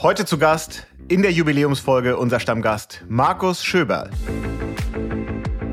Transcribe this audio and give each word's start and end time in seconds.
Heute 0.00 0.24
zu 0.24 0.38
Gast 0.38 0.86
in 1.08 1.22
der 1.22 1.30
Jubiläumsfolge 1.30 2.16
unser 2.16 2.40
Stammgast 2.40 3.04
Markus 3.08 3.64
Schöberl. 3.64 4.10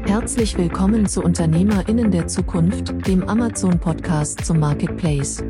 Herzlich 0.05 0.57
willkommen 0.57 1.07
zu 1.07 1.23
Unternehmerinnen 1.23 2.11
der 2.11 2.27
Zukunft, 2.27 2.93
dem 3.07 3.27
Amazon-Podcast 3.27 4.45
zum 4.45 4.59
Marketplace. 4.59 5.43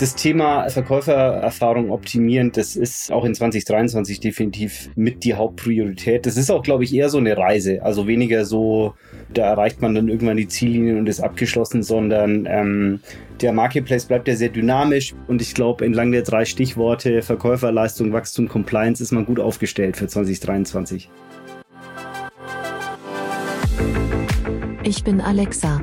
Das 0.00 0.14
Thema 0.14 0.66
Verkäufererfahrung 0.70 1.90
optimieren, 1.90 2.52
das 2.52 2.74
ist 2.74 3.12
auch 3.12 3.26
in 3.26 3.34
2023 3.34 4.18
definitiv 4.18 4.88
mit 4.96 5.24
die 5.24 5.34
Hauptpriorität. 5.34 6.24
Das 6.24 6.38
ist 6.38 6.50
auch, 6.50 6.62
glaube 6.62 6.84
ich, 6.84 6.94
eher 6.94 7.10
so 7.10 7.18
eine 7.18 7.36
Reise. 7.36 7.82
Also 7.82 8.06
weniger 8.06 8.46
so, 8.46 8.94
da 9.34 9.42
erreicht 9.42 9.82
man 9.82 9.94
dann 9.94 10.08
irgendwann 10.08 10.38
die 10.38 10.48
Ziellinien 10.48 10.96
und 10.96 11.06
ist 11.06 11.20
abgeschlossen, 11.20 11.82
sondern 11.82 12.46
ähm, 12.48 13.00
der 13.42 13.52
Marketplace 13.52 14.06
bleibt 14.06 14.26
ja 14.26 14.36
sehr 14.36 14.48
dynamisch 14.48 15.14
und 15.28 15.42
ich 15.42 15.52
glaube, 15.52 15.84
entlang 15.84 16.12
der 16.12 16.22
drei 16.22 16.46
Stichworte 16.46 17.20
Verkäuferleistung, 17.20 18.10
Wachstum, 18.14 18.48
Compliance 18.48 19.02
ist 19.02 19.12
man 19.12 19.26
gut 19.26 19.38
aufgestellt 19.38 19.98
für 19.98 20.06
2023. 20.06 21.10
Ich 24.82 25.04
bin 25.04 25.20
Alexa. 25.20 25.82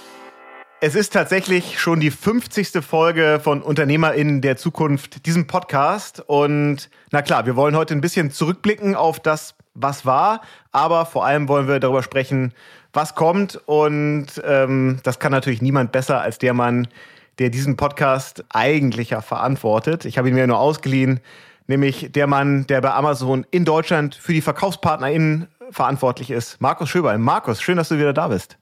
Es 0.83 0.95
ist 0.95 1.13
tatsächlich 1.13 1.79
schon 1.79 1.99
die 1.99 2.09
50. 2.09 2.83
Folge 2.83 3.39
von 3.39 3.61
UnternehmerInnen 3.61 4.41
der 4.41 4.57
Zukunft, 4.57 5.27
diesem 5.27 5.45
Podcast. 5.45 6.23
Und 6.25 6.89
na 7.11 7.21
klar, 7.21 7.45
wir 7.45 7.55
wollen 7.55 7.75
heute 7.75 7.93
ein 7.93 8.01
bisschen 8.01 8.31
zurückblicken 8.31 8.95
auf 8.95 9.19
das, 9.19 9.53
was 9.75 10.07
war, 10.07 10.41
aber 10.71 11.05
vor 11.05 11.23
allem 11.23 11.47
wollen 11.47 11.67
wir 11.67 11.79
darüber 11.79 12.01
sprechen, 12.01 12.55
was 12.93 13.13
kommt. 13.13 13.61
Und 13.67 14.41
ähm, 14.43 14.97
das 15.03 15.19
kann 15.19 15.31
natürlich 15.31 15.61
niemand 15.61 15.91
besser 15.91 16.19
als 16.19 16.39
der 16.39 16.55
Mann, 16.55 16.87
der 17.37 17.51
diesen 17.51 17.77
Podcast 17.77 18.43
eigentlich 18.49 19.11
ja 19.11 19.21
verantwortet. 19.21 20.05
Ich 20.05 20.17
habe 20.17 20.29
ihn 20.29 20.33
mir 20.33 20.47
nur 20.47 20.57
ausgeliehen, 20.57 21.19
nämlich 21.67 22.11
der 22.11 22.25
Mann, 22.25 22.65
der 22.65 22.81
bei 22.81 22.91
Amazon 22.91 23.45
in 23.51 23.65
Deutschland 23.65 24.15
für 24.15 24.33
die 24.33 24.41
VerkaufspartnerInnen 24.41 25.47
verantwortlich 25.69 26.31
ist. 26.31 26.59
Markus 26.59 26.89
Schöber. 26.89 27.15
Markus, 27.19 27.61
schön, 27.61 27.77
dass 27.77 27.89
du 27.89 27.99
wieder 27.99 28.13
da 28.13 28.29
bist. 28.29 28.57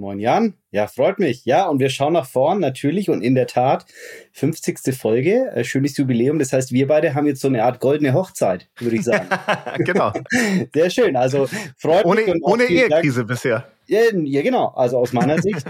Moin 0.00 0.18
Jan. 0.18 0.54
Ja, 0.70 0.86
freut 0.86 1.18
mich. 1.18 1.44
Ja, 1.44 1.66
und 1.66 1.78
wir 1.78 1.90
schauen 1.90 2.14
nach 2.14 2.26
vorn 2.26 2.58
natürlich 2.58 3.10
und 3.10 3.20
in 3.20 3.34
der 3.34 3.46
Tat 3.46 3.84
50. 4.32 4.96
Folge, 4.96 5.50
äh, 5.54 5.62
schönes 5.62 5.94
Jubiläum. 5.98 6.38
Das 6.38 6.54
heißt, 6.54 6.72
wir 6.72 6.86
beide 6.86 7.14
haben 7.14 7.26
jetzt 7.26 7.42
so 7.42 7.48
eine 7.48 7.62
Art 7.64 7.80
goldene 7.80 8.14
Hochzeit, 8.14 8.66
würde 8.78 8.96
ich 8.96 9.04
sagen. 9.04 9.28
genau. 9.84 10.10
Sehr 10.74 10.88
schön. 10.88 11.16
Also 11.16 11.48
freut 11.76 12.06
ohne, 12.06 12.22
mich. 12.22 12.42
ohne 12.42 12.64
Ehekrise 12.64 13.24
bisher. 13.24 13.66
Ja, 13.90 14.02
ja, 14.24 14.42
genau. 14.42 14.68
Also 14.76 14.98
aus 14.98 15.12
meiner 15.12 15.38
Sicht 15.42 15.64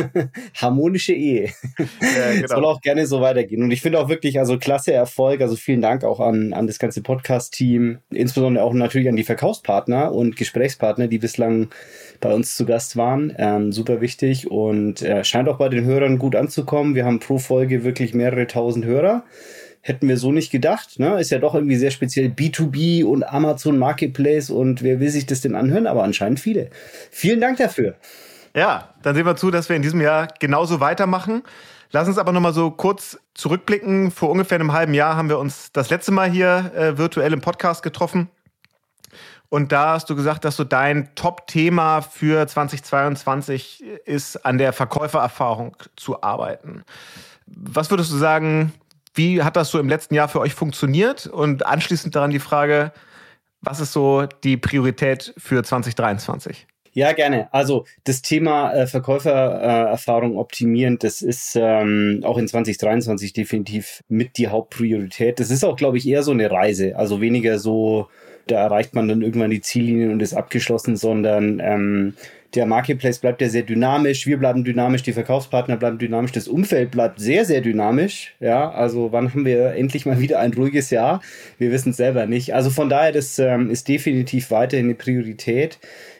harmonische 0.54 1.12
Ehe. 1.12 1.50
Ja, 2.00 2.32
genau. 2.32 2.46
Soll 2.46 2.64
auch 2.66 2.80
gerne 2.80 3.04
so 3.04 3.20
weitergehen. 3.20 3.64
Und 3.64 3.72
ich 3.72 3.80
finde 3.80 3.98
auch 3.98 4.08
wirklich, 4.08 4.38
also 4.38 4.58
klasse 4.58 4.92
Erfolg. 4.92 5.40
Also 5.40 5.56
vielen 5.56 5.82
Dank 5.82 6.04
auch 6.04 6.20
an, 6.20 6.52
an 6.52 6.68
das 6.68 6.78
ganze 6.78 7.02
Podcast-Team, 7.02 7.98
insbesondere 8.10 8.62
auch 8.62 8.72
natürlich 8.74 9.08
an 9.08 9.16
die 9.16 9.24
Verkaufspartner 9.24 10.12
und 10.12 10.36
Gesprächspartner, 10.36 11.08
die 11.08 11.18
bislang 11.18 11.70
bei 12.20 12.32
uns 12.32 12.54
zu 12.54 12.64
Gast 12.64 12.96
waren. 12.96 13.34
Ähm, 13.38 13.72
super 13.72 14.00
wichtig 14.00 14.48
und 14.48 15.02
äh, 15.02 15.24
scheint 15.24 15.48
auch 15.48 15.58
bei 15.58 15.68
den 15.68 15.84
Hörern 15.84 16.18
gut 16.18 16.36
anzukommen. 16.36 16.94
Wir 16.94 17.04
haben 17.04 17.18
pro 17.18 17.38
Folge 17.38 17.82
wirklich 17.82 18.14
mehrere 18.14 18.46
tausend 18.46 18.84
Hörer. 18.84 19.24
Hätten 19.86 20.08
wir 20.08 20.16
so 20.16 20.32
nicht 20.32 20.50
gedacht. 20.50 20.98
Ne? 20.98 21.20
Ist 21.20 21.30
ja 21.30 21.38
doch 21.38 21.54
irgendwie 21.54 21.76
sehr 21.76 21.90
speziell 21.90 22.28
B2B 22.28 23.04
und 23.04 23.22
Amazon 23.22 23.76
Marketplace 23.76 24.48
und 24.48 24.82
wer 24.82 24.98
will 24.98 25.10
sich 25.10 25.26
das 25.26 25.42
denn 25.42 25.54
anhören? 25.54 25.86
Aber 25.86 26.04
anscheinend 26.04 26.40
viele. 26.40 26.70
Vielen 27.10 27.38
Dank 27.38 27.58
dafür. 27.58 27.94
Ja, 28.56 28.94
dann 29.02 29.14
sehen 29.14 29.26
wir 29.26 29.36
zu, 29.36 29.50
dass 29.50 29.68
wir 29.68 29.76
in 29.76 29.82
diesem 29.82 30.00
Jahr 30.00 30.28
genauso 30.40 30.80
weitermachen. 30.80 31.42
Lass 31.90 32.08
uns 32.08 32.16
aber 32.16 32.32
noch 32.32 32.40
mal 32.40 32.54
so 32.54 32.70
kurz 32.70 33.18
zurückblicken. 33.34 34.10
Vor 34.10 34.30
ungefähr 34.30 34.56
einem 34.56 34.72
halben 34.72 34.94
Jahr 34.94 35.16
haben 35.16 35.28
wir 35.28 35.38
uns 35.38 35.70
das 35.70 35.90
letzte 35.90 36.12
Mal 36.12 36.30
hier 36.30 36.72
äh, 36.74 36.96
virtuell 36.96 37.34
im 37.34 37.42
Podcast 37.42 37.82
getroffen. 37.82 38.30
Und 39.50 39.70
da 39.70 39.92
hast 39.92 40.08
du 40.08 40.16
gesagt, 40.16 40.46
dass 40.46 40.56
so 40.56 40.64
dein 40.64 41.14
Top-Thema 41.14 42.00
für 42.00 42.46
2022 42.46 43.84
ist, 44.06 44.46
an 44.46 44.56
der 44.56 44.72
Verkäufererfahrung 44.72 45.76
zu 45.94 46.22
arbeiten. 46.22 46.84
Was 47.46 47.90
würdest 47.90 48.10
du 48.10 48.16
sagen, 48.16 48.72
wie 49.14 49.42
hat 49.42 49.56
das 49.56 49.70
so 49.70 49.78
im 49.78 49.88
letzten 49.88 50.14
Jahr 50.14 50.28
für 50.28 50.40
euch 50.40 50.54
funktioniert? 50.54 51.26
Und 51.26 51.64
anschließend 51.64 52.14
daran 52.14 52.30
die 52.30 52.40
Frage, 52.40 52.92
was 53.60 53.80
ist 53.80 53.92
so 53.92 54.26
die 54.42 54.56
Priorität 54.56 55.32
für 55.38 55.62
2023? 55.62 56.66
Ja, 56.92 57.12
gerne. 57.12 57.52
Also 57.52 57.86
das 58.04 58.22
Thema 58.22 58.72
äh, 58.72 58.86
Verkäufererfahrung 58.86 60.38
optimieren, 60.38 60.96
das 61.00 61.22
ist 61.22 61.56
ähm, 61.56 62.20
auch 62.22 62.38
in 62.38 62.46
2023 62.46 63.32
definitiv 63.32 64.04
mit 64.08 64.38
die 64.38 64.46
Hauptpriorität. 64.46 65.40
Das 65.40 65.50
ist 65.50 65.64
auch, 65.64 65.76
glaube 65.76 65.98
ich, 65.98 66.06
eher 66.06 66.22
so 66.22 66.30
eine 66.30 66.52
Reise. 66.52 66.96
Also 66.96 67.20
weniger 67.20 67.58
so, 67.58 68.08
da 68.46 68.60
erreicht 68.60 68.94
man 68.94 69.08
dann 69.08 69.22
irgendwann 69.22 69.50
die 69.50 69.60
Ziellinien 69.60 70.12
und 70.12 70.22
ist 70.22 70.34
abgeschlossen, 70.34 70.96
sondern 70.96 71.58
ähm, 71.58 72.14
der 72.54 72.66
Marketplace 72.66 73.18
bleibt 73.18 73.40
ja 73.40 73.48
sehr 73.48 73.62
dynamisch, 73.62 74.26
wir 74.26 74.38
bleiben 74.38 74.64
dynamisch, 74.64 75.02
die 75.02 75.12
Verkaufspartner 75.12 75.76
bleiben 75.76 75.98
dynamisch, 75.98 76.32
das 76.32 76.48
Umfeld 76.48 76.90
bleibt 76.90 77.18
sehr, 77.18 77.44
sehr 77.44 77.60
dynamisch. 77.60 78.34
Ja, 78.40 78.70
also 78.70 79.12
wann 79.12 79.30
haben 79.30 79.44
wir 79.44 79.74
endlich 79.74 80.06
mal 80.06 80.20
wieder 80.20 80.38
ein 80.40 80.52
ruhiges 80.52 80.90
Jahr? 80.90 81.20
Wir 81.58 81.72
wissen 81.72 81.90
es 81.90 81.96
selber 81.96 82.26
nicht. 82.26 82.54
Also 82.54 82.70
von 82.70 82.88
daher, 82.88 83.12
das 83.12 83.38
ähm, 83.38 83.70
ist 83.70 83.88
definitiv 83.88 84.50
weiterhin 84.50 84.86
eine 84.86 84.94
Priorität. 84.94 85.78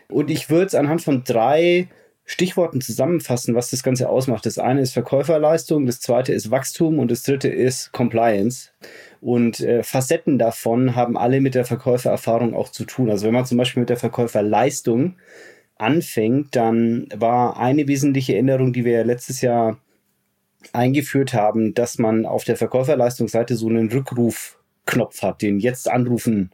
Und 0.08 0.30
ich 0.30 0.50
würde 0.50 0.66
es 0.66 0.74
anhand 0.74 1.02
von 1.02 1.24
drei 1.24 1.88
Stichworten 2.26 2.80
zusammenfassen, 2.80 3.54
was 3.54 3.70
das 3.70 3.82
Ganze 3.82 4.08
ausmacht. 4.08 4.46
Das 4.46 4.58
eine 4.58 4.80
ist 4.80 4.92
Verkäuferleistung, 4.94 5.84
das 5.84 6.00
zweite 6.00 6.32
ist 6.32 6.50
Wachstum 6.50 6.98
und 6.98 7.10
das 7.10 7.22
dritte 7.22 7.48
ist 7.48 7.92
Compliance. 7.92 8.70
Und 9.20 9.60
äh, 9.60 9.82
Facetten 9.82 10.38
davon 10.38 10.96
haben 10.96 11.18
alle 11.18 11.40
mit 11.40 11.54
der 11.54 11.64
Verkäufererfahrung 11.64 12.54
auch 12.54 12.70
zu 12.70 12.84
tun. 12.84 13.10
Also 13.10 13.26
wenn 13.26 13.34
man 13.34 13.44
zum 13.44 13.58
Beispiel 13.58 13.80
mit 13.80 13.90
der 13.90 13.98
Verkäuferleistung 13.98 15.16
anfängt, 15.76 16.56
dann 16.56 17.08
war 17.14 17.58
eine 17.58 17.88
wesentliche 17.88 18.36
Änderung, 18.36 18.72
die 18.72 18.84
wir 18.84 19.04
letztes 19.04 19.40
Jahr 19.40 19.78
eingeführt 20.72 21.34
haben, 21.34 21.74
dass 21.74 21.98
man 21.98 22.26
auf 22.26 22.44
der 22.44 22.56
Verkäuferleistungsseite 22.56 23.56
so 23.56 23.68
einen 23.68 23.90
Rückrufknopf 23.90 25.22
hat, 25.22 25.42
den 25.42 25.58
jetzt 25.58 25.90
anrufen 25.90 26.50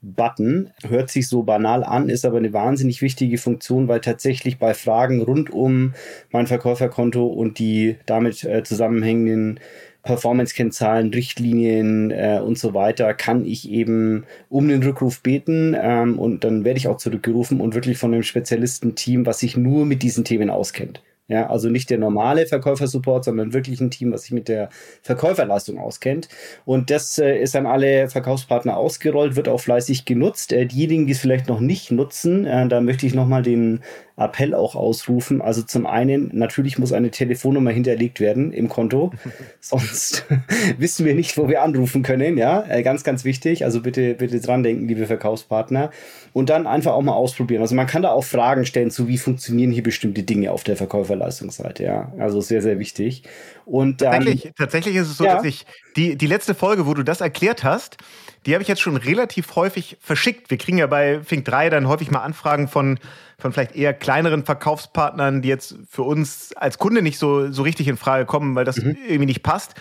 Button. 0.00 0.70
Hört 0.86 1.10
sich 1.10 1.28
so 1.28 1.42
banal 1.42 1.82
an, 1.82 2.08
ist 2.08 2.24
aber 2.24 2.38
eine 2.38 2.52
wahnsinnig 2.52 3.02
wichtige 3.02 3.38
Funktion, 3.38 3.88
weil 3.88 4.00
tatsächlich 4.00 4.58
bei 4.58 4.74
Fragen 4.74 5.20
rund 5.20 5.50
um 5.50 5.94
mein 6.30 6.46
Verkäuferkonto 6.46 7.26
und 7.26 7.58
die 7.58 7.96
damit 8.06 8.44
äh, 8.44 8.62
zusammenhängenden 8.62 9.58
Performance-Kennzahlen, 10.02 11.12
Richtlinien 11.12 12.10
äh, 12.10 12.40
und 12.44 12.58
so 12.58 12.74
weiter, 12.74 13.14
kann 13.14 13.44
ich 13.44 13.70
eben 13.70 14.24
um 14.48 14.68
den 14.68 14.82
Rückruf 14.82 15.20
beten 15.20 15.76
ähm, 15.78 16.18
und 16.18 16.44
dann 16.44 16.64
werde 16.64 16.78
ich 16.78 16.88
auch 16.88 16.96
zurückgerufen 16.96 17.60
und 17.60 17.74
wirklich 17.74 17.98
von 17.98 18.14
einem 18.14 18.22
Spezialistenteam, 18.22 19.26
was 19.26 19.40
sich 19.40 19.56
nur 19.56 19.86
mit 19.86 20.02
diesen 20.02 20.24
Themen 20.24 20.50
auskennt. 20.50 21.02
Ja, 21.30 21.50
also 21.50 21.68
nicht 21.68 21.90
der 21.90 21.98
normale 21.98 22.46
Verkäufersupport, 22.46 23.22
sondern 23.22 23.52
wirklich 23.52 23.82
ein 23.82 23.90
Team, 23.90 24.12
was 24.12 24.22
sich 24.22 24.32
mit 24.32 24.48
der 24.48 24.70
Verkäuferleistung 25.02 25.78
auskennt. 25.78 26.28
Und 26.64 26.90
das 26.90 27.18
äh, 27.18 27.36
ist 27.38 27.54
an 27.54 27.66
alle 27.66 28.08
Verkaufspartner 28.08 28.78
ausgerollt, 28.78 29.36
wird 29.36 29.46
auch 29.46 29.60
fleißig 29.60 30.06
genutzt. 30.06 30.54
Äh, 30.54 30.64
diejenigen, 30.64 31.06
die 31.06 31.12
es 31.12 31.18
vielleicht 31.18 31.46
noch 31.48 31.60
nicht 31.60 31.90
nutzen, 31.90 32.46
äh, 32.46 32.66
da 32.66 32.80
möchte 32.80 33.06
ich 33.06 33.14
nochmal 33.14 33.42
den 33.42 33.80
Appell 34.18 34.54
auch 34.54 34.74
ausrufen. 34.74 35.40
Also 35.40 35.62
zum 35.62 35.86
einen, 35.86 36.30
natürlich 36.32 36.78
muss 36.78 36.92
eine 36.92 37.10
Telefonnummer 37.10 37.70
hinterlegt 37.70 38.20
werden 38.20 38.52
im 38.52 38.68
Konto, 38.68 39.12
sonst 39.60 40.26
wissen 40.78 41.06
wir 41.06 41.14
nicht, 41.14 41.38
wo 41.38 41.48
wir 41.48 41.62
anrufen 41.62 42.02
können. 42.02 42.36
Ja, 42.36 42.64
äh, 42.68 42.82
ganz, 42.82 43.04
ganz 43.04 43.24
wichtig. 43.24 43.64
Also 43.64 43.82
bitte, 43.82 44.14
bitte 44.14 44.40
dran 44.40 44.62
denken, 44.62 44.88
liebe 44.88 45.06
Verkaufspartner. 45.06 45.90
Und 46.32 46.50
dann 46.50 46.66
einfach 46.66 46.92
auch 46.92 47.02
mal 47.02 47.12
ausprobieren. 47.12 47.62
Also 47.62 47.74
man 47.74 47.86
kann 47.86 48.02
da 48.02 48.10
auch 48.10 48.24
Fragen 48.24 48.66
stellen 48.66 48.90
zu, 48.90 49.08
wie 49.08 49.18
funktionieren 49.18 49.70
hier 49.70 49.82
bestimmte 49.82 50.22
Dinge 50.22 50.52
auf 50.52 50.64
der 50.64 50.76
Verkäuferleistungsseite. 51.18 51.84
Ja, 51.84 52.12
also 52.18 52.40
sehr, 52.40 52.62
sehr 52.62 52.78
wichtig. 52.78 53.24
Und 53.64 53.98
tatsächlich, 53.98 54.52
tatsächlich 54.56 54.96
ist 54.96 55.08
es 55.08 55.16
so, 55.18 55.24
ja. 55.24 55.36
dass 55.36 55.44
ich 55.44 55.66
die, 55.96 56.16
die 56.16 56.26
letzte 56.26 56.54
Folge, 56.54 56.86
wo 56.86 56.94
du 56.94 57.02
das 57.02 57.20
erklärt 57.20 57.64
hast, 57.64 57.98
die 58.46 58.54
habe 58.54 58.62
ich 58.62 58.68
jetzt 58.68 58.80
schon 58.80 58.96
relativ 58.96 59.56
häufig 59.56 59.98
verschickt. 60.00 60.50
Wir 60.50 60.58
kriegen 60.58 60.78
ja 60.78 60.86
bei 60.86 61.20
Fink 61.22 61.44
3 61.44 61.70
dann 61.70 61.88
häufig 61.88 62.10
mal 62.10 62.20
Anfragen 62.20 62.68
von, 62.68 62.98
von 63.38 63.52
vielleicht 63.52 63.76
eher 63.76 63.92
kleineren 63.92 64.44
Verkaufspartnern, 64.44 65.42
die 65.42 65.48
jetzt 65.48 65.76
für 65.90 66.02
uns 66.02 66.52
als 66.56 66.78
Kunde 66.78 67.02
nicht 67.02 67.18
so, 67.18 67.50
so 67.50 67.62
richtig 67.62 67.88
in 67.88 67.96
Frage 67.96 68.26
kommen, 68.26 68.54
weil 68.54 68.64
das 68.64 68.76
mhm. 68.76 68.96
irgendwie 69.06 69.26
nicht 69.26 69.42
passt. 69.42 69.74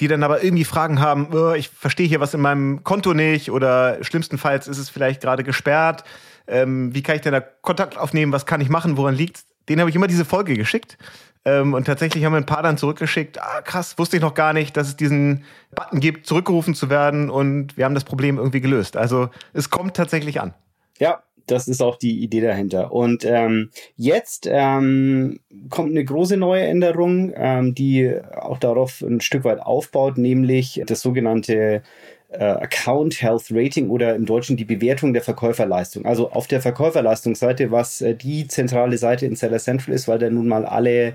Die 0.00 0.06
dann 0.06 0.22
aber 0.22 0.44
irgendwie 0.44 0.64
Fragen 0.64 1.00
haben, 1.00 1.28
oh, 1.32 1.54
ich 1.54 1.70
verstehe 1.70 2.06
hier 2.06 2.20
was 2.20 2.32
in 2.32 2.40
meinem 2.40 2.84
Konto 2.84 3.14
nicht 3.14 3.50
oder 3.50 4.02
schlimmstenfalls 4.04 4.68
ist 4.68 4.78
es 4.78 4.90
vielleicht 4.90 5.20
gerade 5.20 5.42
gesperrt. 5.42 6.04
Ähm, 6.46 6.94
wie 6.94 7.02
kann 7.02 7.16
ich 7.16 7.22
denn 7.22 7.32
da 7.32 7.40
Kontakt 7.40 7.98
aufnehmen? 7.98 8.32
Was 8.32 8.46
kann 8.46 8.60
ich 8.60 8.68
machen? 8.68 8.96
Woran 8.96 9.16
liegt 9.16 9.40
Den 9.68 9.80
habe 9.80 9.90
ich 9.90 9.96
immer 9.96 10.06
diese 10.06 10.24
Folge 10.24 10.54
geschickt 10.54 10.98
Ähm, 11.44 11.72
und 11.74 11.84
tatsächlich 11.86 12.24
haben 12.24 12.32
wir 12.32 12.38
ein 12.38 12.46
paar 12.46 12.62
dann 12.62 12.76
zurückgeschickt. 12.76 13.40
Ah, 13.40 13.62
krass, 13.62 13.96
wusste 13.98 14.16
ich 14.16 14.22
noch 14.22 14.34
gar 14.34 14.52
nicht, 14.52 14.76
dass 14.76 14.88
es 14.88 14.96
diesen 14.96 15.44
Button 15.74 16.00
gibt, 16.00 16.26
zurückgerufen 16.26 16.74
zu 16.74 16.90
werden. 16.90 17.30
Und 17.30 17.76
wir 17.76 17.84
haben 17.84 17.94
das 17.94 18.04
Problem 18.04 18.38
irgendwie 18.38 18.60
gelöst. 18.60 18.96
Also 18.96 19.30
es 19.52 19.70
kommt 19.70 19.96
tatsächlich 19.96 20.40
an. 20.40 20.52
Ja, 20.98 21.22
das 21.46 21.68
ist 21.68 21.80
auch 21.80 21.96
die 21.96 22.22
Idee 22.22 22.40
dahinter. 22.40 22.92
Und 22.92 23.24
ähm, 23.24 23.70
jetzt 23.96 24.46
ähm, 24.50 25.40
kommt 25.70 25.90
eine 25.90 26.04
große 26.04 26.36
neue 26.36 26.62
Änderung, 26.62 27.32
ähm, 27.34 27.74
die 27.74 28.14
auch 28.36 28.58
darauf 28.58 29.00
ein 29.00 29.20
Stück 29.20 29.44
weit 29.44 29.60
aufbaut, 29.60 30.18
nämlich 30.18 30.82
das 30.86 31.00
sogenannte 31.00 31.82
äh, 32.28 32.44
Account 32.44 33.22
Health 33.22 33.46
Rating 33.50 33.90
oder 33.90 34.14
im 34.14 34.26
Deutschen 34.26 34.56
die 34.56 34.64
Bewertung 34.64 35.12
der 35.12 35.22
Verkäuferleistung. 35.22 36.04
Also 36.04 36.30
auf 36.30 36.46
der 36.46 36.60
Verkäuferleistungsseite, 36.60 37.70
was 37.70 38.00
äh, 38.00 38.14
die 38.14 38.48
zentrale 38.48 38.98
Seite 38.98 39.26
in 39.26 39.36
Seller 39.36 39.58
Central 39.58 39.94
ist, 39.94 40.08
weil 40.08 40.18
da 40.18 40.28
nun 40.30 40.48
mal 40.48 40.64
alle 40.64 41.14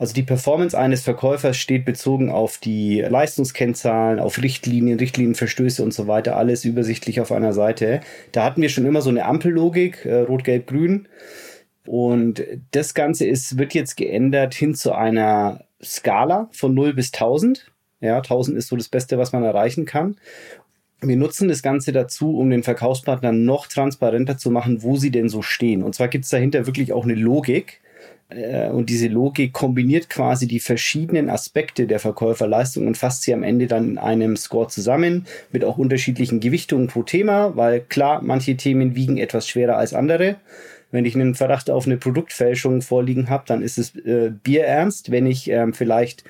also 0.00 0.14
die 0.14 0.22
Performance 0.22 0.76
eines 0.76 1.02
Verkäufers 1.02 1.58
steht 1.58 1.84
bezogen 1.84 2.30
auf 2.30 2.56
die 2.56 3.02
Leistungskennzahlen, 3.02 4.18
auf 4.18 4.42
Richtlinien, 4.42 4.98
Richtlinienverstöße 4.98 5.82
und 5.82 5.92
so 5.92 6.08
weiter, 6.08 6.36
alles 6.38 6.64
übersichtlich 6.64 7.20
auf 7.20 7.30
einer 7.30 7.52
Seite. 7.52 8.00
Da 8.32 8.42
hatten 8.42 8.62
wir 8.62 8.70
schon 8.70 8.86
immer 8.86 9.02
so 9.02 9.10
eine 9.10 9.26
Ampellogik, 9.26 10.06
äh, 10.06 10.20
rot, 10.20 10.44
gelb, 10.44 10.68
grün. 10.68 11.06
Und 11.86 12.42
das 12.70 12.94
Ganze 12.94 13.26
ist, 13.26 13.58
wird 13.58 13.74
jetzt 13.74 13.98
geändert 13.98 14.54
hin 14.54 14.74
zu 14.74 14.92
einer 14.92 15.64
Skala 15.82 16.48
von 16.50 16.72
0 16.72 16.94
bis 16.94 17.12
1000. 17.12 17.70
Ja, 18.00 18.16
1000 18.16 18.56
ist 18.56 18.68
so 18.68 18.76
das 18.76 18.88
Beste, 18.88 19.18
was 19.18 19.32
man 19.32 19.44
erreichen 19.44 19.84
kann. 19.84 20.16
Wir 21.02 21.16
nutzen 21.16 21.48
das 21.48 21.62
Ganze 21.62 21.92
dazu, 21.92 22.38
um 22.38 22.50
den 22.50 22.62
Verkaufspartnern 22.62 23.44
noch 23.44 23.66
transparenter 23.66 24.36
zu 24.36 24.50
machen, 24.50 24.82
wo 24.82 24.96
sie 24.96 25.10
denn 25.10 25.28
so 25.28 25.40
stehen. 25.42 25.82
Und 25.82 25.94
zwar 25.94 26.08
gibt 26.08 26.24
es 26.24 26.30
dahinter 26.30 26.66
wirklich 26.66 26.92
auch 26.92 27.04
eine 27.04 27.14
Logik. 27.14 27.80
Äh, 28.28 28.68
und 28.68 28.90
diese 28.90 29.08
Logik 29.08 29.52
kombiniert 29.52 30.10
quasi 30.10 30.46
die 30.46 30.60
verschiedenen 30.60 31.30
Aspekte 31.30 31.86
der 31.86 32.00
Verkäuferleistung 32.00 32.86
und 32.86 32.98
fasst 32.98 33.22
sie 33.22 33.34
am 33.34 33.42
Ende 33.42 33.66
dann 33.66 33.92
in 33.92 33.98
einem 33.98 34.36
Score 34.36 34.68
zusammen 34.68 35.26
mit 35.52 35.64
auch 35.64 35.78
unterschiedlichen 35.78 36.40
Gewichtungen 36.40 36.88
pro 36.88 37.02
Thema, 37.02 37.56
weil 37.56 37.80
klar, 37.80 38.20
manche 38.22 38.56
Themen 38.56 38.94
wiegen 38.94 39.16
etwas 39.18 39.48
schwerer 39.48 39.76
als 39.76 39.94
andere. 39.94 40.36
Wenn 40.92 41.04
ich 41.04 41.14
einen 41.14 41.34
Verdacht 41.34 41.70
auf 41.70 41.86
eine 41.86 41.96
Produktfälschung 41.96 42.82
vorliegen 42.82 43.30
habe, 43.30 43.44
dann 43.46 43.62
ist 43.62 43.78
es 43.78 43.94
äh, 43.96 44.32
bierernst. 44.42 45.10
Wenn 45.10 45.26
ich 45.26 45.48
ähm, 45.48 45.72
vielleicht 45.72 46.24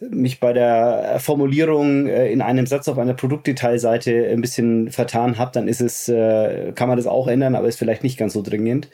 mich 0.00 0.40
bei 0.40 0.52
der 0.52 1.16
Formulierung 1.18 2.06
äh, 2.06 2.30
in 2.30 2.40
einem 2.40 2.66
Satz 2.66 2.88
auf 2.88 2.98
einer 2.98 3.14
Produktdetailseite 3.14 4.28
ein 4.28 4.40
bisschen 4.40 4.90
vertan 4.90 5.38
habe, 5.38 5.50
dann 5.52 5.68
ist 5.68 5.80
es, 5.80 6.08
äh, 6.08 6.72
kann 6.72 6.88
man 6.88 6.96
das 6.96 7.06
auch 7.06 7.26
ändern, 7.26 7.54
aber 7.54 7.68
ist 7.68 7.78
vielleicht 7.78 8.04
nicht 8.04 8.18
ganz 8.18 8.32
so 8.32 8.42
dringend. 8.42 8.88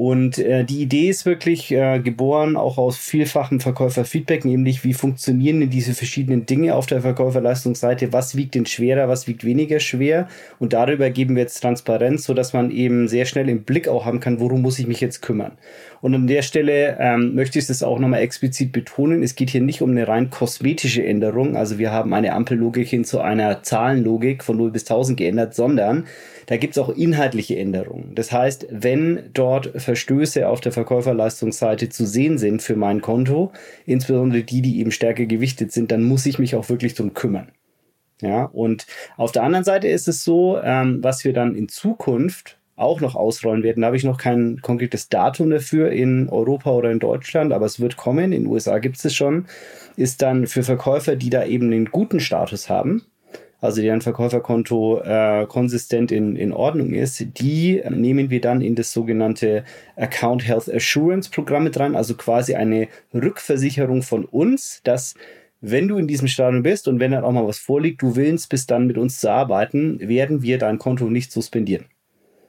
Und 0.00 0.38
äh, 0.38 0.64
die 0.64 0.80
Idee 0.80 1.10
ist 1.10 1.26
wirklich 1.26 1.70
äh, 1.72 1.98
geboren 1.98 2.56
auch 2.56 2.78
aus 2.78 2.96
vielfachem 2.96 3.60
Verkäuferfeedback, 3.60 4.46
nämlich 4.46 4.82
wie 4.82 4.94
funktionieren 4.94 5.60
denn 5.60 5.68
diese 5.68 5.92
verschiedenen 5.92 6.46
Dinge 6.46 6.74
auf 6.74 6.86
der 6.86 7.02
Verkäuferleistungsseite, 7.02 8.10
was 8.10 8.34
wiegt 8.34 8.54
denn 8.54 8.64
schwerer, 8.64 9.10
was 9.10 9.28
wiegt 9.28 9.44
weniger 9.44 9.78
schwer 9.78 10.26
und 10.58 10.72
darüber 10.72 11.10
geben 11.10 11.36
wir 11.36 11.42
jetzt 11.42 11.60
Transparenz, 11.60 12.24
so 12.24 12.32
dass 12.32 12.54
man 12.54 12.70
eben 12.70 13.08
sehr 13.08 13.26
schnell 13.26 13.50
im 13.50 13.64
Blick 13.64 13.88
auch 13.88 14.06
haben 14.06 14.20
kann, 14.20 14.40
worum 14.40 14.62
muss 14.62 14.78
ich 14.78 14.86
mich 14.86 15.02
jetzt 15.02 15.20
kümmern. 15.20 15.58
Und 16.00 16.14
an 16.14 16.26
der 16.26 16.40
Stelle 16.40 16.96
ähm, 16.98 17.34
möchte 17.34 17.58
ich 17.58 17.66
das 17.66 17.82
auch 17.82 17.98
nochmal 17.98 18.22
explizit 18.22 18.72
betonen. 18.72 19.22
Es 19.22 19.34
geht 19.34 19.50
hier 19.50 19.60
nicht 19.60 19.82
um 19.82 19.90
eine 19.90 20.08
rein 20.08 20.30
kosmetische 20.30 21.04
Änderung. 21.04 21.56
Also 21.56 21.76
wir 21.76 21.92
haben 21.92 22.14
eine 22.14 22.32
Ampellogik 22.32 22.88
hin 22.88 23.04
zu 23.04 23.20
einer 23.20 23.62
Zahlenlogik 23.62 24.42
von 24.42 24.56
0 24.56 24.70
bis 24.70 24.84
1000 24.84 25.18
geändert, 25.18 25.54
sondern 25.54 26.06
da 26.50 26.56
gibt 26.56 26.76
es 26.76 26.78
auch 26.78 26.88
inhaltliche 26.88 27.56
Änderungen. 27.56 28.16
Das 28.16 28.32
heißt, 28.32 28.66
wenn 28.70 29.30
dort 29.34 29.70
Verstöße 29.80 30.48
auf 30.48 30.60
der 30.60 30.72
Verkäuferleistungsseite 30.72 31.90
zu 31.90 32.06
sehen 32.06 32.38
sind 32.38 32.60
für 32.60 32.74
mein 32.74 33.00
Konto, 33.00 33.52
insbesondere 33.86 34.42
die, 34.42 34.60
die 34.60 34.80
eben 34.80 34.90
stärker 34.90 35.26
gewichtet 35.26 35.70
sind, 35.70 35.92
dann 35.92 36.02
muss 36.02 36.26
ich 36.26 36.40
mich 36.40 36.56
auch 36.56 36.68
wirklich 36.68 36.94
drum 36.94 37.14
kümmern. 37.14 37.52
Ja, 38.20 38.46
und 38.46 38.88
auf 39.16 39.30
der 39.30 39.44
anderen 39.44 39.64
Seite 39.64 39.86
ist 39.86 40.08
es 40.08 40.24
so, 40.24 40.58
ähm, 40.60 40.98
was 41.04 41.24
wir 41.24 41.32
dann 41.32 41.54
in 41.54 41.68
Zukunft 41.68 42.58
auch 42.74 43.00
noch 43.00 43.14
ausrollen 43.14 43.62
werden. 43.62 43.82
Da 43.82 43.86
habe 43.86 43.96
ich 43.96 44.04
noch 44.04 44.18
kein 44.18 44.60
konkretes 44.60 45.08
Datum 45.08 45.50
dafür 45.50 45.92
in 45.92 46.28
Europa 46.28 46.72
oder 46.72 46.90
in 46.90 46.98
Deutschland, 46.98 47.52
aber 47.52 47.66
es 47.66 47.78
wird 47.78 47.96
kommen. 47.96 48.32
In 48.32 48.42
den 48.42 48.46
USA 48.46 48.80
gibt 48.80 48.96
es 48.96 49.04
es 49.04 49.14
schon. 49.14 49.46
Ist 49.96 50.20
dann 50.20 50.48
für 50.48 50.64
Verkäufer, 50.64 51.14
die 51.14 51.30
da 51.30 51.44
eben 51.44 51.66
einen 51.66 51.92
guten 51.92 52.18
Status 52.18 52.68
haben, 52.68 53.04
also 53.60 53.82
deren 53.82 54.00
Verkäuferkonto 54.00 55.00
äh, 55.02 55.46
konsistent 55.46 56.12
in, 56.12 56.36
in 56.36 56.52
Ordnung 56.52 56.92
ist, 56.92 57.24
die 57.38 57.82
nehmen 57.88 58.30
wir 58.30 58.40
dann 58.40 58.60
in 58.60 58.74
das 58.74 58.92
sogenannte 58.92 59.64
Account 59.96 60.46
Health 60.46 60.72
Assurance 60.72 61.30
Programm 61.30 61.64
mit 61.64 61.78
rein, 61.78 61.96
also 61.96 62.14
quasi 62.14 62.54
eine 62.54 62.88
Rückversicherung 63.12 64.02
von 64.02 64.24
uns, 64.24 64.80
dass 64.84 65.14
wenn 65.60 65.88
du 65.88 65.98
in 65.98 66.08
diesem 66.08 66.28
Stadium 66.28 66.62
bist 66.62 66.88
und 66.88 67.00
wenn 67.00 67.12
dann 67.12 67.24
auch 67.24 67.32
mal 67.32 67.46
was 67.46 67.58
vorliegt, 67.58 68.00
du 68.00 68.16
willst 68.16 68.48
bis 68.48 68.66
dann 68.66 68.86
mit 68.86 68.96
uns 68.96 69.20
zu 69.20 69.30
arbeiten, 69.30 70.00
werden 70.00 70.42
wir 70.42 70.58
dein 70.58 70.78
Konto 70.78 71.10
nicht 71.10 71.32
suspendieren. 71.32 71.84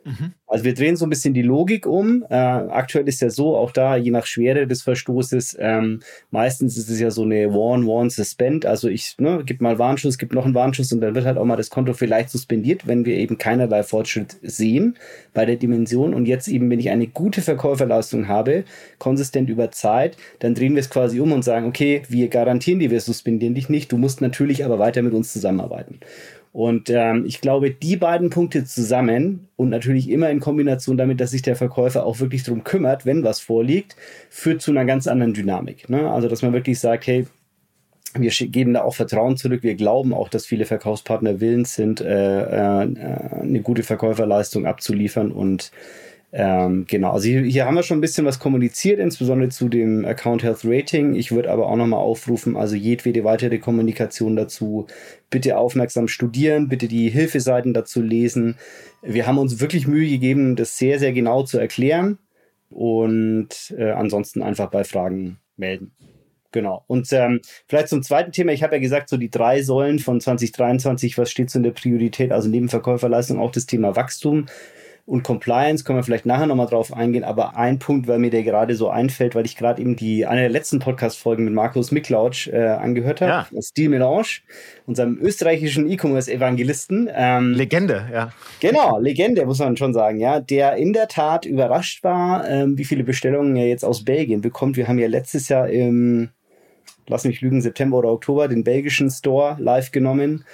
Mhm. 0.04 0.34
Also 0.48 0.66
wir 0.66 0.74
drehen 0.74 0.96
so 0.96 1.06
ein 1.06 1.10
bisschen 1.10 1.34
die 1.34 1.42
Logik 1.42 1.86
um. 1.86 2.26
Äh, 2.30 2.36
aktuell 2.36 3.08
ist 3.08 3.22
ja 3.22 3.30
so, 3.30 3.56
auch 3.56 3.72
da, 3.72 3.96
je 3.96 4.12
nach 4.12 4.26
Schwere 4.26 4.68
des 4.68 4.82
Verstoßes, 4.82 5.58
ähm, 5.60 6.02
meistens 6.30 6.78
ist 6.78 6.90
es 6.90 7.00
ja 7.00 7.12
so 7.12 7.24
eine 7.24 7.54
Warn, 7.54 7.88
Warn, 7.88 8.10
Suspend. 8.10 8.66
Also 8.66 8.90
ich 8.90 9.16
ne, 9.18 9.44
gib 9.46 9.62
mal 9.62 9.80
Warnschuss, 9.80 10.18
gib 10.18 10.34
noch 10.34 10.46
einen 10.46 10.56
Warnschuss 10.56 10.92
und 10.92 11.02
dann 11.02 11.16
wird 11.16 11.26
halt 11.26 11.38
auch 11.38 11.46
mal 11.46 11.56
das 11.56 11.70
Konto 11.70 11.94
vielleicht 11.94 12.30
suspendiert, 12.30 12.88
wenn 12.88 13.06
wir 13.06 13.16
eben 13.16 13.38
keinerlei 13.38 13.84
Fortschritt 13.84 14.38
sehen 14.42 14.98
bei 15.34 15.46
der 15.46 15.56
Dimension. 15.56 16.14
Und 16.14 16.26
jetzt 16.26 16.48
eben, 16.48 16.70
wenn 16.70 16.80
ich 16.80 16.90
eine 16.90 17.08
gute 17.08 17.42
Verkäuferleistung 17.42 18.28
habe, 18.28 18.66
konsistent 18.98 19.50
über 19.50 19.72
Zeit, 19.72 20.18
dann 20.40 20.56
drehen 20.56 20.74
wir 20.74 20.82
es 20.82 20.90
quasi 20.90 21.20
um 21.20 21.32
und 21.32 21.44
sagen, 21.44 21.68
okay, 21.68 22.02
wir 22.10 22.28
garantieren 22.28 22.80
dir, 22.80 22.92
wir 22.92 23.02
suspendieren 23.02 23.56
dich 23.56 23.70
nicht. 23.70 23.92
Du 23.92 23.98
musst 23.98 24.22
natürlich 24.22 24.66
aber 24.66 24.80
weiter 24.80 25.02
mit 25.02 25.14
uns 25.14 25.32
zusammenarbeiten. 25.32 26.00
Und 26.54 26.90
ähm, 26.90 27.24
ich 27.26 27.40
glaube, 27.40 27.72
die 27.72 27.96
beiden 27.96 28.30
Punkte 28.30 28.66
zusammen 28.66 29.48
und 29.56 29.70
natürlich 29.70 30.10
immer 30.10 30.30
in 30.30 30.42
Kombination 30.42 30.98
damit, 30.98 31.22
dass 31.22 31.32
sich 31.32 31.42
der 31.42 31.56
Verkäufer 31.56 32.06
auch 32.06 32.20
wirklich 32.20 32.44
darum 32.44 32.64
kümmert, 32.64 33.06
wenn 33.06 33.24
was 33.24 33.40
vorliegt, 33.40 33.96
führt 34.30 34.62
zu 34.62 34.72
einer 34.72 34.84
ganz 34.84 35.08
anderen 35.08 35.34
Dynamik. 35.34 35.90
Ne? 35.90 36.12
Also, 36.12 36.28
dass 36.28 36.42
man 36.42 36.52
wirklich 36.52 36.80
sagt, 36.80 37.08
hey, 37.08 37.26
wir 38.14 38.32
geben 38.32 38.74
da 38.74 38.82
auch 38.82 38.96
Vertrauen 38.96 39.38
zurück. 39.38 39.64
Wir 39.64 39.76
glauben 39.76 40.14
auch, 40.14 40.28
dass 40.28 40.46
viele 40.46 40.66
Verkaufspartner 40.66 41.40
willens 41.40 41.76
sind, 41.76 42.02
äh, 42.02 42.42
äh, 42.42 42.88
eine 43.42 43.62
gute 43.62 43.84
Verkäuferleistung 43.84 44.66
abzuliefern 44.66 45.32
und 45.32 45.72
ähm, 46.34 46.86
genau, 46.88 47.12
also 47.12 47.28
hier, 47.28 47.42
hier, 47.42 47.66
haben 47.66 47.76
wir 47.76 47.84
schon 47.84 47.98
ein 47.98 48.02
bisschen 48.02 48.26
was 48.26 48.40
kommuniziert, 48.40 49.00
insbesondere 49.00 49.50
zu 49.50 49.68
dem 49.68 50.06
Account 50.06 50.44
Health 50.44 50.62
Rating. 50.64 51.14
Ich 51.14 51.34
würde 51.34 51.52
aber 51.52 51.68
auch 51.68 51.76
nochmal 51.76 52.00
aufrufen, 52.00 52.56
also 52.56 52.76
jedwede 52.76 53.26
weitere 53.26 53.58
Kommunikation 53.58 54.38
dazu 54.38 54.88
bitte 55.30 55.58
aufmerksam 55.58 56.08
studieren, 56.08 56.70
bitte 56.70 56.88
die 56.88 57.10
Hilfeseiten 57.10 57.74
dazu 57.74 58.02
lesen. 58.02 58.56
Wir 59.02 59.28
haben 59.28 59.40
uns 59.40 59.60
wirklich 59.60 59.88
Mühe 59.88 60.10
gegeben, 60.10 60.56
das 60.56 60.78
sehr, 60.78 61.00
sehr 61.00 61.12
genau 61.12 61.44
zu 61.44 61.58
erklären 61.58 62.18
und 62.70 63.74
äh, 63.78 63.92
ansonsten 63.92 64.42
einfach 64.42 64.70
bei 64.70 64.86
Fragen 64.86 65.38
melden. 65.58 65.92
Genau. 66.54 66.84
Und 66.88 67.12
ähm, 67.12 67.42
vielleicht 67.68 67.90
zum 67.90 68.04
zweiten 68.04 68.32
Thema. 68.32 68.52
Ich 68.54 68.64
habe 68.64 68.76
ja 68.76 68.82
gesagt, 68.82 69.10
so 69.10 69.18
die 69.18 69.30
drei 69.30 69.64
Säulen 69.64 70.00
von 70.00 70.20
2023, 70.20 71.18
was 71.18 71.32
steht 71.32 71.50
so 71.50 71.60
in 71.60 71.64
der 71.64 71.72
Priorität? 71.72 72.32
Also 72.32 72.50
neben 72.50 72.70
Verkäuferleistung 72.70 73.40
auch 73.40 73.52
das 73.52 73.66
Thema 73.66 73.96
Wachstum 73.96 74.48
und 75.12 75.24
Compliance 75.24 75.84
können 75.84 76.00
wir 76.00 76.04
vielleicht 76.04 76.26
nachher 76.26 76.46
nochmal 76.46 76.68
drauf 76.68 76.94
eingehen, 76.94 77.26
aber 77.26 77.58
ein 77.58 77.80
Punkt, 77.80 78.08
weil 78.08 78.18
mir 78.18 78.30
der 78.30 78.44
gerade 78.44 78.76
so 78.76 78.90
einfällt, 78.90 79.36
weil 79.36 79.46
ich 79.46 79.58
gerade 79.58 79.82
eben 79.82 79.98
die 79.98 80.26
eine 80.26 80.40
der 80.40 80.50
letzten 80.50 80.80
Podcast-Folgen 80.80 81.44
mit 81.44 81.54
Markus 81.54 81.92
Miklautsch 81.92 82.48
äh, 82.48 82.68
angehört 82.68 83.20
habe, 83.20 83.46
ja. 83.52 83.62
Stil 83.62 83.90
Melange, 83.90 84.40
unserem 84.86 85.18
österreichischen 85.20 85.92
E-Commerce-Evangelisten. 85.92 87.10
Ähm, 87.14 87.52
Legende, 87.52 88.08
ja. 88.10 88.32
Genau, 88.62 89.00
Legende, 89.02 89.46
muss 89.46 89.60
man 89.60 89.76
schon 89.76 89.94
sagen, 89.94 90.18
ja, 90.18 90.40
der 90.40 90.78
in 90.78 90.94
der 90.94 91.10
Tat 91.10 91.46
überrascht 91.46 92.06
war, 92.06 92.48
ähm, 92.48 92.78
wie 92.78 92.86
viele 92.86 93.04
Bestellungen 93.04 93.58
er 93.58 93.68
jetzt 93.68 93.84
aus 93.84 94.06
Belgien 94.06 94.40
bekommt. 94.40 94.78
Wir 94.78 94.88
haben 94.88 94.98
ja 94.98 95.10
letztes 95.10 95.50
Jahr 95.50 95.68
im 95.68 96.30
lass 97.08 97.26
mich 97.26 97.42
lügen, 97.42 97.62
September 97.62 97.98
oder 97.98 98.14
Oktober 98.14 98.48
den 98.48 98.64
belgischen 98.64 99.10
Store 99.10 99.58
live 99.60 99.92
genommen 99.92 100.46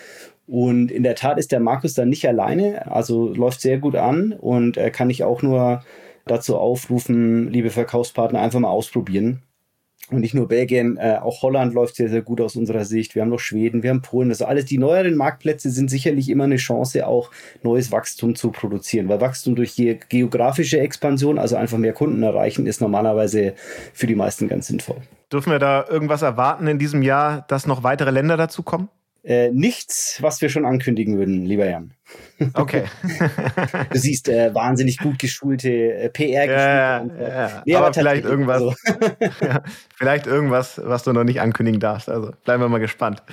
und 0.47 0.91
in 0.91 1.03
der 1.03 1.15
Tat 1.15 1.37
ist 1.37 1.51
der 1.51 1.59
Markus 1.59 1.93
dann 1.93 2.09
nicht 2.09 2.27
alleine, 2.27 2.89
also 2.89 3.33
läuft 3.33 3.59
sehr 3.61 3.77
gut 3.77 3.95
an 3.95 4.31
und 4.31 4.77
er 4.77 4.91
kann 4.91 5.09
ich 5.09 5.23
auch 5.23 5.41
nur 5.41 5.83
dazu 6.25 6.57
aufrufen, 6.57 7.51
liebe 7.51 7.69
Verkaufspartner, 7.69 8.41
einfach 8.41 8.59
mal 8.59 8.69
ausprobieren. 8.69 9.43
Und 10.09 10.21
nicht 10.21 10.33
nur 10.33 10.47
Belgien, 10.47 10.95
äh, 10.95 11.17
auch 11.21 11.41
Holland 11.41 11.73
läuft 11.73 11.97
sehr, 11.97 12.07
sehr 12.07 12.21
gut 12.21 12.39
aus 12.39 12.55
unserer 12.55 12.85
Sicht. 12.85 13.13
Wir 13.13 13.23
haben 13.23 13.29
noch 13.29 13.41
Schweden, 13.41 13.83
wir 13.83 13.89
haben 13.89 14.01
Polen. 14.01 14.29
Also 14.29 14.45
alles 14.45 14.63
die 14.63 14.77
neueren 14.77 15.15
Marktplätze 15.15 15.69
sind 15.69 15.89
sicherlich 15.89 16.29
immer 16.29 16.45
eine 16.45 16.55
Chance, 16.55 17.05
auch 17.05 17.29
neues 17.61 17.91
Wachstum 17.91 18.33
zu 18.33 18.51
produzieren. 18.51 19.09
Weil 19.09 19.19
Wachstum 19.19 19.55
durch 19.55 19.75
die 19.75 19.99
geografische 20.07 20.79
Expansion, 20.79 21.37
also 21.37 21.57
einfach 21.57 21.77
mehr 21.77 21.91
Kunden 21.91 22.23
erreichen, 22.23 22.67
ist 22.67 22.79
normalerweise 22.79 23.53
für 23.91 24.07
die 24.07 24.15
meisten 24.15 24.47
ganz 24.47 24.67
sinnvoll. 24.67 24.97
Dürfen 25.29 25.51
wir 25.51 25.59
da 25.59 25.85
irgendwas 25.89 26.21
erwarten 26.21 26.67
in 26.67 26.79
diesem 26.79 27.01
Jahr, 27.01 27.43
dass 27.49 27.67
noch 27.67 27.83
weitere 27.83 28.11
Länder 28.11 28.37
dazu 28.37 28.63
kommen? 28.63 28.87
Äh, 29.27 29.51
nichts, 29.51 30.19
was 30.21 30.41
wir 30.41 30.47
schon 30.47 30.65
ankündigen 30.65 31.17
würden, 31.17 31.43
lieber 31.43 31.67
Jan. 31.69 31.91
Okay. 32.53 32.83
du 33.91 33.97
siehst 33.97 34.29
äh, 34.29 34.53
wahnsinnig 34.53 34.99
gut 34.99 35.17
geschulte 35.19 35.69
äh, 35.69 36.09
PR. 36.09 36.45
Ja, 36.45 37.03
ja, 37.03 37.03
ja. 37.19 37.63
Nee, 37.65 37.75
aber, 37.75 37.87
aber 37.87 37.93
vielleicht 37.95 38.23
irgendwas. 38.23 38.59
So. 38.59 38.73
ja, 39.41 39.63
vielleicht 39.95 40.27
irgendwas, 40.27 40.79
was 40.81 41.03
du 41.03 41.13
noch 41.13 41.23
nicht 41.23 41.41
ankündigen 41.41 41.79
darfst. 41.79 42.09
Also 42.09 42.31
bleiben 42.45 42.61
wir 42.61 42.69
mal 42.69 42.77
gespannt. 42.77 43.23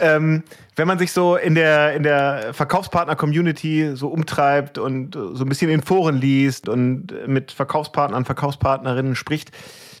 Ähm, 0.00 0.42
wenn 0.74 0.88
man 0.88 0.98
sich 0.98 1.12
so 1.12 1.36
in 1.36 1.54
der, 1.54 1.94
in 1.94 2.02
der 2.02 2.52
Verkaufspartner-Community 2.52 3.92
so 3.94 4.08
umtreibt 4.08 4.76
und 4.76 5.14
so 5.14 5.44
ein 5.44 5.48
bisschen 5.48 5.70
in 5.70 5.80
Foren 5.80 6.16
liest 6.16 6.68
und 6.68 7.14
mit 7.28 7.52
Verkaufspartnern, 7.52 8.24
Verkaufspartnerinnen 8.24 9.14
spricht, 9.14 9.52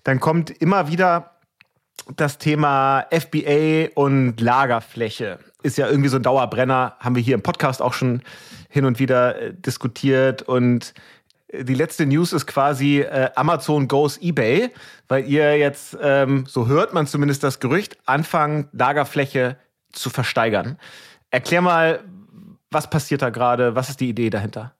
dann 0.02 0.18
kommt 0.20 0.50
immer 0.50 0.90
wieder 0.90 1.37
das 2.16 2.38
Thema 2.38 3.06
FBA 3.10 3.88
und 3.94 4.40
Lagerfläche 4.40 5.38
ist 5.62 5.78
ja 5.78 5.88
irgendwie 5.88 6.08
so 6.08 6.16
ein 6.16 6.22
Dauerbrenner, 6.22 6.96
haben 7.00 7.16
wir 7.16 7.22
hier 7.22 7.34
im 7.34 7.42
Podcast 7.42 7.82
auch 7.82 7.92
schon 7.92 8.22
hin 8.68 8.84
und 8.84 8.98
wieder 8.98 9.40
äh, 9.40 9.54
diskutiert 9.54 10.42
und 10.42 10.94
äh, 11.48 11.64
die 11.64 11.74
letzte 11.74 12.06
News 12.06 12.32
ist 12.32 12.46
quasi 12.46 13.00
äh, 13.00 13.30
Amazon 13.34 13.88
goes 13.88 14.18
eBay, 14.18 14.70
weil 15.08 15.26
ihr 15.26 15.58
jetzt, 15.58 15.96
ähm, 16.00 16.44
so 16.46 16.68
hört 16.68 16.94
man 16.94 17.06
zumindest 17.06 17.42
das 17.42 17.60
Gerücht, 17.60 17.98
anfangen, 18.06 18.68
Lagerfläche 18.72 19.56
zu 19.92 20.10
versteigern. 20.10 20.78
Erklär 21.30 21.60
mal, 21.60 22.04
was 22.70 22.88
passiert 22.88 23.22
da 23.22 23.30
gerade? 23.30 23.74
Was 23.74 23.88
ist 23.88 24.00
die 24.00 24.08
Idee 24.08 24.30
dahinter? 24.30 24.74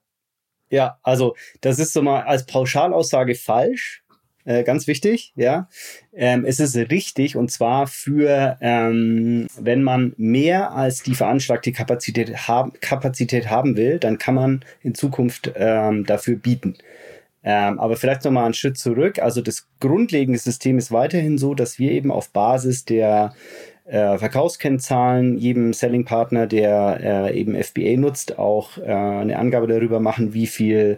Ja, 0.69 0.99
also 1.01 1.35
das 1.61 1.79
ist 1.79 1.93
so 1.93 2.01
mal 2.01 2.21
als 2.21 2.45
Pauschalaussage 2.45 3.35
falsch. 3.35 4.03
Äh, 4.49 4.63
ganz 4.63 4.87
wichtig, 4.87 5.31
ja. 5.35 5.67
Ähm, 6.11 6.43
es 6.43 6.59
ist 6.59 6.75
richtig 6.75 7.35
und 7.35 7.51
zwar 7.51 7.85
für, 7.85 8.57
ähm, 8.61 9.45
wenn 9.59 9.83
man 9.83 10.15
mehr 10.17 10.71
als 10.71 11.03
die 11.03 11.13
veranschlagte 11.13 11.71
Kapazität, 11.71 12.47
haben, 12.47 12.73
Kapazität 12.81 13.51
haben 13.51 13.77
will, 13.77 13.99
dann 13.99 14.17
kann 14.17 14.33
man 14.33 14.65
in 14.81 14.95
Zukunft 14.95 15.51
ähm, 15.55 16.03
dafür 16.03 16.35
bieten. 16.35 16.73
Ähm, 17.43 17.79
aber 17.79 17.95
vielleicht 17.95 18.25
nochmal 18.25 18.45
einen 18.45 18.55
Schritt 18.55 18.79
zurück. 18.79 19.19
Also 19.19 19.41
das 19.41 19.67
grundlegende 19.79 20.39
System 20.39 20.79
ist 20.79 20.91
weiterhin 20.91 21.37
so, 21.37 21.53
dass 21.53 21.77
wir 21.77 21.91
eben 21.91 22.11
auf 22.11 22.31
Basis 22.31 22.85
der 22.85 23.35
äh, 23.85 24.17
Verkaufskennzahlen 24.17 25.37
jedem 25.37 25.73
Selling-Partner, 25.73 26.47
der 26.47 27.27
äh, 27.29 27.39
eben 27.39 27.55
FBA 27.55 27.97
nutzt, 27.97 28.39
auch 28.39 28.79
äh, 28.79 28.81
eine 28.81 29.37
Angabe 29.37 29.67
darüber 29.67 29.99
machen, 29.99 30.33
wie 30.33 30.47
viel 30.47 30.97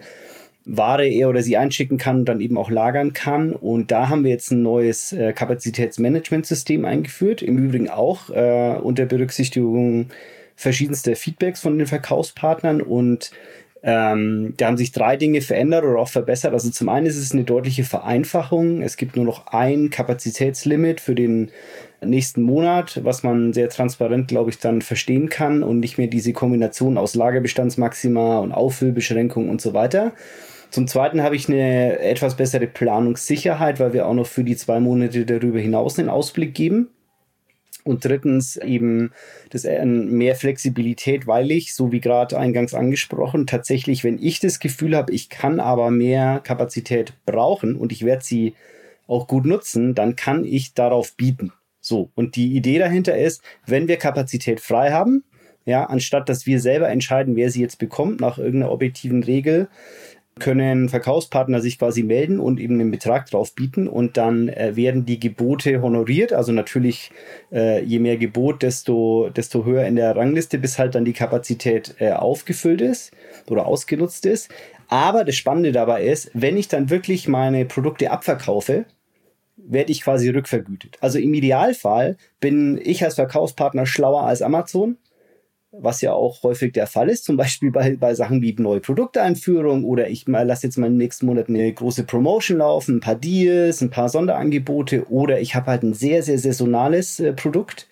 Ware 0.65 1.07
er 1.07 1.29
oder 1.29 1.41
sie 1.41 1.57
einschicken 1.57 1.97
kann 1.97 2.19
und 2.19 2.25
dann 2.25 2.41
eben 2.41 2.57
auch 2.57 2.69
lagern 2.69 3.13
kann. 3.13 3.53
Und 3.53 3.91
da 3.91 4.09
haben 4.09 4.23
wir 4.23 4.31
jetzt 4.31 4.51
ein 4.51 4.61
neues 4.61 5.11
äh, 5.11 5.33
Kapazitätsmanagementsystem 5.33 6.85
eingeführt. 6.85 7.41
Im 7.41 7.57
Übrigen 7.57 7.89
auch 7.89 8.29
äh, 8.29 8.77
unter 8.81 9.05
Berücksichtigung 9.05 10.07
verschiedenster 10.55 11.15
Feedbacks 11.15 11.61
von 11.61 11.77
den 11.77 11.87
Verkaufspartnern. 11.87 12.81
Und 12.81 13.31
ähm, 13.83 14.53
da 14.57 14.67
haben 14.67 14.77
sich 14.77 14.91
drei 14.91 15.17
Dinge 15.17 15.41
verändert 15.41 15.83
oder 15.83 15.97
auch 15.97 16.09
verbessert. 16.09 16.53
Also 16.53 16.69
zum 16.69 16.89
einen 16.89 17.07
ist 17.07 17.17
es 17.17 17.31
eine 17.31 17.43
deutliche 17.43 17.83
Vereinfachung. 17.83 18.83
Es 18.83 18.97
gibt 18.97 19.15
nur 19.15 19.25
noch 19.25 19.47
ein 19.47 19.89
Kapazitätslimit 19.89 21.01
für 21.01 21.15
den 21.15 21.49
nächsten 22.03 22.43
Monat, 22.43 22.99
was 23.03 23.23
man 23.23 23.53
sehr 23.53 23.69
transparent, 23.69 24.27
glaube 24.27 24.51
ich, 24.51 24.59
dann 24.59 24.81
verstehen 24.83 25.29
kann 25.29 25.63
und 25.63 25.79
nicht 25.79 25.97
mehr 25.97 26.07
diese 26.07 26.33
Kombination 26.33 26.97
aus 26.97 27.15
Lagerbestandsmaxima 27.15 28.39
und 28.39 28.51
Auffüllbeschränkungen 28.51 29.49
und 29.49 29.61
so 29.61 29.73
weiter. 29.73 30.13
Zum 30.71 30.87
Zweiten 30.87 31.21
habe 31.21 31.35
ich 31.35 31.49
eine 31.49 31.99
etwas 31.99 32.37
bessere 32.37 32.65
Planungssicherheit, 32.65 33.79
weil 33.81 33.91
wir 33.91 34.07
auch 34.07 34.13
noch 34.13 34.25
für 34.25 34.45
die 34.45 34.55
zwei 34.55 34.79
Monate 34.79 35.25
darüber 35.25 35.59
hinaus 35.59 35.99
einen 35.99 36.09
Ausblick 36.09 36.53
geben. 36.55 36.89
Und 37.83 38.05
drittens 38.05 38.57
eben 38.57 39.11
das 39.49 39.65
äh, 39.65 39.85
mehr 39.85 40.35
Flexibilität, 40.35 41.27
weil 41.27 41.51
ich, 41.51 41.73
so 41.73 41.91
wie 41.91 41.99
gerade 41.99 42.37
eingangs 42.37 42.73
angesprochen, 42.73 43.47
tatsächlich, 43.47 44.03
wenn 44.03 44.21
ich 44.21 44.39
das 44.39 44.59
Gefühl 44.59 44.95
habe, 44.95 45.11
ich 45.11 45.29
kann 45.29 45.59
aber 45.59 45.89
mehr 45.89 46.39
Kapazität 46.43 47.13
brauchen 47.25 47.75
und 47.75 47.91
ich 47.91 48.05
werde 48.05 48.23
sie 48.23 48.53
auch 49.07 49.27
gut 49.27 49.45
nutzen, 49.45 49.95
dann 49.95 50.15
kann 50.15 50.45
ich 50.45 50.73
darauf 50.73 51.13
bieten. 51.17 51.51
So, 51.81 52.11
und 52.13 52.35
die 52.35 52.55
Idee 52.55 52.77
dahinter 52.77 53.17
ist, 53.17 53.41
wenn 53.65 53.87
wir 53.87 53.97
Kapazität 53.97 54.61
frei 54.61 54.91
haben, 54.91 55.23
ja, 55.65 55.85
anstatt 55.85 56.29
dass 56.29 56.45
wir 56.45 56.59
selber 56.59 56.89
entscheiden, 56.89 57.35
wer 57.35 57.49
sie 57.49 57.61
jetzt 57.61 57.79
bekommt 57.79 58.19
nach 58.21 58.37
irgendeiner 58.37 58.71
objektiven 58.71 59.23
Regel, 59.23 59.67
können 60.39 60.89
Verkaufspartner 60.89 61.61
sich 61.61 61.77
quasi 61.77 62.03
melden 62.03 62.39
und 62.39 62.59
eben 62.59 62.79
einen 62.79 62.91
Betrag 62.91 63.29
drauf 63.29 63.53
bieten 63.53 63.87
und 63.87 64.17
dann 64.17 64.49
äh, 64.49 64.75
werden 64.75 65.05
die 65.05 65.19
Gebote 65.19 65.81
honoriert. 65.81 66.33
Also 66.33 66.51
natürlich, 66.51 67.11
äh, 67.51 67.83
je 67.83 67.99
mehr 67.99 68.17
Gebot, 68.17 68.63
desto, 68.63 69.29
desto 69.29 69.65
höher 69.65 69.85
in 69.85 69.95
der 69.95 70.15
Rangliste, 70.15 70.57
bis 70.57 70.79
halt 70.79 70.95
dann 70.95 71.05
die 71.05 71.13
Kapazität 71.13 71.95
äh, 71.99 72.11
aufgefüllt 72.11 72.81
ist 72.81 73.11
oder 73.49 73.65
ausgenutzt 73.65 74.25
ist. 74.25 74.49
Aber 74.87 75.23
das 75.23 75.35
Spannende 75.35 75.71
dabei 75.71 76.03
ist, 76.03 76.31
wenn 76.33 76.57
ich 76.57 76.67
dann 76.67 76.89
wirklich 76.89 77.27
meine 77.27 77.65
Produkte 77.65 78.11
abverkaufe, 78.11 78.85
werde 79.57 79.91
ich 79.91 80.01
quasi 80.01 80.29
rückvergütet. 80.29 80.97
Also 81.01 81.19
im 81.19 81.33
Idealfall 81.33 82.17
bin 82.39 82.79
ich 82.81 83.03
als 83.03 83.15
Verkaufspartner 83.15 83.85
schlauer 83.85 84.23
als 84.23 84.41
Amazon 84.41 84.97
was 85.71 86.01
ja 86.01 86.13
auch 86.13 86.43
häufig 86.43 86.73
der 86.73 86.87
Fall 86.87 87.09
ist, 87.09 87.23
zum 87.23 87.37
Beispiel 87.37 87.71
bei, 87.71 87.95
bei 87.95 88.13
Sachen 88.13 88.41
wie 88.41 88.53
neue 88.57 88.81
Produkteinführung 88.81 89.85
oder 89.85 90.09
ich 90.09 90.27
lasse 90.27 90.67
jetzt 90.67 90.77
mal 90.77 90.87
im 90.87 90.97
nächsten 90.97 91.25
Monat 91.25 91.49
eine 91.49 91.71
große 91.71 92.03
Promotion 92.03 92.57
laufen, 92.57 92.97
ein 92.97 92.99
paar 92.99 93.15
Deals, 93.15 93.81
ein 93.81 93.89
paar 93.89 94.09
Sonderangebote 94.09 95.09
oder 95.09 95.39
ich 95.39 95.55
habe 95.55 95.67
halt 95.67 95.83
ein 95.83 95.93
sehr, 95.93 96.23
sehr 96.23 96.37
saisonales 96.37 97.19
äh, 97.19 97.33
Produkt 97.33 97.87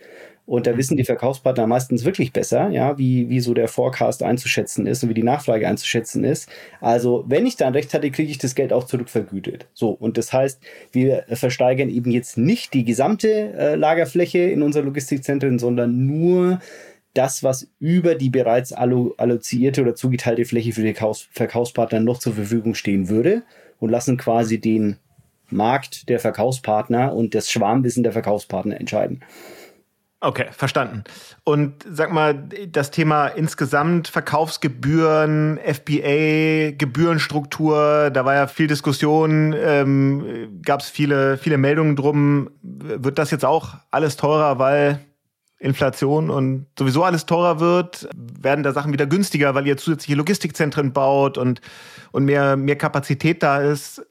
und 0.50 0.66
da 0.66 0.76
wissen 0.76 0.98
die 0.98 1.04
Verkaufspartner 1.04 1.68
meistens 1.68 2.06
wirklich 2.06 2.34
besser, 2.34 2.72
ja, 2.72 2.98
wie, 2.98 3.30
wie 3.30 3.40
so 3.40 3.54
der 3.54 3.68
Forecast 3.68 4.24
einzuschätzen 4.24 4.88
ist 4.88 5.04
und 5.04 5.10
wie 5.10 5.14
die 5.14 5.22
Nachfrage 5.22 5.68
einzuschätzen 5.68 6.24
ist. 6.24 6.50
Also, 6.82 7.24
wenn 7.28 7.46
ich 7.46 7.56
dann 7.56 7.74
recht 7.74 7.94
hatte, 7.94 8.10
kriege 8.10 8.32
ich 8.32 8.40
das 8.40 8.56
Geld 8.56 8.74
auch 8.74 8.86
zurückvergütet. 8.86 9.68
So, 9.76 9.92
und 9.92 10.18
das 10.18 10.34
heißt, 10.34 10.60
wir 10.92 11.26
versteigern 11.34 11.90
eben 11.90 12.10
jetzt 12.10 12.40
nicht 12.40 12.74
die 12.74 12.84
gesamte 12.84 13.30
äh, 13.30 13.76
Lagerfläche 13.76 14.40
in 14.40 14.64
unser 14.64 14.82
Logistikzentren, 14.82 15.60
sondern 15.60 16.08
nur 16.08 16.60
das, 17.14 17.44
was 17.44 17.70
über 17.80 18.16
die 18.16 18.30
bereits 18.30 18.72
allo 18.72 19.14
allozierte 19.18 19.82
oder 19.82 19.96
zugeteilte 19.96 20.46
Fläche 20.46 20.74
für 20.74 20.84
die 20.84 20.94
Kaufs 20.94 21.28
Verkaufspartner 21.32 22.00
noch 22.00 22.20
zur 22.20 22.34
Verfügung 22.34 22.76
stehen 22.76 23.10
würde 23.10 23.44
und 23.80 23.90
lassen 23.90 24.18
quasi 24.18 24.60
den 24.60 24.98
Markt 25.50 26.10
der 26.10 26.20
Verkaufspartner 26.20 27.14
und 27.14 27.34
das 27.34 27.50
Schwarmwissen 27.50 28.04
der 28.04 28.12
Verkaufspartner 28.12 28.80
entscheiden. 28.80 29.24
Okay, 30.22 30.48
verstanden. 30.52 31.06
Und 31.46 31.86
sag 31.90 32.12
mal, 32.12 32.34
das 32.68 32.92
Thema 32.92 33.28
insgesamt 33.28 34.10
Verkaufsgebühren, 34.10 35.58
FBA, 35.64 36.72
Gebührenstruktur, 36.78 38.12
da 38.12 38.26
war 38.26 38.36
ja 38.36 38.48
viel 38.48 38.68
Diskussion, 38.68 39.56
ähm, 39.58 40.60
gab 40.62 40.82
es 40.82 40.90
viele, 40.90 41.38
viele 41.38 41.58
Meldungen 41.58 41.96
drum. 41.96 42.50
Wird 42.62 43.18
das 43.18 43.32
jetzt 43.32 43.46
auch 43.46 43.76
alles 43.92 44.18
teurer, 44.18 44.60
weil 44.60 45.00
Inflation 45.60 46.30
und 46.30 46.68
sowieso 46.78 47.04
alles 47.04 47.26
teurer 47.26 47.60
wird, 47.60 48.08
werden 48.16 48.64
da 48.64 48.72
Sachen 48.72 48.94
wieder 48.94 49.06
günstiger, 49.06 49.56
weil 49.56 49.68
ihr 49.68 49.76
zusätzliche 49.76 50.16
Logistikzentren 50.16 50.94
baut 50.94 51.38
und, 51.38 51.60
und 52.12 52.24
mehr, 52.24 52.56
mehr 52.56 52.78
Kapazität 52.78 53.44
da 53.44 53.60
ist. 53.60 54.02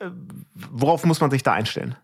Worauf 0.54 1.04
muss 1.04 1.20
man 1.20 1.30
sich 1.30 1.42
da 1.42 1.52
einstellen? 1.52 1.96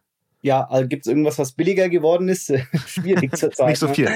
Ja, 0.44 0.66
also 0.68 0.86
gibt 0.86 1.06
es 1.06 1.08
irgendwas, 1.08 1.38
was 1.38 1.52
billiger 1.52 1.88
geworden 1.88 2.28
ist? 2.28 2.52
Schwierig 2.86 3.34
zurzeit. 3.34 3.66
Nicht 3.66 3.78
so 3.78 3.86
ne? 3.86 3.94
viel. 3.94 4.08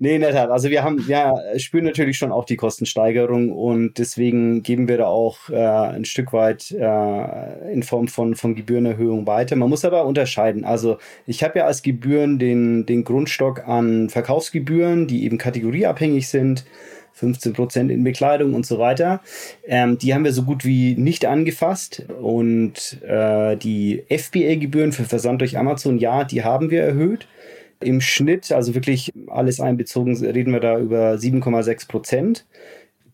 Nee, 0.00 0.16
in 0.16 0.20
der 0.20 0.32
Tat. 0.32 0.50
Also 0.50 0.68
wir 0.68 0.82
haben, 0.82 1.04
ja, 1.06 1.32
spüren 1.58 1.84
natürlich 1.84 2.18
schon 2.18 2.32
auch 2.32 2.44
die 2.44 2.56
Kostensteigerung 2.56 3.52
und 3.52 3.96
deswegen 3.96 4.64
geben 4.64 4.88
wir 4.88 4.98
da 4.98 5.06
auch 5.06 5.48
äh, 5.48 5.54
ein 5.54 6.04
Stück 6.04 6.32
weit 6.32 6.72
äh, 6.72 7.72
in 7.72 7.84
Form 7.84 8.08
von, 8.08 8.34
von 8.34 8.56
Gebührenerhöhung 8.56 9.28
weiter. 9.28 9.54
Man 9.54 9.68
muss 9.68 9.84
aber 9.84 10.06
unterscheiden. 10.06 10.64
Also 10.64 10.98
ich 11.24 11.44
habe 11.44 11.60
ja 11.60 11.66
als 11.66 11.82
Gebühren 11.82 12.40
den, 12.40 12.84
den 12.84 13.04
Grundstock 13.04 13.68
an 13.68 14.08
Verkaufsgebühren, 14.08 15.06
die 15.06 15.22
eben 15.22 15.38
kategorieabhängig 15.38 16.26
sind. 16.26 16.64
15 17.16 17.54
Prozent 17.54 17.90
in 17.90 18.04
Bekleidung 18.04 18.54
und 18.54 18.66
so 18.66 18.78
weiter. 18.78 19.20
Ähm, 19.66 19.96
die 19.98 20.14
haben 20.14 20.24
wir 20.24 20.32
so 20.32 20.42
gut 20.42 20.64
wie 20.64 20.94
nicht 20.96 21.24
angefasst. 21.24 22.04
Und 22.20 23.02
äh, 23.02 23.56
die 23.56 24.04
FBA-Gebühren 24.08 24.92
für 24.92 25.04
Versand 25.04 25.40
durch 25.40 25.56
Amazon, 25.56 25.98
ja, 25.98 26.24
die 26.24 26.44
haben 26.44 26.70
wir 26.70 26.82
erhöht. 26.82 27.26
Im 27.80 28.00
Schnitt, 28.00 28.52
also 28.52 28.74
wirklich 28.74 29.12
alles 29.28 29.60
einbezogen, 29.60 30.16
reden 30.24 30.52
wir 30.52 30.60
da 30.60 30.78
über 30.78 31.14
7,6 31.14 31.88
Prozent. 31.88 32.46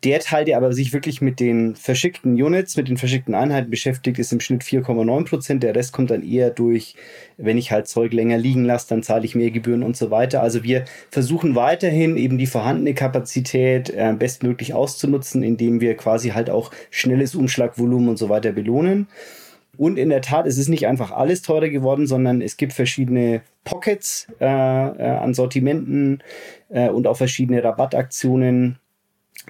Der 0.04 0.18
Teil, 0.18 0.44
der 0.44 0.56
aber 0.56 0.72
sich 0.72 0.92
wirklich 0.92 1.20
mit 1.20 1.38
den 1.38 1.76
verschickten 1.76 2.32
Units, 2.34 2.76
mit 2.76 2.88
den 2.88 2.96
verschickten 2.96 3.34
Einheiten 3.34 3.70
beschäftigt, 3.70 4.18
ist 4.18 4.32
im 4.32 4.40
Schnitt 4.40 4.62
4,9 4.62 5.28
Prozent. 5.28 5.62
Der 5.62 5.76
Rest 5.76 5.92
kommt 5.92 6.10
dann 6.10 6.24
eher 6.24 6.50
durch, 6.50 6.96
wenn 7.36 7.56
ich 7.56 7.70
halt 7.70 7.86
Zeug 7.86 8.12
länger 8.12 8.36
liegen 8.36 8.64
lasse, 8.64 8.88
dann 8.88 9.04
zahle 9.04 9.24
ich 9.24 9.36
mehr 9.36 9.52
Gebühren 9.52 9.84
und 9.84 9.96
so 9.96 10.10
weiter. 10.10 10.42
Also 10.42 10.64
wir 10.64 10.86
versuchen 11.10 11.54
weiterhin 11.54 12.16
eben 12.16 12.36
die 12.36 12.48
vorhandene 12.48 12.94
Kapazität 12.94 13.90
äh, 13.90 14.12
bestmöglich 14.18 14.74
auszunutzen, 14.74 15.44
indem 15.44 15.80
wir 15.80 15.96
quasi 15.96 16.30
halt 16.30 16.50
auch 16.50 16.72
schnelles 16.90 17.36
Umschlagvolumen 17.36 18.08
und 18.08 18.16
so 18.16 18.28
weiter 18.28 18.50
belohnen. 18.50 19.06
Und 19.76 19.98
in 19.98 20.10
der 20.10 20.20
Tat, 20.20 20.46
es 20.46 20.58
ist 20.58 20.68
nicht 20.68 20.86
einfach 20.86 21.12
alles 21.12 21.42
teurer 21.42 21.68
geworden, 21.68 22.08
sondern 22.08 22.42
es 22.42 22.56
gibt 22.56 22.72
verschiedene 22.72 23.42
Pockets 23.64 24.26
äh, 24.40 24.44
äh, 24.44 25.16
an 25.16 25.32
Sortimenten 25.32 26.22
äh, 26.70 26.88
und 26.88 27.06
auch 27.06 27.16
verschiedene 27.16 27.62
Rabattaktionen 27.62 28.78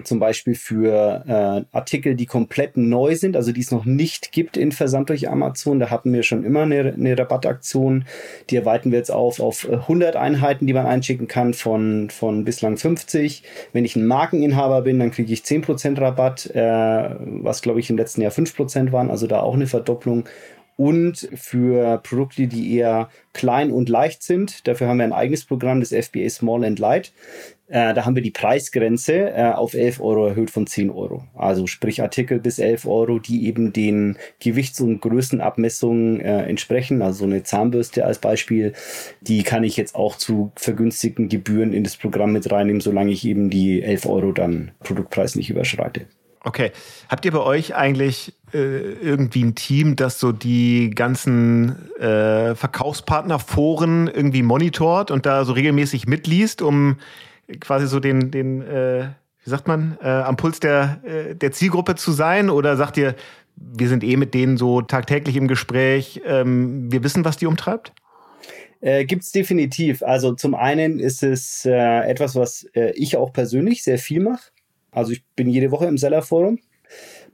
zum 0.03 0.19
Beispiel 0.19 0.55
für 0.55 1.23
äh, 1.27 1.75
Artikel, 1.75 2.15
die 2.15 2.25
komplett 2.25 2.77
neu 2.77 3.15
sind, 3.15 3.35
also 3.35 3.51
die 3.51 3.61
es 3.61 3.71
noch 3.71 3.85
nicht 3.85 4.31
gibt 4.31 4.57
in 4.57 4.71
Versand 4.71 5.09
durch 5.09 5.29
Amazon. 5.29 5.79
Da 5.79 5.89
hatten 5.89 6.11
wir 6.11 6.23
schon 6.23 6.43
immer 6.43 6.63
eine, 6.63 6.93
eine 6.93 7.17
Rabattaktion. 7.17 8.05
Die 8.49 8.55
erweitern 8.55 8.91
wir 8.91 8.97
jetzt 8.97 9.11
auf 9.11 9.39
auf 9.39 9.69
100 9.69 10.15
Einheiten, 10.15 10.65
die 10.65 10.73
man 10.73 10.85
einschicken 10.85 11.27
kann 11.27 11.53
von, 11.53 12.09
von 12.09 12.43
bislang 12.43 12.77
50. 12.77 13.43
Wenn 13.71 13.85
ich 13.85 13.95
ein 13.95 14.07
Markeninhaber 14.07 14.81
bin, 14.81 14.99
dann 14.99 15.11
kriege 15.11 15.31
ich 15.31 15.41
10% 15.41 15.99
Rabatt, 15.99 16.47
äh, 16.55 17.15
was 17.19 17.61
glaube 17.61 17.79
ich 17.79 17.89
im 17.89 17.97
letzten 17.97 18.21
Jahr 18.21 18.31
5% 18.31 18.91
waren, 18.91 19.11
also 19.11 19.27
da 19.27 19.41
auch 19.41 19.53
eine 19.53 19.67
Verdopplung 19.67 20.25
und 20.75 21.29
für 21.35 21.99
Produkte, 21.99 22.47
die 22.47 22.75
eher 22.75 23.09
klein 23.33 23.71
und 23.71 23.89
leicht 23.89 24.23
sind. 24.23 24.67
Dafür 24.67 24.87
haben 24.87 24.97
wir 24.97 25.05
ein 25.05 25.13
eigenes 25.13 25.45
Programm, 25.45 25.79
das 25.79 25.89
FBA 25.89 26.29
Small 26.29 26.65
and 26.65 26.79
Light. 26.79 27.13
Äh, 27.73 27.95
da 27.95 28.05
haben 28.05 28.13
wir 28.13 28.21
die 28.21 28.29
Preisgrenze 28.29 29.31
äh, 29.31 29.51
auf 29.51 29.73
11 29.73 29.99
Euro 29.99 30.27
erhöht 30.27 30.51
von 30.51 30.67
10 30.67 30.91
Euro. 30.91 31.23
Also 31.33 31.65
sprich 31.65 32.03
Artikel 32.03 32.39
bis 32.39 32.59
11 32.59 32.85
Euro, 32.85 33.17
die 33.17 33.47
eben 33.47 33.73
den 33.73 34.19
Gewichts- 34.39 34.79
und 34.79 35.01
Größenabmessungen 35.01 36.21
äh, 36.21 36.43
entsprechen. 36.43 37.01
Also 37.01 37.25
eine 37.25 37.41
Zahnbürste 37.41 38.05
als 38.05 38.19
Beispiel, 38.19 38.73
die 39.21 39.41
kann 39.41 39.63
ich 39.63 39.75
jetzt 39.75 39.95
auch 39.95 40.17
zu 40.17 40.51
vergünstigten 40.55 41.29
Gebühren 41.29 41.73
in 41.73 41.83
das 41.83 41.97
Programm 41.97 42.33
mit 42.33 42.51
reinnehmen, 42.51 42.79
solange 42.79 43.11
ich 43.11 43.25
eben 43.25 43.49
die 43.49 43.81
11 43.81 44.05
Euro 44.05 44.33
dann 44.33 44.69
Produktpreis 44.83 45.35
nicht 45.35 45.49
überschreite. 45.49 46.01
Okay. 46.43 46.73
Habt 47.09 47.25
ihr 47.25 47.31
bei 47.31 47.39
euch 47.39 47.73
eigentlich 47.73 48.35
äh, 48.53 48.57
irgendwie 48.57 49.45
ein 49.45 49.55
Team, 49.55 49.95
das 49.95 50.19
so 50.19 50.31
die 50.31 50.91
ganzen 50.91 51.91
äh, 51.97 52.53
Verkaufspartnerforen 52.53 54.11
irgendwie 54.13 54.43
monitort 54.43 55.09
und 55.09 55.25
da 55.25 55.43
so 55.43 55.53
regelmäßig 55.53 56.05
mitliest, 56.05 56.61
um 56.61 56.97
quasi 57.59 57.87
so 57.87 57.99
den, 57.99 58.31
den 58.31 58.61
äh, 58.61 59.09
wie 59.43 59.49
sagt 59.49 59.67
man, 59.67 59.97
äh, 60.01 60.07
am 60.07 60.37
Puls 60.37 60.59
der, 60.59 61.01
äh, 61.03 61.35
der 61.35 61.51
Zielgruppe 61.51 61.95
zu 61.95 62.11
sein? 62.11 62.49
Oder 62.49 62.77
sagt 62.77 62.97
ihr, 62.97 63.15
wir 63.55 63.87
sind 63.87 64.03
eh 64.03 64.17
mit 64.17 64.33
denen 64.33 64.57
so 64.57 64.81
tagtäglich 64.81 65.35
im 65.35 65.47
Gespräch, 65.47 66.21
ähm, 66.25 66.91
wir 66.91 67.03
wissen, 67.03 67.25
was 67.25 67.37
die 67.37 67.45
umtreibt? 67.45 67.93
Äh, 68.81 69.05
Gibt 69.05 69.23
es 69.23 69.31
definitiv. 69.31 70.03
Also 70.03 70.33
zum 70.33 70.55
einen 70.55 70.99
ist 70.99 71.23
es 71.23 71.65
äh, 71.65 71.71
etwas, 72.09 72.35
was 72.35 72.63
äh, 72.73 72.91
ich 72.95 73.15
auch 73.17 73.31
persönlich 73.31 73.83
sehr 73.83 73.97
viel 73.97 74.19
mache. 74.19 74.51
Also 74.91 75.11
ich 75.11 75.23
bin 75.35 75.49
jede 75.49 75.71
Woche 75.71 75.85
im 75.85 75.97
Seller-Forum. 75.97 76.59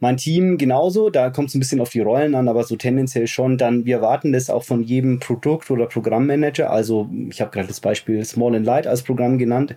Mein 0.01 0.15
Team 0.15 0.57
genauso, 0.57 1.09
da 1.09 1.29
kommt 1.29 1.49
es 1.49 1.55
ein 1.55 1.59
bisschen 1.59 1.81
auf 1.81 1.89
die 1.89 1.99
Rollen 1.99 2.33
an, 2.33 2.47
aber 2.47 2.63
so 2.63 2.77
tendenziell 2.77 3.27
schon. 3.27 3.57
Dann, 3.57 3.85
wir 3.85 3.97
erwarten 3.97 4.31
das 4.31 4.49
auch 4.49 4.63
von 4.63 4.81
jedem 4.81 5.19
Produkt- 5.19 5.69
oder 5.71 5.87
Programmmanager. 5.87 6.71
Also 6.71 7.09
ich 7.29 7.41
habe 7.41 7.51
gerade 7.51 7.67
das 7.67 7.81
Beispiel 7.81 8.23
Small 8.23 8.55
and 8.55 8.65
Light 8.65 8.87
als 8.87 9.03
Programm 9.03 9.37
genannt. 9.37 9.75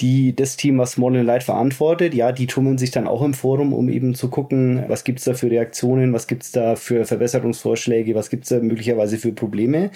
Die, 0.00 0.34
das 0.34 0.56
Team, 0.56 0.78
was 0.78 0.92
Small 0.92 1.16
and 1.16 1.26
Light 1.26 1.42
verantwortet, 1.42 2.14
ja, 2.14 2.32
die 2.32 2.46
tummeln 2.46 2.78
sich 2.78 2.90
dann 2.90 3.06
auch 3.06 3.22
im 3.22 3.34
Forum, 3.34 3.74
um 3.74 3.90
eben 3.90 4.14
zu 4.14 4.28
gucken, 4.28 4.84
was 4.88 5.04
gibt's 5.04 5.24
da 5.24 5.34
für 5.34 5.50
Reaktionen, 5.50 6.14
was 6.14 6.26
gibt's 6.26 6.50
da 6.50 6.74
für 6.74 7.04
Verbesserungsvorschläge, 7.04 8.14
was 8.14 8.30
gibt's 8.30 8.48
da 8.48 8.60
möglicherweise 8.60 9.18
für 9.18 9.32
Probleme. 9.32 9.90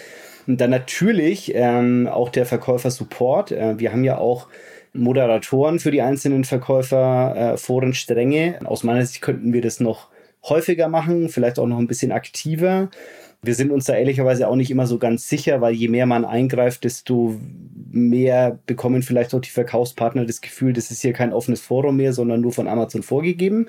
Und 0.47 0.61
dann 0.61 0.71
natürlich 0.71 1.53
ähm, 1.55 2.09
auch 2.11 2.29
der 2.29 2.47
Verkäufer-Support. 2.47 3.53
Äh, 3.53 3.79
wir 3.79 3.93
haben 3.93 4.05
ja 4.05 4.19
auch 4.19 4.49
Moderatoren 4.95 5.79
für 5.79 5.91
die 5.91 6.03
einzelnen 6.03 6.45
Verkäufer, 6.45 7.55
äh, 7.55 7.57
Forenstränge. 7.57 8.59
Aus 8.65 8.85
meiner 8.85 9.05
Sicht 9.05 9.23
könnten 9.23 9.53
wir 9.53 9.63
das 9.63 9.81
noch 9.81 10.09
häufiger 10.45 10.89
machen, 10.89 11.29
vielleicht 11.29 11.59
auch 11.59 11.67
noch 11.67 11.79
ein 11.79 11.87
bisschen 11.87 12.13
aktiver. 12.13 12.91
Wir 13.43 13.55
sind 13.55 13.73
uns 13.73 13.87
da 13.87 13.95
ehrlicherweise 13.95 14.47
auch 14.47 14.55
nicht 14.55 14.71
immer 14.71 14.87
so 14.87 14.99
ganz 14.99 15.29
sicher, 15.29 15.61
weil 15.61 15.75
je 15.75 15.89
mehr 15.89 16.07
man 16.07 16.25
eingreift, 16.25 16.85
desto 16.85 17.41
mehr 17.91 18.59
bekommen 18.67 19.03
vielleicht 19.03 19.35
auch 19.35 19.41
die 19.41 19.51
Verkaufspartner 19.51 20.25
das 20.25 20.41
Gefühl, 20.41 20.73
das 20.73 20.91
ist 20.91 21.03
hier 21.03 21.13
kein 21.13 21.33
offenes 21.33 21.61
Forum 21.61 21.97
mehr, 21.97 22.13
sondern 22.13 22.41
nur 22.41 22.53
von 22.53 22.69
Amazon 22.69 23.03
vorgegeben. 23.03 23.67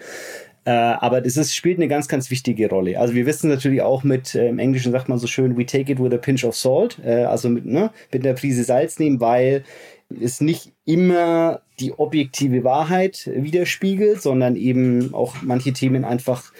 Äh, 0.65 0.71
aber 0.71 1.19
das 1.19 1.35
ist, 1.35 1.53
spielt 1.53 1.77
eine 1.77 1.89
ganz, 1.89 2.07
ganz 2.07 2.31
wichtige 2.31 2.69
Rolle. 2.69 2.97
Also 2.97 3.15
wir 3.15 3.25
wissen 3.25 3.49
natürlich 3.49 3.81
auch 3.81 4.03
mit, 4.03 4.33
äh, 4.33 4.47
im 4.47 4.59
Englischen 4.59 4.93
sagt 4.93 5.09
man 5.09 5.17
so 5.17 5.27
schön, 5.27 5.57
we 5.57 5.65
take 5.65 5.91
it 5.91 5.99
with 5.99 6.13
a 6.13 6.17
pinch 6.17 6.45
of 6.45 6.55
salt, 6.55 6.99
äh, 7.03 7.23
also 7.23 7.49
mit, 7.49 7.65
ne, 7.65 7.91
mit 8.13 8.25
einer 8.25 8.35
Prise 8.35 8.63
Salz 8.63 8.97
nehmen, 8.97 9.19
weil 9.19 9.63
es 10.21 10.41
nicht 10.41 10.71
immer 10.85 11.61
die 11.79 11.93
objektive 11.97 12.63
Wahrheit 12.63 13.29
widerspiegelt, 13.33 14.21
sondern 14.21 14.55
eben 14.55 15.13
auch 15.13 15.35
manche 15.41 15.73
Themen 15.73 16.05
einfach 16.05 16.51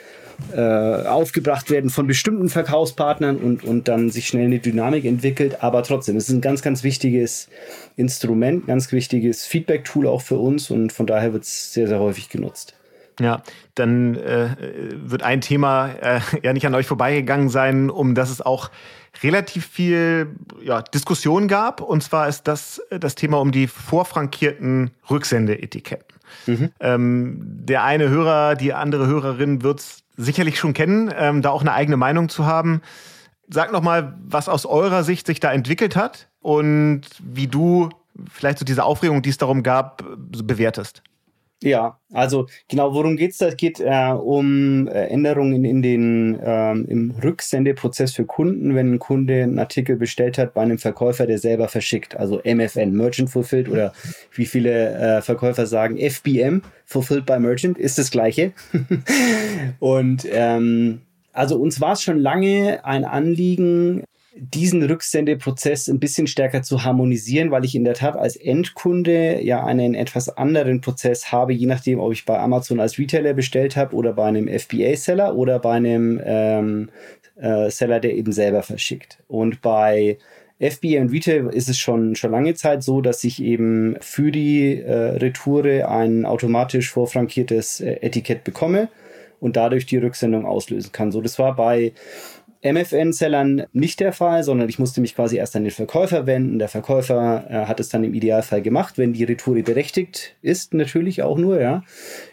äh, 0.55 0.59
aufgebracht 0.59 1.69
werden 1.69 1.89
von 1.89 2.07
bestimmten 2.07 2.49
Verkaufspartnern 2.49 3.37
und, 3.37 3.63
und 3.63 3.87
dann 3.87 4.09
sich 4.09 4.27
schnell 4.27 4.45
eine 4.45 4.59
Dynamik 4.59 5.05
entwickelt. 5.05 5.63
Aber 5.63 5.83
trotzdem, 5.83 6.17
es 6.17 6.27
ist 6.29 6.35
ein 6.35 6.41
ganz, 6.41 6.61
ganz 6.61 6.83
wichtiges 6.83 7.49
Instrument, 7.95 8.67
ganz 8.67 8.91
wichtiges 8.91 9.45
Feedback-Tool 9.45 10.07
auch 10.07 10.21
für 10.21 10.37
uns 10.37 10.69
und 10.69 10.91
von 10.91 11.05
daher 11.05 11.33
wird 11.33 11.43
es 11.43 11.73
sehr, 11.73 11.87
sehr 11.87 11.99
häufig 11.99 12.29
genutzt. 12.29 12.75
Ja, 13.19 13.43
dann 13.75 14.15
äh, 14.15 14.49
wird 14.95 15.21
ein 15.21 15.41
Thema 15.41 15.91
äh, 16.01 16.19
ja 16.41 16.51
nicht 16.51 16.65
an 16.65 16.73
euch 16.73 16.87
vorbeigegangen 16.87 17.49
sein, 17.49 17.89
um 17.89 18.15
das 18.15 18.31
es 18.31 18.41
auch 18.41 18.71
relativ 19.21 19.67
viel 19.67 20.35
ja, 20.61 20.81
Diskussion 20.81 21.47
gab. 21.47 21.81
Und 21.81 22.03
zwar 22.03 22.27
ist 22.27 22.47
das 22.47 22.81
das 22.89 23.15
Thema 23.15 23.39
um 23.39 23.51
die 23.51 23.67
vorfrankierten 23.67 24.91
Rücksendeetiketten. 25.09 26.17
Mhm. 26.47 26.69
Ähm, 26.79 27.37
der 27.39 27.83
eine 27.83 28.09
Hörer, 28.09 28.55
die 28.55 28.73
andere 28.73 29.07
Hörerin 29.07 29.61
wird 29.61 29.79
es 29.79 30.03
sicherlich 30.17 30.57
schon 30.57 30.73
kennen, 30.73 31.13
ähm, 31.15 31.41
da 31.41 31.49
auch 31.49 31.61
eine 31.61 31.73
eigene 31.73 31.97
Meinung 31.97 32.29
zu 32.29 32.45
haben. 32.45 32.81
Sag 33.49 33.71
noch 33.71 33.81
mal, 33.81 34.17
was 34.25 34.49
aus 34.49 34.65
eurer 34.65 35.03
Sicht 35.03 35.27
sich 35.27 35.39
da 35.39 35.51
entwickelt 35.51 35.95
hat 35.95 36.29
und 36.41 37.01
wie 37.19 37.47
du 37.47 37.89
vielleicht 38.31 38.59
so 38.59 38.65
diese 38.65 38.83
Aufregung, 38.83 39.21
die 39.21 39.29
es 39.29 39.37
darum 39.37 39.63
gab, 39.63 40.03
bewertest. 40.43 41.03
Ja, 41.63 41.97
also 42.11 42.47
genau, 42.67 42.93
worum 42.93 43.15
geht's 43.15 43.37
da? 43.37 43.47
Es 43.47 43.55
geht 43.55 43.79
äh, 43.79 44.11
um 44.11 44.85
äh, 44.89 45.05
Änderungen 45.07 45.63
in 45.63 45.81
den, 45.81 46.37
ähm, 46.43 46.85
im 46.89 47.11
Rücksendeprozess 47.11 48.13
für 48.13 48.25
Kunden, 48.25 48.75
wenn 48.75 48.93
ein 48.93 48.99
Kunde 48.99 49.43
einen 49.43 49.57
Artikel 49.59 49.95
bestellt 49.95 50.37
hat 50.37 50.53
bei 50.53 50.61
einem 50.61 50.77
Verkäufer, 50.77 51.25
der 51.25 51.37
selber 51.37 51.69
verschickt, 51.69 52.17
also 52.17 52.41
MFN, 52.43 52.91
Merchant 52.91 53.29
Fulfilled 53.29 53.69
oder 53.69 53.93
wie 54.35 54.45
viele 54.45 54.89
äh, 54.89 55.21
Verkäufer 55.21 55.65
sagen, 55.65 55.97
FBM, 55.97 56.63
Fulfilled 56.85 57.25
by 57.25 57.39
Merchant, 57.39 57.77
ist 57.77 57.97
das 57.97 58.11
gleiche. 58.11 58.51
Und 59.79 60.27
ähm, 60.29 60.99
also 61.31 61.57
uns 61.57 61.79
war 61.79 61.93
es 61.93 62.01
schon 62.01 62.19
lange 62.19 62.83
ein 62.83 63.05
Anliegen, 63.05 64.03
diesen 64.35 64.81
Rücksendeprozess 64.83 65.87
ein 65.87 65.99
bisschen 65.99 66.27
stärker 66.27 66.63
zu 66.63 66.83
harmonisieren, 66.83 67.51
weil 67.51 67.65
ich 67.65 67.75
in 67.75 67.83
der 67.83 67.93
Tat 67.93 68.15
als 68.15 68.35
Endkunde 68.35 69.41
ja 69.43 69.63
einen 69.63 69.93
etwas 69.93 70.29
anderen 70.29 70.81
Prozess 70.81 71.31
habe, 71.31 71.53
je 71.53 71.67
nachdem, 71.67 71.99
ob 71.99 72.11
ich 72.13 72.25
bei 72.25 72.39
Amazon 72.39 72.79
als 72.79 72.97
Retailer 72.97 73.33
bestellt 73.33 73.75
habe 73.75 73.95
oder 73.95 74.13
bei 74.13 74.25
einem 74.25 74.47
FBA-Seller 74.47 75.35
oder 75.35 75.59
bei 75.59 75.73
einem 75.73 76.19
ähm, 76.23 76.89
äh, 77.35 77.69
Seller, 77.69 77.99
der 77.99 78.15
eben 78.15 78.31
selber 78.31 78.63
verschickt. 78.63 79.19
Und 79.27 79.61
bei 79.61 80.17
FBA 80.59 81.01
und 81.01 81.11
Retail 81.11 81.49
ist 81.51 81.69
es 81.69 81.77
schon, 81.77 82.15
schon 82.15 82.31
lange 82.31 82.55
Zeit 82.55 82.83
so, 82.83 83.01
dass 83.01 83.23
ich 83.23 83.41
eben 83.41 83.97
für 84.01 84.31
die 84.31 84.79
äh, 84.79 85.17
Retoure 85.17 85.89
ein 85.89 86.25
automatisch 86.25 86.89
vorfrankiertes 86.89 87.81
äh, 87.81 87.97
Etikett 88.01 88.43
bekomme 88.43 88.89
und 89.39 89.57
dadurch 89.57 89.85
die 89.85 89.97
Rücksendung 89.97 90.45
auslösen 90.45 90.91
kann. 90.91 91.11
So, 91.11 91.21
das 91.21 91.37
war 91.37 91.55
bei 91.55 91.91
MFN-Sellern 92.63 93.63
nicht 93.73 93.99
der 93.99 94.13
Fall, 94.13 94.43
sondern 94.43 94.69
ich 94.69 94.79
musste 94.79 95.01
mich 95.01 95.15
quasi 95.15 95.37
erst 95.37 95.55
an 95.55 95.63
den 95.63 95.71
Verkäufer 95.71 96.25
wenden. 96.25 96.59
Der 96.59 96.69
Verkäufer 96.69 97.45
äh, 97.49 97.65
hat 97.65 97.79
es 97.79 97.89
dann 97.89 98.03
im 98.03 98.13
Idealfall 98.13 98.61
gemacht, 98.61 98.97
wenn 98.97 99.13
die 99.13 99.23
Retoure 99.23 99.63
berechtigt 99.63 100.35
ist, 100.41 100.73
natürlich 100.73 101.23
auch 101.23 101.37
nur, 101.37 101.59
ja. 101.59 101.83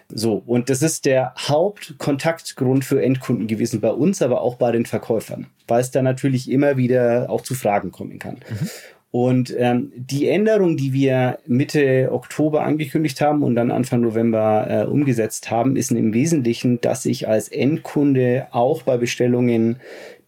So, 0.08 0.42
und 0.46 0.70
das 0.70 0.82
ist 0.82 1.04
der 1.04 1.34
Hauptkontaktgrund 1.36 2.84
für 2.84 3.02
Endkunden 3.02 3.46
gewesen 3.46 3.80
bei 3.80 3.90
uns, 3.90 4.22
aber 4.22 4.40
auch 4.40 4.56
bei 4.56 4.72
den 4.72 4.86
Verkäufern, 4.86 5.46
weil 5.68 5.80
es 5.80 5.90
da 5.90 6.02
natürlich 6.02 6.50
immer 6.50 6.76
wieder 6.76 7.28
auch 7.28 7.42
zu 7.42 7.54
Fragen 7.54 7.92
kommen 7.92 8.18
kann. 8.18 8.36
Mhm. 8.48 8.70
Und 9.12 9.52
ähm, 9.58 9.92
die 9.96 10.28
Änderung, 10.28 10.76
die 10.76 10.92
wir 10.92 11.38
Mitte 11.46 12.10
Oktober 12.12 12.62
angekündigt 12.62 13.20
haben 13.20 13.42
und 13.42 13.56
dann 13.56 13.72
Anfang 13.72 14.02
November 14.02 14.66
äh, 14.68 14.84
umgesetzt 14.84 15.50
haben, 15.50 15.74
ist 15.74 15.90
im 15.90 16.14
Wesentlichen, 16.14 16.80
dass 16.80 17.06
ich 17.06 17.26
als 17.26 17.48
Endkunde 17.48 18.46
auch 18.52 18.82
bei 18.82 18.98
Bestellungen 18.98 19.80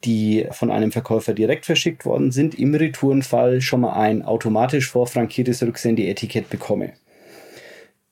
die 0.04 0.46
von 0.50 0.70
einem 0.70 0.92
Verkäufer 0.92 1.34
direkt 1.34 1.66
verschickt 1.66 2.04
worden 2.04 2.32
sind, 2.32 2.58
im 2.58 2.74
Retourenfall 2.74 3.60
schon 3.60 3.82
mal 3.82 3.92
ein 3.92 4.22
automatisch 4.22 4.90
vorfrankiertes 4.90 5.62
Rücksendeetikett 5.62 6.50
bekomme. 6.50 6.92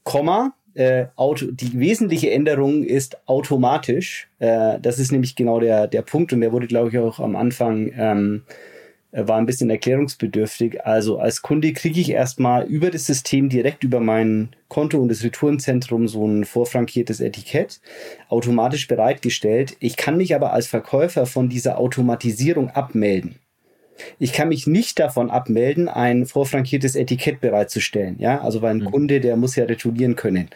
Komma, 0.04 0.54
äh, 0.74 1.06
auto, 1.16 1.46
die 1.50 1.78
wesentliche 1.78 2.30
Änderung 2.30 2.84
ist 2.84 3.28
automatisch. 3.28 4.28
Äh, 4.38 4.78
das 4.80 4.98
ist 4.98 5.12
nämlich 5.12 5.34
genau 5.34 5.60
der, 5.60 5.86
der 5.88 6.02
Punkt 6.02 6.32
und 6.32 6.40
der 6.40 6.52
wurde, 6.52 6.68
glaube 6.68 6.90
ich, 6.90 6.98
auch 6.98 7.18
am 7.18 7.36
Anfang 7.36 7.92
ähm, 7.96 8.42
äh, 8.46 8.52
war 9.12 9.38
ein 9.38 9.46
bisschen 9.46 9.70
erklärungsbedürftig. 9.70 10.84
Also 10.84 11.18
als 11.18 11.42
Kunde 11.42 11.72
kriege 11.72 12.00
ich 12.00 12.10
erstmal 12.10 12.66
über 12.66 12.90
das 12.90 13.06
System 13.06 13.48
direkt 13.48 13.82
über 13.82 14.00
mein 14.00 14.50
Konto 14.68 14.98
und 14.98 15.08
das 15.08 15.24
Retourenzentrum 15.24 16.06
so 16.06 16.26
ein 16.26 16.44
vorfrankiertes 16.44 17.20
Etikett 17.20 17.80
automatisch 18.28 18.86
bereitgestellt. 18.86 19.76
Ich 19.80 19.96
kann 19.96 20.16
mich 20.16 20.34
aber 20.34 20.52
als 20.52 20.68
Verkäufer 20.68 21.26
von 21.26 21.48
dieser 21.48 21.78
Automatisierung 21.78 22.70
abmelden. 22.70 23.36
Ich 24.18 24.32
kann 24.32 24.48
mich 24.48 24.66
nicht 24.66 24.98
davon 24.98 25.30
abmelden, 25.30 25.88
ein 25.88 26.24
vorfrankiertes 26.24 26.96
Etikett 26.96 27.40
bereitzustellen. 27.40 28.16
Ja, 28.18 28.40
also 28.40 28.62
weil 28.62 28.76
ein 28.76 28.78
mhm. 28.78 28.90
Kunde, 28.90 29.20
der 29.20 29.36
muss 29.36 29.56
ja 29.56 29.64
retournieren 29.64 30.16
können. 30.16 30.48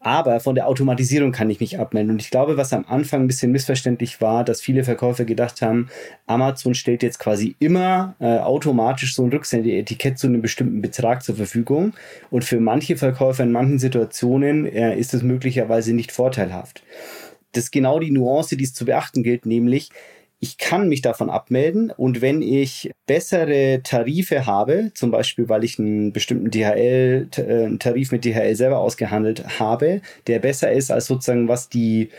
Aber 0.00 0.40
von 0.40 0.54
der 0.54 0.68
Automatisierung 0.68 1.32
kann 1.32 1.50
ich 1.50 1.58
mich 1.58 1.80
abmelden. 1.80 2.12
Und 2.12 2.22
ich 2.22 2.30
glaube, 2.30 2.56
was 2.56 2.72
am 2.72 2.84
Anfang 2.86 3.22
ein 3.22 3.26
bisschen 3.26 3.50
missverständlich 3.50 4.20
war, 4.20 4.44
dass 4.44 4.60
viele 4.60 4.84
Verkäufer 4.84 5.24
gedacht 5.24 5.62
haben, 5.62 5.88
Amazon 6.26 6.74
stellt 6.74 7.02
jetzt 7.02 7.18
quasi 7.18 7.56
immer 7.58 8.14
äh, 8.20 8.38
automatisch 8.38 9.14
so 9.14 9.24
ein 9.24 9.30
Rücksendeetikett 9.30 10.18
zu 10.18 10.28
einem 10.28 10.42
bestimmten 10.42 10.80
Betrag 10.80 11.22
zur 11.22 11.36
Verfügung. 11.36 11.94
Und 12.30 12.44
für 12.44 12.60
manche 12.60 12.96
Verkäufer 12.96 13.42
in 13.42 13.52
manchen 13.52 13.78
Situationen 13.78 14.66
äh, 14.66 14.96
ist 14.96 15.14
es 15.14 15.22
möglicherweise 15.22 15.92
nicht 15.92 16.12
vorteilhaft. 16.12 16.82
Das 17.52 17.64
ist 17.64 17.70
genau 17.72 17.98
die 17.98 18.10
Nuance, 18.10 18.56
die 18.56 18.64
es 18.64 18.74
zu 18.74 18.84
beachten 18.84 19.22
gilt, 19.22 19.46
nämlich 19.46 19.90
ich 20.38 20.58
kann 20.58 20.88
mich 20.88 21.02
davon 21.02 21.30
abmelden. 21.30 21.90
Und 21.90 22.20
wenn 22.20 22.42
ich 22.42 22.90
bessere 23.06 23.80
Tarife 23.82 24.46
habe, 24.46 24.90
zum 24.94 25.10
Beispiel 25.10 25.48
weil 25.48 25.64
ich 25.64 25.78
einen 25.78 26.12
bestimmten 26.12 26.50
DHL, 26.50 27.28
äh, 27.36 27.40
einen 27.42 27.78
Tarif 27.78 28.12
mit 28.12 28.24
DHL 28.24 28.54
selber 28.54 28.78
ausgehandelt 28.78 29.58
habe, 29.58 30.02
der 30.26 30.38
besser 30.38 30.70
ist 30.72 30.90
als 30.90 31.06
sozusagen 31.06 31.48
was 31.48 31.68
die 31.68 32.10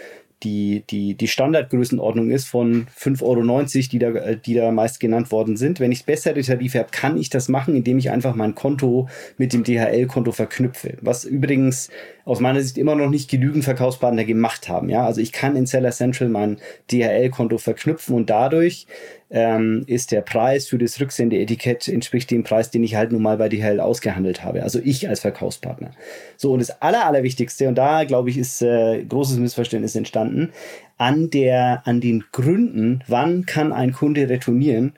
die, 0.43 0.84
die, 0.89 1.15
die 1.15 1.28
Standardgrößenordnung 1.28 2.30
ist 2.30 2.45
von 2.45 2.88
5,90 2.97 3.23
Euro, 3.23 3.65
die 3.91 4.00
da, 4.00 4.08
äh, 4.10 4.38
die 4.38 4.54
da 4.54 4.71
meist 4.71 5.00
genannt 5.00 5.32
worden 5.32 5.58
sind. 5.58 5.80
Wenn 5.80 5.91
ich 5.91 6.06
bessere 6.06 6.41
Tarife 6.41 6.80
habe, 6.80 6.89
kann 6.91 7.17
ich 7.17 7.30
das 7.30 7.50
machen, 7.50 7.76
indem 7.76 7.97
ich 7.97 8.12
einfach 8.12 8.36
mein 8.36 8.54
Konto 8.54 9.10
mit 9.38 9.54
dem 9.54 9.63
DHL-Konto 9.63 10.32
verknüpfe. 10.32 10.97
Was 11.02 11.26
übrigens 11.26 11.89
aus 12.26 12.39
meiner 12.39 12.62
Sicht 12.62 12.78
immer 12.78 12.95
noch 12.95 13.10
nicht 13.10 13.30
genügend 13.32 13.63
Verkaufspartner 13.63 14.26
gemacht 14.26 14.69
haben. 14.69 14.89
Ja, 14.89 15.06
also 15.06 15.21
ich 15.21 15.32
kann 15.32 15.56
in 15.56 15.65
Seller 15.65 15.91
Central 15.91 16.30
mein 16.30 16.58
DHL-Konto 16.91 17.58
verknüpfen 17.58 18.15
und 18.15 18.30
dadurch 18.30 18.86
ähm, 19.30 19.84
ist 19.88 20.12
der 20.12 20.22
Preis 20.22 20.68
für 20.68 20.78
das 20.78 21.00
Rücksendeetikett 21.00 21.88
entspricht 21.88 22.32
dem 22.32 22.44
Preis, 22.44 22.72
den 22.72 22.84
ich 22.84 22.96
halt 22.96 23.12
nun 23.12 23.22
mal 23.22 23.38
bei 23.38 23.50
DHL 23.50 23.80
ausgehandelt 23.80 24.44
habe. 24.44 24.63
Also 24.63 24.80
ich 24.84 25.10
als 25.10 25.20
Verkaufspartner. 25.20 25.92
So, 26.38 26.54
und 26.54 26.60
das 26.60 26.82
Aller, 26.82 27.06
Allerwichtigste, 27.06 27.68
und 27.68 27.76
da 27.76 28.06
glaube 28.06 28.30
ich, 28.30 28.38
ist 28.38 28.62
äh, 28.62 29.04
großes 29.04 29.38
Missverständnis 29.38 29.96
entstanden, 29.96 30.52
an 30.98 31.30
der, 31.30 31.86
an 31.86 32.00
den 32.02 32.24
Gründen, 32.32 33.04
wann 33.08 33.46
kann 33.46 33.74
ein 33.74 33.92
Kunde 33.92 34.30
retournieren, 34.30 34.94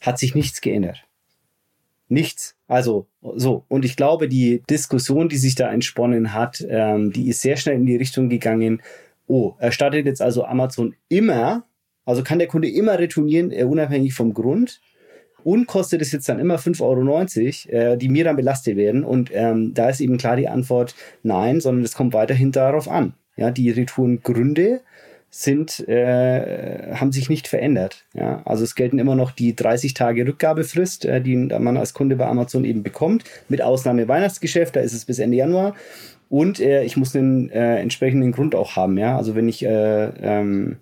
hat 0.00 0.18
sich 0.18 0.34
nichts 0.34 0.60
geändert. 0.60 1.04
Nichts. 2.08 2.56
Also 2.68 3.06
so. 3.20 3.64
Und 3.68 3.84
ich 3.84 3.96
glaube, 3.96 4.28
die 4.28 4.62
Diskussion, 4.70 5.28
die 5.28 5.36
sich 5.36 5.54
da 5.54 5.70
entsponnen 5.70 6.32
hat, 6.32 6.64
ähm, 6.68 7.12
die 7.12 7.28
ist 7.28 7.40
sehr 7.40 7.56
schnell 7.56 7.76
in 7.76 7.86
die 7.86 7.96
Richtung 7.96 8.28
gegangen. 8.28 8.80
Oh, 9.26 9.54
erstattet 9.58 10.06
jetzt 10.06 10.22
also 10.22 10.44
Amazon 10.44 10.94
immer 11.08 11.64
also 12.06 12.22
kann 12.22 12.38
der 12.38 12.48
Kunde 12.48 12.70
immer 12.70 12.98
retournieren, 12.98 13.52
äh, 13.52 13.64
unabhängig 13.64 14.14
vom 14.14 14.32
Grund. 14.32 14.80
Und 15.44 15.66
kostet 15.66 16.02
es 16.02 16.10
jetzt 16.10 16.28
dann 16.28 16.40
immer 16.40 16.56
5,90 16.56 16.80
Euro, 17.70 17.92
äh, 17.92 17.96
die 17.96 18.08
mir 18.08 18.24
dann 18.24 18.34
belastet 18.34 18.76
werden. 18.76 19.04
Und 19.04 19.30
ähm, 19.32 19.74
da 19.74 19.90
ist 19.90 20.00
eben 20.00 20.16
klar 20.16 20.36
die 20.36 20.48
Antwort 20.48 20.94
nein, 21.22 21.60
sondern 21.60 21.84
es 21.84 21.94
kommt 21.94 22.14
weiterhin 22.14 22.50
darauf 22.50 22.88
an. 22.88 23.14
Ja, 23.36 23.50
die 23.50 23.70
Retourengründe 23.70 24.80
sind, 25.30 25.86
äh, 25.88 26.94
haben 26.94 27.12
sich 27.12 27.28
nicht 27.28 27.46
verändert. 27.46 28.06
Ja, 28.14 28.42
also 28.44 28.64
es 28.64 28.74
gelten 28.74 28.98
immer 28.98 29.14
noch 29.14 29.30
die 29.30 29.54
30 29.54 29.94
Tage 29.94 30.26
Rückgabefrist, 30.26 31.04
äh, 31.04 31.20
die 31.20 31.36
man 31.36 31.76
als 31.76 31.94
Kunde 31.94 32.16
bei 32.16 32.26
Amazon 32.26 32.64
eben 32.64 32.82
bekommt, 32.82 33.24
mit 33.48 33.60
Ausnahme 33.62 34.08
Weihnachtsgeschäft, 34.08 34.74
da 34.74 34.80
ist 34.80 34.94
es 34.94 35.04
bis 35.04 35.18
Ende 35.18 35.36
Januar. 35.36 35.74
Und 36.28 36.58
äh, 36.58 36.82
ich 36.84 36.96
muss 36.96 37.14
einen 37.14 37.50
äh, 37.50 37.78
entsprechenden 37.78 38.32
Grund 38.32 38.54
auch 38.54 38.76
haben. 38.76 38.98
Ja, 38.98 39.16
also 39.16 39.34
wenn 39.36 39.48
ich 39.48 39.64
äh, 39.64 40.08
ähm, 40.22 40.78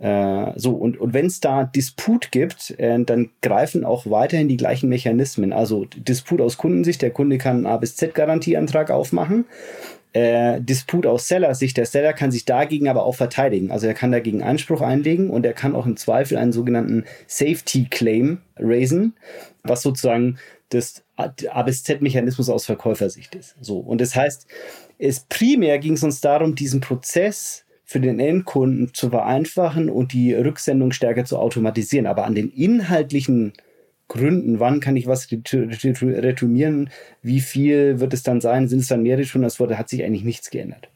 äh, 0.00 0.52
so, 0.56 0.72
und, 0.72 0.98
und 0.98 1.12
wenn 1.12 1.26
es 1.26 1.40
da 1.40 1.64
Disput 1.64 2.32
gibt, 2.32 2.74
äh, 2.78 2.98
dann 3.04 3.30
greifen 3.42 3.84
auch 3.84 4.06
weiterhin 4.06 4.48
die 4.48 4.56
gleichen 4.56 4.88
Mechanismen. 4.88 5.52
Also 5.52 5.84
Disput 5.84 6.40
aus 6.40 6.56
Kundensicht, 6.56 7.02
der 7.02 7.10
Kunde 7.10 7.36
kann 7.36 7.56
einen 7.56 7.66
A 7.66 7.76
bis 7.76 7.96
Z-Garantieantrag 7.96 8.90
aufmachen. 8.90 9.44
Äh, 10.14 10.62
Disput 10.62 11.06
aus 11.06 11.28
Seller-Sicht, 11.28 11.76
der 11.76 11.84
Seller 11.84 12.14
kann 12.14 12.32
sich 12.32 12.46
dagegen 12.46 12.88
aber 12.88 13.04
auch 13.04 13.14
verteidigen. 13.14 13.70
Also 13.70 13.86
er 13.86 13.94
kann 13.94 14.10
dagegen 14.10 14.42
Einspruch 14.42 14.80
einlegen 14.80 15.28
und 15.28 15.44
er 15.44 15.52
kann 15.52 15.76
auch 15.76 15.84
im 15.84 15.98
Zweifel 15.98 16.38
einen 16.38 16.52
sogenannten 16.52 17.04
Safety 17.26 17.86
Claim 17.90 18.38
raisen, 18.56 19.14
was 19.62 19.82
sozusagen 19.82 20.38
das 20.70 21.04
A 21.16 21.62
bis 21.62 21.84
Z-Mechanismus 21.84 22.48
aus 22.48 22.64
Verkäufersicht 22.64 23.34
ist. 23.34 23.54
So, 23.60 23.78
und 23.78 24.00
das 24.00 24.16
heißt, 24.16 24.46
es 24.98 25.20
primär 25.28 25.78
ging 25.78 25.92
es 25.92 26.02
uns 26.02 26.22
darum, 26.22 26.54
diesen 26.54 26.80
Prozess 26.80 27.66
für 27.90 27.98
den 27.98 28.20
Endkunden 28.20 28.94
zu 28.94 29.10
vereinfachen 29.10 29.90
und 29.90 30.12
die 30.12 30.32
Rücksendung 30.32 30.92
stärker 30.92 31.24
zu 31.24 31.36
automatisieren. 31.36 32.06
Aber 32.06 32.24
an 32.24 32.36
den 32.36 32.48
inhaltlichen 32.48 33.52
Gründen, 34.06 34.60
wann 34.60 34.78
kann 34.78 34.94
ich 34.94 35.08
was 35.08 35.26
retournieren, 35.28 36.90
wie 37.20 37.40
viel 37.40 37.98
wird 37.98 38.14
es 38.14 38.22
dann 38.22 38.40
sein, 38.40 38.68
sind 38.68 38.78
es 38.78 38.86
dann 38.86 39.02
mehr 39.02 39.18
Retouren 39.18 39.42
als 39.42 39.56
vorher, 39.56 39.76
hat 39.76 39.88
sich 39.88 40.04
eigentlich 40.04 40.22
nichts 40.22 40.50
geändert. 40.50 40.88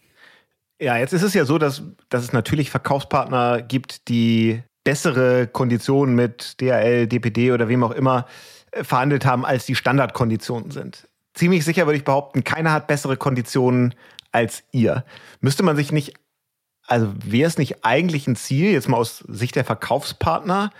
Ja, 0.80 0.96
jetzt 0.96 1.12
ist 1.12 1.24
es 1.24 1.34
ja 1.34 1.44
so, 1.44 1.58
dass, 1.58 1.82
dass 2.10 2.22
es 2.22 2.32
natürlich 2.32 2.70
Verkaufspartner 2.70 3.60
gibt, 3.62 4.06
die 4.06 4.62
bessere 4.84 5.48
Konditionen 5.48 6.14
mit 6.14 6.60
DHL, 6.60 7.08
DPD 7.08 7.50
oder 7.50 7.68
wem 7.68 7.82
auch 7.82 7.90
immer 7.90 8.26
äh, 8.70 8.84
verhandelt 8.84 9.26
haben, 9.26 9.44
als 9.44 9.66
die 9.66 9.74
Standardkonditionen 9.74 10.70
sind. 10.70 11.08
Ziemlich 11.32 11.64
sicher 11.64 11.86
würde 11.86 11.96
ich 11.96 12.04
behaupten, 12.04 12.44
keiner 12.44 12.72
hat 12.72 12.86
bessere 12.86 13.16
Konditionen 13.16 13.96
als 14.30 14.62
ihr. 14.70 15.04
Müsste 15.40 15.64
man 15.64 15.74
sich 15.74 15.90
nicht 15.90 16.14
also 16.86 17.12
wäre 17.24 17.48
es 17.48 17.58
nicht 17.58 17.84
eigentlich 17.84 18.26
ein 18.26 18.36
Ziel, 18.36 18.72
jetzt 18.72 18.88
mal 18.88 18.96
aus 18.96 19.24
Sicht 19.28 19.56
der 19.56 19.64
Verkaufspartner, 19.64 20.70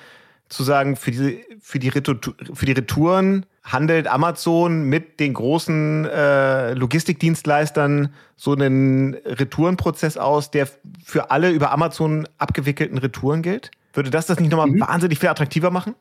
zu 0.49 0.63
sagen, 0.63 0.97
für 0.97 1.11
die, 1.11 1.45
für 1.61 1.79
die, 1.79 1.89
Retour, 1.89 2.19
für 2.53 2.67
die 2.67 2.73
Retouren 2.73 3.47
handelt 3.63 4.07
Amazon 4.07 4.85
mit 4.85 5.19
den 5.19 5.33
großen 5.33 6.05
äh, 6.05 6.75
Logistikdienstleistern 6.75 8.13
so 8.37 8.53
einen 8.53 9.15
Retourenprozess 9.15 10.19
aus, 10.19 10.51
der 10.51 10.69
für 11.03 11.31
alle 11.31 11.51
über 11.51 11.73
Amazon 11.73 12.29
abgewickelten 12.39 12.99
Retouren 12.99 13.43
gilt? 13.43 13.71
Würde 13.95 14.11
das 14.11 14.27
das 14.27 14.39
nicht 14.39 14.51
nochmal 14.51 14.67
mhm. 14.67 14.81
wahnsinnig 14.81 15.19
viel 15.19 15.31
attraktiver 15.31 15.71
machen? 15.71 15.95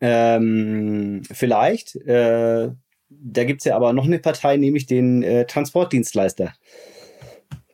Ähm, 0.00 1.22
vielleicht. 1.30 1.96
Äh, 1.96 2.70
da 3.10 3.44
gibt's 3.44 3.64
ja 3.64 3.76
aber 3.76 3.92
noch 3.92 4.04
eine 4.04 4.18
Partei, 4.18 4.56
nämlich 4.56 4.86
den 4.86 5.22
äh, 5.22 5.46
Transportdienstleister. 5.46 6.54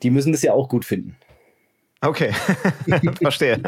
Die 0.03 0.11
müssen 0.11 0.33
das 0.33 0.43
ja 0.43 0.53
auch 0.53 0.69
gut 0.69 0.85
finden. 0.85 1.17
Okay, 2.03 2.33
verstehe. 3.23 3.61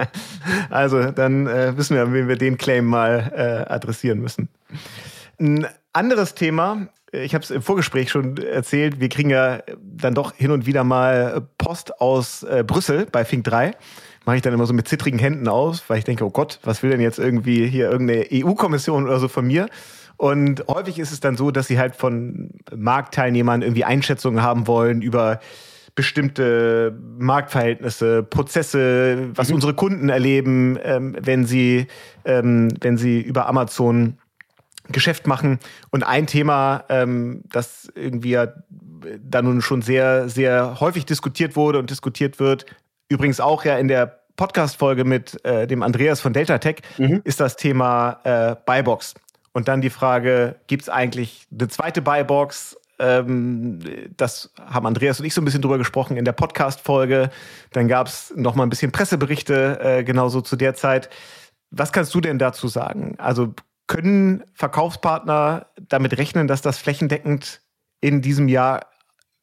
Also 0.71 1.11
dann 1.11 1.47
äh, 1.47 1.77
wissen 1.77 1.97
wir, 1.97 2.13
wie 2.15 2.29
wir 2.29 2.37
den 2.37 2.57
Claim 2.57 2.87
mal 2.87 3.31
äh, 3.35 3.71
adressieren 3.71 4.21
müssen. 4.21 4.49
Ein 5.39 5.67
anderes 5.93 6.35
Thema, 6.35 6.89
ich 7.13 7.35
habe 7.35 7.45
es 7.45 7.51
im 7.51 7.61
Vorgespräch 7.61 8.11
schon 8.11 8.39
erzählt, 8.39 9.01
wir 9.01 9.11
kriegen 9.11 9.29
ja 9.29 9.61
dann 9.83 10.15
doch 10.15 10.35
hin 10.35 10.51
und 10.51 10.65
wieder 10.65 10.83
mal 10.83 11.47
Post 11.59 12.01
aus 12.01 12.43
äh, 12.43 12.65
Brüssel 12.67 13.07
bei 13.11 13.25
Fink 13.27 13.45
3. 13.45 13.73
Mache 14.25 14.37
ich 14.37 14.43
dann 14.43 14.55
immer 14.55 14.67
so 14.67 14.73
mit 14.73 14.89
zittrigen 14.89 15.19
Händen 15.19 15.49
aus, 15.49 15.85
weil 15.89 15.99
ich 15.99 16.05
denke, 16.05 16.25
oh 16.25 16.31
Gott, 16.31 16.59
was 16.63 16.83
will 16.83 16.91
denn 16.91 17.01
jetzt 17.01 17.19
irgendwie 17.19 17.67
hier 17.67 17.91
irgendeine 17.91 18.27
EU-Kommission 18.33 19.05
oder 19.05 19.19
so 19.19 19.29
von 19.29 19.47
mir? 19.47 19.69
Und 20.17 20.65
häufig 20.69 20.99
ist 20.99 21.13
es 21.13 21.21
dann 21.21 21.37
so, 21.37 21.51
dass 21.51 21.67
sie 21.67 21.79
halt 21.79 21.97
von 21.97 22.51
Marktteilnehmern 22.75 23.61
irgendwie 23.61 23.85
Einschätzungen 23.85 24.43
haben 24.43 24.67
wollen 24.67 25.03
über 25.03 25.41
bestimmte 25.95 26.99
Marktverhältnisse, 27.19 28.23
Prozesse, 28.23 29.31
was 29.35 29.49
mhm. 29.49 29.57
unsere 29.57 29.75
Kunden 29.75 30.09
erleben, 30.09 30.79
ähm, 30.83 31.17
wenn 31.21 31.45
sie, 31.45 31.87
ähm, 32.25 32.69
wenn 32.81 32.97
sie 32.97 33.21
über 33.21 33.47
Amazon 33.47 34.19
Geschäft 34.89 35.27
machen. 35.27 35.59
Und 35.91 36.03
ein 36.03 36.27
Thema, 36.27 36.85
ähm, 36.89 37.43
das 37.51 37.91
irgendwie 37.95 38.31
ja 38.31 38.49
da 39.21 39.43
nun 39.43 39.63
schon 39.63 39.83
sehr, 39.83 40.29
sehr 40.29 40.81
häufig 40.81 41.07
diskutiert 41.07 41.57
wurde 41.57 41.79
und 41.79 41.91
diskutiert 41.91 42.39
wird, 42.39 42.67
übrigens 43.09 43.41
auch 43.41 43.65
ja 43.65 43.77
in 43.79 43.89
der 43.89 44.21
Podcast-Folge 44.37 45.05
mit 45.05 45.45
äh, 45.45 45.67
dem 45.67 45.83
Andreas 45.83 46.21
von 46.21 46.33
Delta 46.33 46.59
Tech, 46.59 46.77
mhm. 46.99 47.21
ist 47.25 47.41
das 47.41 47.57
Thema 47.57 48.21
äh, 48.25 48.57
Buybox. 48.65 49.15
Und 49.53 49.69
dann 49.69 49.83
die 49.83 49.91
Frage, 49.91 50.57
gibt 50.67 50.83
es 50.83 50.89
eigentlich 50.89 51.47
eine 51.53 51.69
zweite 51.69 52.01
Buybox? 52.01 52.79
Ähm, 53.03 53.81
das 54.17 54.53
haben 54.61 54.87
Andreas 54.87 55.19
und 55.19 55.27
ich 55.27 55.35
so 55.35 55.41
ein 55.41 55.45
bisschen 55.45 55.61
drüber 55.61 55.79
gesprochen 55.79 56.17
in 56.17 56.25
der 56.25 56.33
Podcast-Folge. 56.33 57.31
Dann 57.73 57.89
gab 57.89 58.07
es 58.07 58.33
noch 58.37 58.55
mal 58.55 58.63
ein 58.63 58.71
bisschen 58.71 58.93
Presseberichte 58.93 59.81
äh, 59.81 60.05
genauso 60.05 60.41
zu 60.41 60.55
der 60.55 60.75
Zeit. 60.75 61.11
Was 61.71 61.93
kannst 61.93 62.15
du 62.15 62.21
denn 62.21 62.39
dazu 62.39 62.69
sagen? 62.69 63.17
Also 63.19 63.55
können 63.89 64.45
Verkaufspartner 64.55 65.67
damit 65.89 66.17
rechnen, 66.17 66.47
dass 66.47 66.63
das 66.63 66.79
flächendeckend 66.79 67.61
in 68.01 68.23
diesem 68.23 68.49
Jahr 68.49 68.87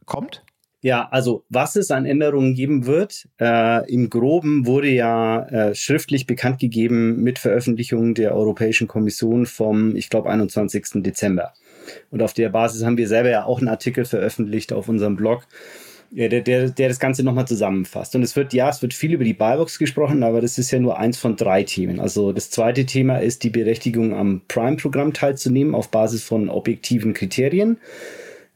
kommt? 0.05 0.43
Ja, 0.81 1.09
also 1.11 1.43
was 1.49 1.75
es 1.75 1.91
an 1.91 2.05
Änderungen 2.05 2.55
geben 2.55 2.85
wird, 2.85 3.27
äh, 3.41 3.91
im 3.91 4.09
Groben 4.09 4.65
wurde 4.65 4.87
ja 4.87 5.43
äh, 5.47 5.75
schriftlich 5.75 6.25
bekannt 6.25 6.59
gegeben 6.59 7.21
mit 7.21 7.37
Veröffentlichung 7.37 8.13
der 8.13 8.33
Europäischen 8.33 8.87
Kommission 8.87 9.45
vom, 9.45 9.97
ich 9.97 10.09
glaube, 10.09 10.29
21. 10.29 11.03
Dezember. 11.03 11.53
Und 12.11 12.21
auf 12.21 12.33
der 12.33 12.49
Basis 12.49 12.83
haben 12.83 12.97
wir 12.97 13.07
selber 13.07 13.29
ja 13.29 13.45
auch 13.45 13.59
einen 13.59 13.67
Artikel 13.67 14.05
veröffentlicht 14.05 14.73
auf 14.73 14.89
unserem 14.89 15.15
Blog, 15.15 15.45
der, 16.11 16.41
der, 16.41 16.69
der 16.69 16.87
das 16.87 16.99
Ganze 16.99 17.23
nochmal 17.23 17.47
zusammenfasst. 17.47 18.15
Und 18.15 18.23
es 18.23 18.35
wird, 18.35 18.53
ja, 18.53 18.69
es 18.69 18.81
wird 18.81 18.93
viel 18.93 19.13
über 19.13 19.23
die 19.23 19.33
Buybox 19.33 19.77
gesprochen, 19.77 20.23
aber 20.23 20.41
das 20.41 20.57
ist 20.57 20.71
ja 20.71 20.79
nur 20.79 20.97
eins 20.97 21.17
von 21.17 21.35
drei 21.35 21.63
Themen. 21.63 21.99
Also 21.99 22.33
das 22.33 22.49
zweite 22.49 22.85
Thema 22.85 23.17
ist 23.17 23.43
die 23.43 23.49
Berechtigung 23.49 24.13
am 24.15 24.41
Prime-Programm 24.47 25.13
teilzunehmen 25.13 25.75
auf 25.75 25.89
Basis 25.89 26.23
von 26.23 26.49
objektiven 26.49 27.13
Kriterien. 27.13 27.77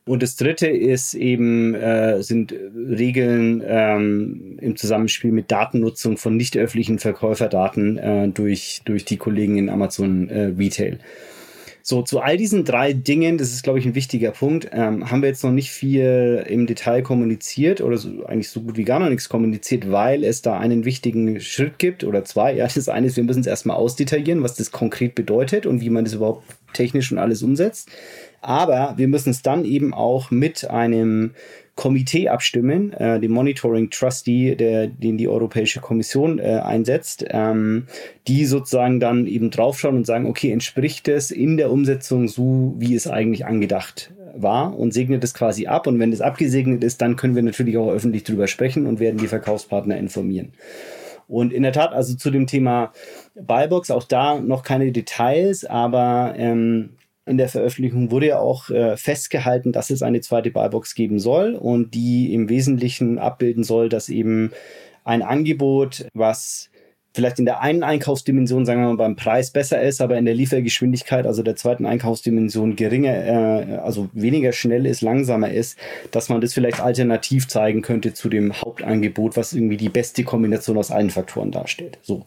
Und 0.05 0.21
das 0.21 0.35
dritte 0.35 0.67
ist 0.67 1.13
eben, 1.13 1.75
äh, 1.75 2.21
sind 2.23 2.53
Regeln 2.75 3.63
ähm, 3.65 4.57
im 4.59 4.75
Zusammenspiel 4.75 5.31
mit 5.31 5.49
Datennutzung 5.49 6.17
von 6.17 6.35
nicht 6.35 6.57
öffentlichen 6.57 6.99
Verkäuferdaten 6.99 7.97
äh, 7.97 8.27
durch, 8.27 8.81
durch 8.83 9.05
die 9.05 9.15
Kollegen 9.15 9.57
in 9.57 9.69
Amazon 9.69 10.27
äh, 10.27 10.51
Retail. 10.57 10.99
So, 11.85 12.01
zu 12.01 12.21
all 12.21 12.37
diesen 12.37 12.63
drei 12.63 12.93
Dingen, 12.93 13.37
das 13.37 13.51
ist, 13.51 13.61
glaube 13.61 13.77
ich, 13.77 13.85
ein 13.85 13.93
wichtiger 13.93 14.31
Punkt, 14.31 14.69
ähm, 14.71 15.11
haben 15.11 15.21
wir 15.21 15.27
jetzt 15.27 15.43
noch 15.43 15.51
nicht 15.51 15.69
viel 15.69 16.41
im 16.47 16.65
Detail 16.65 17.01
kommuniziert 17.01 17.81
oder 17.81 17.97
so, 17.97 18.25
eigentlich 18.25 18.47
so 18.47 18.61
gut 18.61 18.77
wie 18.77 18.85
gar 18.85 18.99
noch 18.99 19.09
nichts 19.09 19.27
kommuniziert, 19.27 19.91
weil 19.91 20.23
es 20.23 20.41
da 20.41 20.57
einen 20.57 20.85
wichtigen 20.85 21.41
Schritt 21.41 21.79
gibt 21.79 22.05
oder 22.05 22.23
zwei. 22.23 22.55
Ja, 22.55 22.65
das 22.73 22.87
eine 22.87 23.07
ist, 23.07 23.17
wir 23.17 23.25
müssen 23.25 23.41
es 23.41 23.47
erstmal 23.47 23.75
ausdetaillieren, 23.75 24.43
was 24.43 24.55
das 24.55 24.71
konkret 24.71 25.13
bedeutet 25.13 25.65
und 25.65 25.81
wie 25.81 25.89
man 25.89 26.05
das 26.05 26.13
überhaupt 26.13 26.45
technisch 26.71 27.11
und 27.11 27.17
alles 27.17 27.43
umsetzt. 27.43 27.89
Aber 28.39 28.93
wir 28.95 29.09
müssen 29.09 29.31
es 29.31 29.41
dann 29.41 29.65
eben 29.65 29.93
auch 29.93 30.31
mit 30.31 30.69
einem 30.69 31.31
Komitee 31.75 32.29
abstimmen, 32.29 32.93
äh, 32.93 33.19
dem 33.19 33.31
Monitoring 33.31 33.89
Trustee, 33.89 34.55
der, 34.55 34.87
den 34.87 35.17
die 35.17 35.27
Europäische 35.27 35.79
Kommission 35.79 36.37
äh, 36.37 36.61
einsetzt, 36.63 37.25
ähm, 37.29 37.87
die 38.27 38.45
sozusagen 38.45 38.99
dann 38.99 39.25
eben 39.25 39.49
draufschauen 39.49 39.95
und 39.95 40.05
sagen, 40.05 40.27
okay, 40.27 40.51
entspricht 40.51 41.07
es 41.07 41.31
in 41.31 41.57
der 41.57 41.71
Umsetzung 41.71 42.27
so, 42.27 42.75
wie 42.77 42.93
es 42.93 43.07
eigentlich 43.07 43.45
angedacht 43.45 44.13
war 44.35 44.77
und 44.77 44.93
segnet 44.93 45.23
es 45.23 45.33
quasi 45.33 45.65
ab. 45.65 45.87
Und 45.87 45.99
wenn 45.99 46.13
es 46.13 46.21
abgesegnet 46.21 46.83
ist, 46.83 47.01
dann 47.01 47.15
können 47.15 47.35
wir 47.35 47.43
natürlich 47.43 47.77
auch 47.77 47.91
öffentlich 47.91 48.23
drüber 48.23 48.47
sprechen 48.47 48.85
und 48.85 48.99
werden 48.99 49.17
die 49.17 49.27
Verkaufspartner 49.27 49.97
informieren. 49.97 50.53
Und 51.27 51.53
in 51.53 51.63
der 51.63 51.71
Tat, 51.71 51.93
also 51.93 52.15
zu 52.15 52.29
dem 52.29 52.47
Thema 52.47 52.91
Buybox, 53.33 53.89
auch 53.89 54.03
da 54.03 54.39
noch 54.39 54.61
keine 54.61 54.91
Details, 54.91 55.65
aber 55.65 56.35
ähm, 56.37 56.91
in 57.25 57.37
der 57.37 57.49
Veröffentlichung 57.49 58.11
wurde 58.11 58.27
ja 58.27 58.39
auch 58.39 58.69
äh, 58.69 58.97
festgehalten, 58.97 59.71
dass 59.71 59.89
es 59.89 60.01
eine 60.01 60.21
zweite 60.21 60.51
Buybox 60.51 60.95
geben 60.95 61.19
soll 61.19 61.55
und 61.55 61.93
die 61.93 62.33
im 62.33 62.49
Wesentlichen 62.49 63.17
abbilden 63.17 63.63
soll, 63.63 63.89
dass 63.89 64.09
eben 64.09 64.51
ein 65.05 65.21
Angebot, 65.21 66.05
was 66.13 66.69
vielleicht 67.13 67.39
in 67.39 67.45
der 67.45 67.61
einen 67.61 67.83
Einkaufsdimension, 67.83 68.65
sagen 68.65 68.81
wir 68.81 68.87
mal, 68.87 68.97
beim 68.97 69.15
Preis 69.15 69.51
besser 69.51 69.81
ist, 69.81 70.01
aber 70.01 70.17
in 70.17 70.25
der 70.25 70.33
Liefergeschwindigkeit, 70.33 71.27
also 71.27 71.43
der 71.43 71.55
zweiten 71.55 71.85
Einkaufsdimension 71.85 72.75
geringer, 72.75 73.13
äh, 73.13 73.75
also 73.77 74.09
weniger 74.13 74.51
schnell 74.51 74.85
ist, 74.85 75.01
langsamer 75.01 75.51
ist, 75.51 75.77
dass 76.11 76.29
man 76.29 76.41
das 76.41 76.53
vielleicht 76.53 76.81
alternativ 76.81 77.47
zeigen 77.47 77.81
könnte 77.81 78.13
zu 78.13 78.29
dem 78.29 78.53
Hauptangebot, 78.53 79.37
was 79.37 79.53
irgendwie 79.53 79.77
die 79.77 79.89
beste 79.89 80.23
Kombination 80.23 80.77
aus 80.77 80.91
allen 80.91 81.11
Faktoren 81.11 81.51
darstellt. 81.51 81.99
So. 82.01 82.25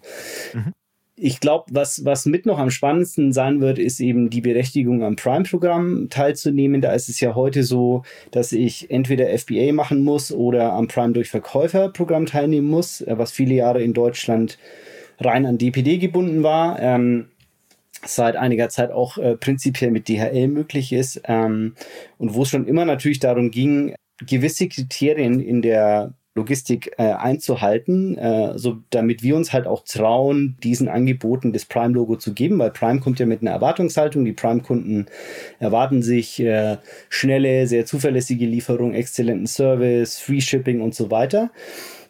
Mhm 0.55 0.73
ich 1.19 1.41
glaube, 1.41 1.65
was, 1.71 2.05
was 2.05 2.27
mit 2.27 2.45
noch 2.45 2.59
am 2.59 2.71
spannendsten 2.71 3.33
sein 3.33 3.61
wird, 3.61 3.79
ist 3.79 4.01
eben 4.01 4.29
die 4.29 4.43
Berechtigung 4.43 5.03
am 5.03 5.17
Prime-Programm 5.17 6.09
teilzunehmen. 6.11 6.83
Da 6.83 6.93
ist 6.93 7.09
es 7.09 7.21
ja 7.21 7.35
heute 7.35 7.65
so, 7.65 8.03
dass 8.31 8.53
ich 8.53 8.91
entweder 8.91 9.37
FBA 9.37 9.73
machen 9.73 10.05
muss 10.05 10.31
oder 10.31 10.75
am 10.75 10.89
Prime 10.89 11.15
durch 11.15 11.31
Verkäufer-Programm 11.31 12.27
teilnehmen 12.27 12.69
muss, 12.69 13.01
äh, 13.01 13.19
was 13.19 13.33
viele 13.33 13.55
Jahre 13.55 13.83
in 13.83 13.95
Deutschland 13.95 14.59
rein 15.19 15.47
an 15.47 15.57
DPD 15.57 15.97
gebunden 15.97 16.43
war. 16.43 16.79
Ähm, 16.81 17.29
seit 18.05 18.37
einiger 18.37 18.69
Zeit 18.69 18.93
auch 18.93 19.17
äh, 19.17 19.37
prinzipiell 19.37 19.91
mit 19.91 20.09
DHL 20.09 20.49
möglich 20.49 20.93
ist 20.93 21.23
ähm, 21.25 21.75
und 22.19 22.35
wo 22.35 22.43
es 22.43 22.51
schon 22.51 22.67
immer 22.67 22.85
natürlich 22.85 23.21
darum 23.21 23.51
ging, 23.51 23.95
gewisse 24.27 24.69
Kriterien 24.69 25.41
in 25.41 25.63
der 25.63 26.13
Logistik 26.37 26.92
äh, 26.99 27.12
einzuhalten, 27.12 28.18
äh, 28.18 28.59
so 28.59 28.77
damit 28.90 29.22
wir 29.22 29.37
uns 29.37 29.55
halt 29.55 29.66
auch 29.66 29.85
trauen, 29.85 30.57
diesen 30.62 30.87
Angeboten 30.87 31.55
das 31.55 31.64
Prime-Logo 31.64 32.16
zu 32.16 32.35
geben, 32.35 32.59
weil 32.59 32.70
Prime 32.70 33.01
kommt 33.01 33.18
ja 33.18 33.25
mit 33.25 33.40
einer 33.40 33.53
Erwartungshaltung. 33.53 34.27
Die 34.27 34.35
Prime-Kunden 34.35 35.07
erwarten 35.59 36.03
sich 36.03 36.38
äh, 36.38 36.77
schnelle, 37.09 37.66
sehr 37.66 37.87
zuverlässige 37.87 38.44
Lieferung, 38.44 38.92
exzellenten 38.92 39.46
Service, 39.46 40.18
Free 40.18 40.42
Shipping 40.42 40.83
und 40.83 40.94
so 40.94 41.11
weiter. 41.11 41.51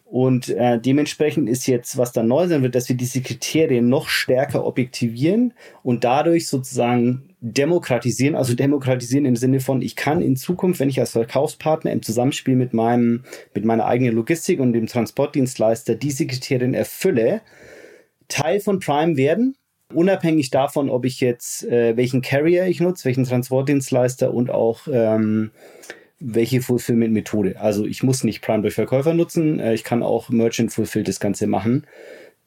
Und 0.05 0.49
äh, 0.49 0.81
dementsprechend 0.81 1.49
ist 1.49 1.67
jetzt, 1.67 1.97
was 1.97 2.13
dann 2.13 2.29
neu 2.29 2.49
sein 2.49 2.63
wird, 2.63 2.75
dass 2.75 2.89
wir 2.89 2.97
diese 2.97 3.21
Kriterien 3.21 3.89
noch 3.89 4.09
stärker 4.09 4.65
objektivieren 4.65 5.53
und 5.83 6.05
dadurch 6.05 6.49
sozusagen 6.49 7.35
demokratisieren, 7.53 8.35
also 8.35 8.55
demokratisieren 8.55 9.25
im 9.25 9.37
Sinne 9.37 9.61
von, 9.61 9.81
ich 9.81 9.95
kann 9.95 10.21
in 10.21 10.37
Zukunft, 10.37 10.81
wenn 10.81 10.89
ich 10.89 10.99
als 10.99 11.13
Verkaufspartner 11.13 11.93
im 11.93 12.03
Zusammenspiel 12.03 12.57
mit 12.57 12.75
meinem, 12.75 13.23
mit 13.55 13.65
meiner 13.65 13.87
eigenen 13.87 14.15
Logistik 14.15 14.59
und 14.59 14.73
dem 14.73 14.87
Transportdienstleister 14.87 15.95
diese 15.95 16.27
Kriterien 16.27 16.75
erfülle, 16.75 17.43
Teil 18.29 18.59
von 18.59 18.81
Prime 18.81 19.17
werden, 19.17 19.55
unabhängig 19.95 20.51
davon, 20.51 20.91
ob 20.91 21.05
ich 21.05 21.21
jetzt 21.21 21.65
äh, 21.65 21.97
welchen 21.97 22.21
Carrier 22.21 22.67
ich 22.67 22.81
nutze, 22.81 23.05
welchen 23.05 23.25
Transportdienstleister 23.25 24.35
und 24.35 24.51
auch 24.51 24.89
ähm, 24.91 25.53
welche 26.19 26.63
Fulfillment-Methode. 26.63 27.61
Also 27.61 27.85
ich 27.87 28.03
muss 28.03 28.25
nicht 28.25 28.43
Prime 28.43 28.63
durch 28.63 28.75
Verkäufer 28.75 29.15
nutzen, 29.15 29.61
äh, 29.61 29.75
ich 29.75 29.85
kann 29.85 30.03
auch 30.03 30.31
Merchant 30.31 30.73
Fulfill 30.73 31.05
das 31.05 31.21
Ganze 31.21 31.47
machen, 31.47 31.87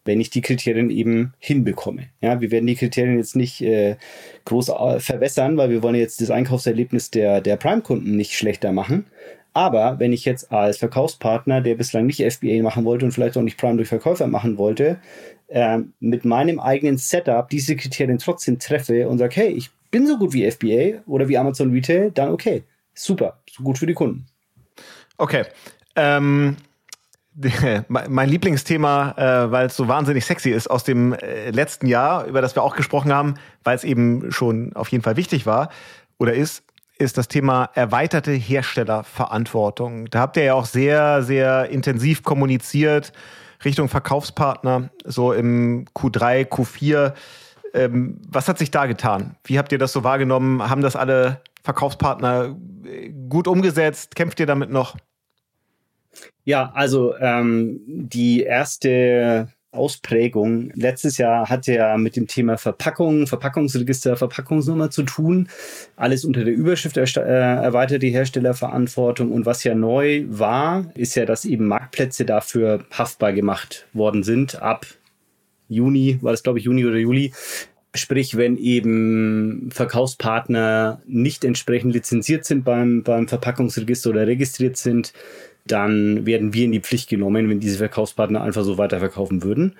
wenn 0.05 0.21
ich 0.21 0.29
die 0.29 0.41
Kriterien 0.41 0.89
eben 0.89 1.33
hinbekomme. 1.39 2.07
Ja, 2.21 2.41
wir 2.41 2.51
werden 2.51 2.67
die 2.67 2.75
Kriterien 2.75 3.17
jetzt 3.17 3.35
nicht 3.35 3.61
äh, 3.61 3.97
groß 4.45 4.69
äh, 4.69 4.99
verwässern, 4.99 5.57
weil 5.57 5.69
wir 5.69 5.83
wollen 5.83 5.95
jetzt 5.95 6.21
das 6.21 6.31
Einkaufserlebnis 6.31 7.11
der, 7.11 7.41
der 7.41 7.57
Prime-Kunden 7.57 8.15
nicht 8.15 8.33
schlechter 8.33 8.71
machen. 8.71 9.05
Aber 9.53 9.99
wenn 9.99 10.13
ich 10.13 10.25
jetzt 10.25 10.51
als 10.51 10.77
Verkaufspartner, 10.77 11.61
der 11.61 11.75
bislang 11.75 12.05
nicht 12.05 12.21
FBA 12.21 12.61
machen 12.61 12.85
wollte 12.85 13.05
und 13.05 13.11
vielleicht 13.11 13.37
auch 13.37 13.41
nicht 13.41 13.57
Prime 13.57 13.77
durch 13.77 13.89
Verkäufer 13.89 14.27
machen 14.27 14.57
wollte, 14.57 14.99
äh, 15.47 15.79
mit 15.99 16.25
meinem 16.25 16.59
eigenen 16.59 16.97
Setup 16.97 17.49
diese 17.49 17.75
Kriterien 17.75 18.19
trotzdem 18.19 18.59
treffe 18.59 19.09
und 19.09 19.17
sage, 19.17 19.35
hey, 19.35 19.49
ich 19.49 19.69
bin 19.91 20.07
so 20.07 20.17
gut 20.17 20.33
wie 20.33 20.49
FBA 20.49 21.01
oder 21.07 21.27
wie 21.27 21.37
Amazon 21.37 21.71
Retail, 21.71 22.11
dann 22.11 22.29
okay 22.29 22.63
super, 22.99 23.39
so 23.49 23.63
gut 23.63 23.77
für 23.77 23.87
die 23.87 23.93
Kunden. 23.93 24.25
Okay. 25.17 25.45
Ähm, 25.95 26.57
mein 27.87 28.29
Lieblingsthema, 28.29 29.13
äh, 29.17 29.51
weil 29.51 29.67
es 29.67 29.75
so 29.75 29.87
wahnsinnig 29.87 30.25
sexy 30.25 30.49
ist, 30.49 30.69
aus 30.69 30.83
dem 30.83 31.13
äh, 31.13 31.51
letzten 31.51 31.87
Jahr, 31.87 32.25
über 32.25 32.41
das 32.41 32.55
wir 32.55 32.63
auch 32.63 32.75
gesprochen 32.75 33.13
haben, 33.13 33.35
weil 33.63 33.75
es 33.75 33.83
eben 33.83 34.31
schon 34.31 34.73
auf 34.75 34.89
jeden 34.89 35.03
Fall 35.03 35.15
wichtig 35.15 35.45
war 35.45 35.69
oder 36.17 36.33
ist, 36.33 36.63
ist 36.97 37.17
das 37.17 37.29
Thema 37.29 37.69
erweiterte 37.75 38.31
Herstellerverantwortung. 38.31 40.09
Da 40.09 40.19
habt 40.19 40.35
ihr 40.35 40.43
ja 40.43 40.53
auch 40.53 40.65
sehr, 40.65 41.23
sehr 41.23 41.69
intensiv 41.69 42.23
kommuniziert 42.23 43.13
Richtung 43.63 43.87
Verkaufspartner, 43.87 44.89
so 45.05 45.33
im 45.33 45.85
Q3, 45.95 46.45
Q4. 46.47 47.13
Ähm, 47.73 48.21
was 48.27 48.47
hat 48.47 48.57
sich 48.57 48.71
da 48.71 48.85
getan? 48.85 49.35
Wie 49.43 49.57
habt 49.57 49.71
ihr 49.71 49.77
das 49.77 49.93
so 49.93 50.03
wahrgenommen? 50.03 50.69
Haben 50.69 50.81
das 50.81 50.95
alle 50.95 51.41
Verkaufspartner 51.63 52.55
äh, 52.85 53.09
gut 53.29 53.47
umgesetzt? 53.47 54.15
Kämpft 54.15 54.39
ihr 54.39 54.45
damit 54.45 54.69
noch? 54.69 54.95
Ja, 56.43 56.71
also 56.73 57.15
ähm, 57.17 57.81
die 57.85 58.43
erste 58.43 59.49
Ausprägung. 59.71 60.71
Letztes 60.73 61.19
Jahr 61.19 61.47
hatte 61.47 61.73
ja 61.73 61.97
mit 61.97 62.15
dem 62.15 62.25
Thema 62.27 62.57
Verpackung, 62.57 63.27
Verpackungsregister, 63.27 64.17
Verpackungsnummer 64.17 64.89
zu 64.89 65.03
tun. 65.03 65.47
Alles 65.95 66.25
unter 66.25 66.43
der 66.43 66.53
Überschrift 66.53 66.97
äh, 66.97 67.01
erweiterte 67.21 68.07
Herstellerverantwortung. 68.07 69.31
Und 69.31 69.45
was 69.45 69.63
ja 69.63 69.75
neu 69.75 70.25
war, 70.27 70.91
ist 70.95 71.15
ja, 71.15 71.25
dass 71.25 71.45
eben 71.45 71.67
Marktplätze 71.67 72.25
dafür 72.25 72.83
haftbar 72.91 73.31
gemacht 73.31 73.87
worden 73.93 74.23
sind. 74.23 74.59
Ab 74.59 74.87
Juni, 75.67 76.17
war 76.21 76.31
das 76.31 76.41
glaube 76.41 76.57
ich 76.57 76.65
Juni 76.65 76.85
oder 76.85 76.97
Juli, 76.97 77.31
Sprich, 77.95 78.37
wenn 78.37 78.55
eben 78.55 79.71
Verkaufspartner 79.71 81.01
nicht 81.07 81.43
entsprechend 81.43 81.91
lizenziert 81.91 82.45
sind 82.45 82.63
beim, 82.63 83.01
beim 83.01 83.27
Verpackungsregister 83.27 84.11
oder 84.11 84.27
registriert 84.27 84.77
sind, 84.77 85.11
dann 85.65 86.25
werden 86.25 86.53
wir 86.53 86.65
in 86.65 86.71
die 86.71 86.81
Pflicht 86.81 87.09
genommen, 87.09 87.49
wenn 87.49 87.59
diese 87.59 87.77
Verkaufspartner 87.77 88.41
einfach 88.41 88.63
so 88.63 88.77
weiterverkaufen 88.77 89.43
würden. 89.43 89.75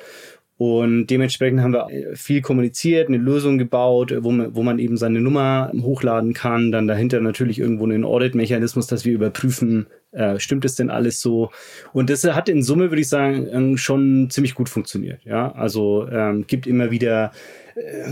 Und 0.58 1.08
dementsprechend 1.08 1.62
haben 1.62 1.72
wir 1.72 1.88
viel 2.16 2.42
kommuniziert, 2.42 3.08
eine 3.08 3.18
Lösung 3.18 3.58
gebaut, 3.58 4.14
wo 4.20 4.32
man, 4.32 4.54
wo 4.56 4.62
man 4.62 4.78
eben 4.78 4.98
seine 4.98 5.22
Nummer 5.22 5.72
hochladen 5.74 6.34
kann. 6.34 6.74
Dann 6.74 6.86
dahinter 6.86 7.22
natürlich 7.22 7.60
irgendwo 7.60 7.86
einen 7.86 8.04
Audit-Mechanismus, 8.04 8.88
dass 8.88 9.06
wir 9.06 9.14
überprüfen, 9.14 9.88
Äh, 10.12 10.40
stimmt 10.40 10.66
es 10.66 10.74
denn 10.76 10.90
alles 10.90 11.22
so? 11.22 11.52
Und 11.94 12.10
das 12.10 12.24
hat 12.24 12.50
in 12.50 12.64
Summe, 12.64 12.90
würde 12.90 13.02
ich 13.02 13.10
sagen, 13.10 13.48
ähm, 13.52 13.78
schon 13.78 14.30
ziemlich 14.32 14.56
gut 14.56 14.68
funktioniert. 14.68 15.24
Ja, 15.24 15.52
also 15.52 16.08
ähm, 16.12 16.46
gibt 16.48 16.66
immer 16.66 16.90
wieder 16.90 17.26
äh, 17.26 17.69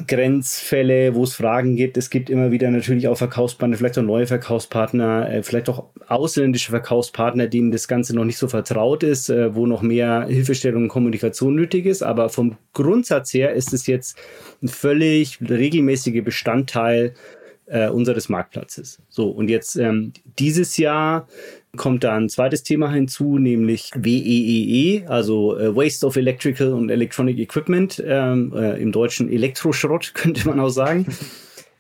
Grenzfälle, 0.08 1.16
wo 1.16 1.24
es 1.24 1.34
Fragen 1.34 1.76
gibt. 1.76 1.98
Es 1.98 2.10
gibt 2.10 2.30
immer 2.30 2.52
wieder 2.52 2.70
natürlich 2.72 3.08
auch 3.08 3.18
Verkaufspartner, 3.18 3.78
vielleicht 3.78 3.98
auch 3.98 4.04
neue 4.04 4.28
Verkaufspartner, 4.28 5.30
äh, 5.30 5.44
vielleicht 5.44 5.70
auch 5.70 5.86
ausländische 6.08 6.72
Verkaufspartner, 6.72 7.48
denen 7.48 7.72
das 7.72 7.88
Ganze 7.88 8.16
noch 8.16 8.26
nicht 8.26 8.38
so 8.38 8.48
vertraut 8.48 9.04
ist, 9.04 9.30
äh, 9.30 9.54
wo 9.56 9.66
noch 9.66 9.82
mehr 9.82 10.26
Hilfestellung 10.28 10.84
und 10.84 10.90
Kommunikation 10.90 11.56
nötig 11.56 11.86
ist. 11.86 12.04
Aber 12.04 12.30
vom 12.30 12.58
Grundsatz 12.74 13.34
her 13.34 13.54
ist 13.54 13.74
es 13.74 13.88
jetzt 13.88 14.18
ein 14.62 14.68
völlig 14.68 15.40
regelmäßiger 15.42 16.22
Bestandteil 16.22 17.14
äh, 17.68 17.90
unseres 17.90 18.30
Marktplatzes. 18.30 19.00
So, 19.10 19.30
und 19.30 19.50
jetzt 19.50 19.76
ähm, 19.76 20.14
dieses 20.40 20.78
Jahr 20.78 21.28
kommt 21.76 22.04
da 22.04 22.16
ein 22.16 22.30
zweites 22.30 22.64
Thema 22.64 22.92
hinzu, 22.92 23.38
nämlich 23.38 23.92
WEEE, 23.96 25.04
e, 25.04 25.06
also 25.08 25.58
äh, 25.58 25.76
Waste 25.76 26.06
of 26.06 26.16
Electrical 26.16 26.74
and 26.74 26.90
Electronic 26.90 27.38
Equipment, 27.38 28.04
ähm, 28.06 28.54
äh, 28.56 28.82
im 28.82 28.92
Deutschen 28.92 29.32
Elektroschrott, 29.32 30.14
könnte 30.16 30.48
man 30.48 30.60
auch 30.60 30.70
sagen. 30.70 31.06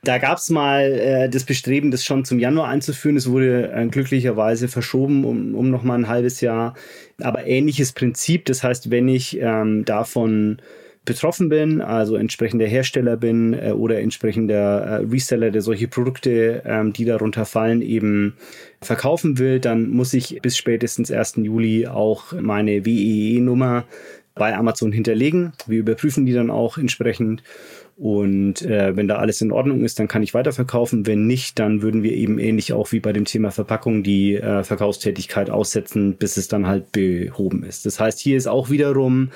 Da 0.03 0.19
gab 0.19 0.37
es 0.37 0.49
mal 0.49 0.83
äh, 0.83 1.29
das 1.29 1.43
Bestreben, 1.43 1.91
das 1.91 2.05
schon 2.05 2.23
zum 2.23 2.39
Januar 2.39 2.69
einzuführen. 2.69 3.17
Es 3.17 3.29
wurde 3.29 3.71
äh, 3.73 3.87
glücklicherweise 3.87 4.67
verschoben 4.67 5.25
um, 5.25 5.55
um 5.55 5.69
nochmal 5.69 5.97
ein 5.97 6.07
halbes 6.07 6.39
Jahr. 6.39 6.75
Aber 7.19 7.45
ähnliches 7.47 7.91
Prinzip. 7.91 8.45
Das 8.45 8.63
heißt, 8.63 8.91
wenn 8.91 9.07
ich 9.09 9.39
ähm, 9.41 9.83
davon 9.85 10.61
betroffen 11.07 11.49
bin, 11.49 11.81
also 11.81 12.15
entsprechender 12.17 12.67
Hersteller 12.67 13.17
bin 13.17 13.53
äh, 13.53 13.71
oder 13.71 13.99
entsprechender 13.99 14.81
äh, 14.81 14.95
Reseller, 15.05 15.49
der 15.49 15.63
solche 15.63 15.87
Produkte, 15.87 16.61
ähm, 16.65 16.93
die 16.93 17.05
darunter 17.05 17.45
fallen, 17.45 17.81
eben 17.81 18.35
verkaufen 18.81 19.39
will, 19.39 19.59
dann 19.59 19.89
muss 19.89 20.13
ich 20.13 20.39
bis 20.41 20.55
spätestens 20.57 21.09
1. 21.09 21.37
Juli 21.37 21.87
auch 21.87 22.33
meine 22.33 22.85
WEE-Nummer 22.85 23.85
bei 24.35 24.55
Amazon 24.55 24.91
hinterlegen. 24.91 25.53
Wir 25.65 25.79
überprüfen 25.79 26.25
die 26.25 26.33
dann 26.33 26.51
auch 26.51 26.77
entsprechend. 26.77 27.41
Und 27.95 28.61
äh, 28.61 28.95
wenn 28.95 29.07
da 29.07 29.15
alles 29.15 29.41
in 29.41 29.51
Ordnung 29.51 29.83
ist, 29.83 29.97
dann 29.97 30.07
kann 30.07 30.21
ich 30.21 30.35
weiterverkaufen. 30.35 31.07
Wenn 31.07 31.25
nicht, 31.25 31.57
dann 31.57 31.81
würden 31.81 32.03
wir 32.03 32.11
eben 32.11 32.37
ähnlich 32.37 32.73
auch 32.73 32.91
wie 32.91 32.99
bei 32.99 33.11
dem 33.11 33.25
Thema 33.25 33.49
Verpackung 33.49 34.03
die 34.03 34.35
äh, 34.35 34.63
Verkaufstätigkeit 34.63 35.49
aussetzen, 35.49 36.15
bis 36.17 36.37
es 36.37 36.47
dann 36.47 36.67
halt 36.67 36.91
behoben 36.91 37.63
ist. 37.63 37.87
Das 37.87 37.99
heißt, 37.99 38.19
hier 38.19 38.37
ist 38.37 38.47
auch 38.47 38.69
wiederum 38.69 39.29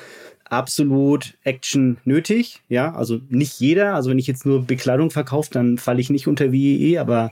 absolut 0.51 1.37
Action 1.43 1.97
nötig. 2.03 2.61
Ja, 2.67 2.93
also 2.93 3.21
nicht 3.29 3.59
jeder. 3.59 3.95
Also 3.95 4.09
wenn 4.09 4.19
ich 4.19 4.27
jetzt 4.27 4.45
nur 4.45 4.63
Bekleidung 4.63 5.09
verkaufe, 5.09 5.49
dann 5.51 5.77
falle 5.77 6.01
ich 6.01 6.09
nicht 6.09 6.27
unter 6.27 6.51
WEE, 6.51 6.99
aber 6.99 7.31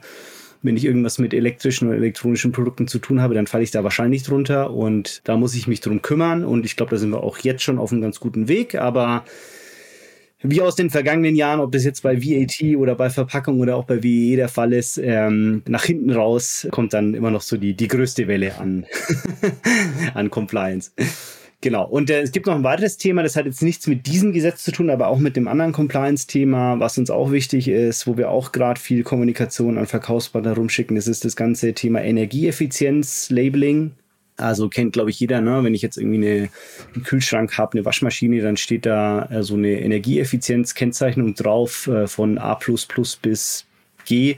wenn 0.62 0.78
ich 0.78 0.86
irgendwas 0.86 1.20
mit 1.20 1.34
elektrischen 1.34 1.88
oder 1.88 1.98
elektronischen 1.98 2.52
Produkten 2.52 2.88
zu 2.88 3.00
tun 3.00 3.22
habe, 3.22 3.34
dann 3.34 3.48
falle 3.48 3.64
ich 3.64 3.72
da 3.72 3.84
wahrscheinlich 3.84 4.24
drunter 4.24 4.72
und 4.72 5.22
da 5.26 5.38
muss 5.38 5.56
ich 5.56 5.68
mich 5.68 5.82
drum 5.82 6.02
kümmern 6.02 6.44
und 6.44 6.66
ich 6.66 6.76
glaube, 6.76 6.92
da 6.92 6.98
sind 6.98 7.12
wir 7.12 7.24
auch 7.24 7.38
jetzt 7.40 7.64
schon 7.64 7.78
auf 7.78 7.92
einem 7.92 8.02
ganz 8.02 8.20
guten 8.20 8.48
Weg, 8.48 8.76
aber 8.76 9.24
wie 10.42 10.62
aus 10.62 10.76
den 10.76 10.90
vergangenen 10.90 11.36
Jahren, 11.36 11.60
ob 11.60 11.74
das 11.74 11.84
jetzt 11.84 12.04
bei 12.04 12.22
VAT 12.22 12.78
oder 12.78 12.96
bei 12.96 13.10
Verpackung 13.10 13.60
oder 13.60 13.76
auch 13.76 13.86
bei 13.86 14.02
WEE 14.02 14.38
der 14.38 14.48
Fall 14.48 14.72
ist, 14.72 14.98
ähm, 14.98 15.62
nach 15.68 15.84
hinten 15.84 16.12
raus 16.12 16.68
kommt 16.72 16.94
dann 16.94 17.14
immer 17.14 17.32
noch 17.32 17.42
so 17.42 17.58
die, 17.58 17.74
die 17.74 17.90
größte 17.90 18.28
Welle 18.28 18.58
an, 18.58 18.86
an 20.14 20.30
Compliance. 20.30 20.92
Genau. 21.62 21.86
Und 21.86 22.10
äh, 22.10 22.22
es 22.22 22.32
gibt 22.32 22.46
noch 22.46 22.56
ein 22.56 22.64
weiteres 22.64 22.96
Thema, 22.96 23.22
das 23.22 23.36
hat 23.36 23.46
jetzt 23.46 23.62
nichts 23.62 23.86
mit 23.86 24.08
diesem 24.08 24.32
Gesetz 24.32 24.64
zu 24.64 24.72
tun, 24.72 24.90
aber 24.90 25.08
auch 25.08 25.20
mit 25.20 25.36
dem 25.36 25.50
anderen 25.50 25.74
Compliance-Thema, 25.74 26.80
was 26.80 26.98
uns 26.98 27.10
auch 27.10 27.32
wichtig 27.32 27.68
ist, 27.68 28.08
wo 28.08 28.16
wir 28.16 28.30
auch 28.30 28.54
gerade 28.54 28.80
viel 28.80 29.04
Kommunikation 29.04 29.78
an 29.78 29.86
Verkaufspartner 29.86 30.54
rumschicken. 30.54 30.96
Das 30.96 31.08
ist 31.08 31.26
das 31.26 31.36
ganze 31.36 31.74
Thema 31.74 32.02
Energieeffizienz-Labeling. 32.02 33.92
Also 34.38 34.70
kennt, 34.70 34.94
glaube 34.94 35.10
ich, 35.10 35.20
jeder, 35.20 35.42
ne? 35.42 35.62
wenn 35.66 35.76
ich 35.76 35.82
jetzt 35.82 35.98
irgendwie 35.98 36.26
eine, 36.26 36.50
einen 36.96 37.04
Kühlschrank 37.04 37.58
habe, 37.58 37.74
eine 37.74 37.84
Waschmaschine, 37.84 38.42
dann 38.42 38.56
steht 38.56 38.86
da 38.86 39.26
äh, 39.26 39.44
so 39.44 39.56
eine 39.56 39.82
Energieeffizienz-Kennzeichnung 39.82 41.36
drauf 41.36 41.88
äh, 41.88 42.08
von 42.08 42.38
A 42.38 42.58
bis 43.22 43.66
G. 44.06 44.38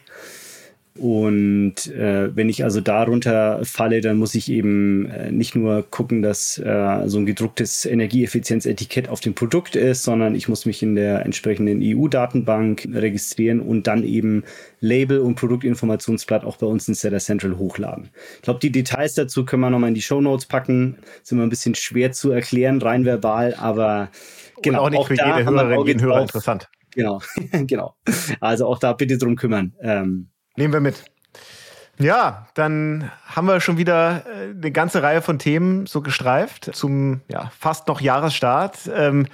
Und 1.01 1.87
äh, 1.87 2.35
wenn 2.35 2.47
ich 2.47 2.63
also 2.63 2.79
darunter 2.79 3.61
falle, 3.63 4.01
dann 4.01 4.17
muss 4.17 4.35
ich 4.35 4.51
eben 4.51 5.07
äh, 5.07 5.31
nicht 5.31 5.55
nur 5.55 5.81
gucken, 5.89 6.21
dass 6.21 6.59
äh, 6.59 7.01
so 7.07 7.17
ein 7.17 7.25
gedrucktes 7.25 7.87
Energieeffizienzetikett 7.87 9.09
auf 9.09 9.19
dem 9.19 9.33
Produkt 9.33 9.75
ist, 9.75 10.03
sondern 10.03 10.35
ich 10.35 10.47
muss 10.47 10.67
mich 10.67 10.83
in 10.83 10.93
der 10.93 11.25
entsprechenden 11.25 11.79
EU-Datenbank 11.81 12.87
registrieren 12.93 13.61
und 13.61 13.87
dann 13.87 14.03
eben 14.03 14.43
Label 14.79 15.21
und 15.21 15.33
Produktinformationsblatt 15.33 16.45
auch 16.45 16.57
bei 16.57 16.67
uns 16.67 16.87
in 16.87 16.93
Seller 16.93 17.17
Central 17.17 17.57
hochladen. 17.57 18.11
Ich 18.35 18.43
glaube, 18.43 18.59
die 18.59 18.71
Details 18.71 19.15
dazu 19.15 19.43
können 19.43 19.63
wir 19.63 19.71
nochmal 19.71 19.89
in 19.89 19.95
die 19.95 20.03
Show 20.03 20.21
Notes 20.21 20.45
packen. 20.45 20.97
Sind 21.23 21.39
immer 21.39 21.47
ein 21.47 21.49
bisschen 21.49 21.73
schwer 21.73 22.11
zu 22.11 22.29
erklären, 22.29 22.79
rein 22.79 23.05
verbal, 23.05 23.55
aber 23.55 24.11
genau. 24.61 24.85
Und 24.85 24.85
auch 24.85 24.89
nicht 24.91 24.99
auch 24.99 25.07
für 25.07 25.15
jede 25.15 25.45
Hörerin, 25.49 25.87
jeden 25.87 26.01
Hörer 26.03 26.21
interessant. 26.21 26.69
Genau, 26.93 27.21
genau. 27.65 27.95
Also 28.39 28.67
auch 28.67 28.77
da 28.77 28.93
bitte 28.93 29.17
drum 29.17 29.35
kümmern. 29.35 29.73
Ähm, 29.81 30.27
Nehmen 30.62 30.74
wir 30.74 30.80
mit. 30.80 31.06
Ja, 31.97 32.47
dann 32.54 33.10
haben 33.26 33.47
wir 33.47 33.60
schon 33.62 33.80
wieder 33.80 34.24
äh, 34.28 34.52
eine 34.52 34.71
ganze 34.71 35.02
Reihe 35.02 35.24
von 35.24 35.39
Themen 35.39 35.88
so 35.88 36.02
gestreift 36.02 36.69
zum 36.76 37.21
ja, 37.30 37.52
fast 37.58 37.88
noch 37.88 38.00
Jahresstart. 38.00 38.88
Ähm, 38.93 39.26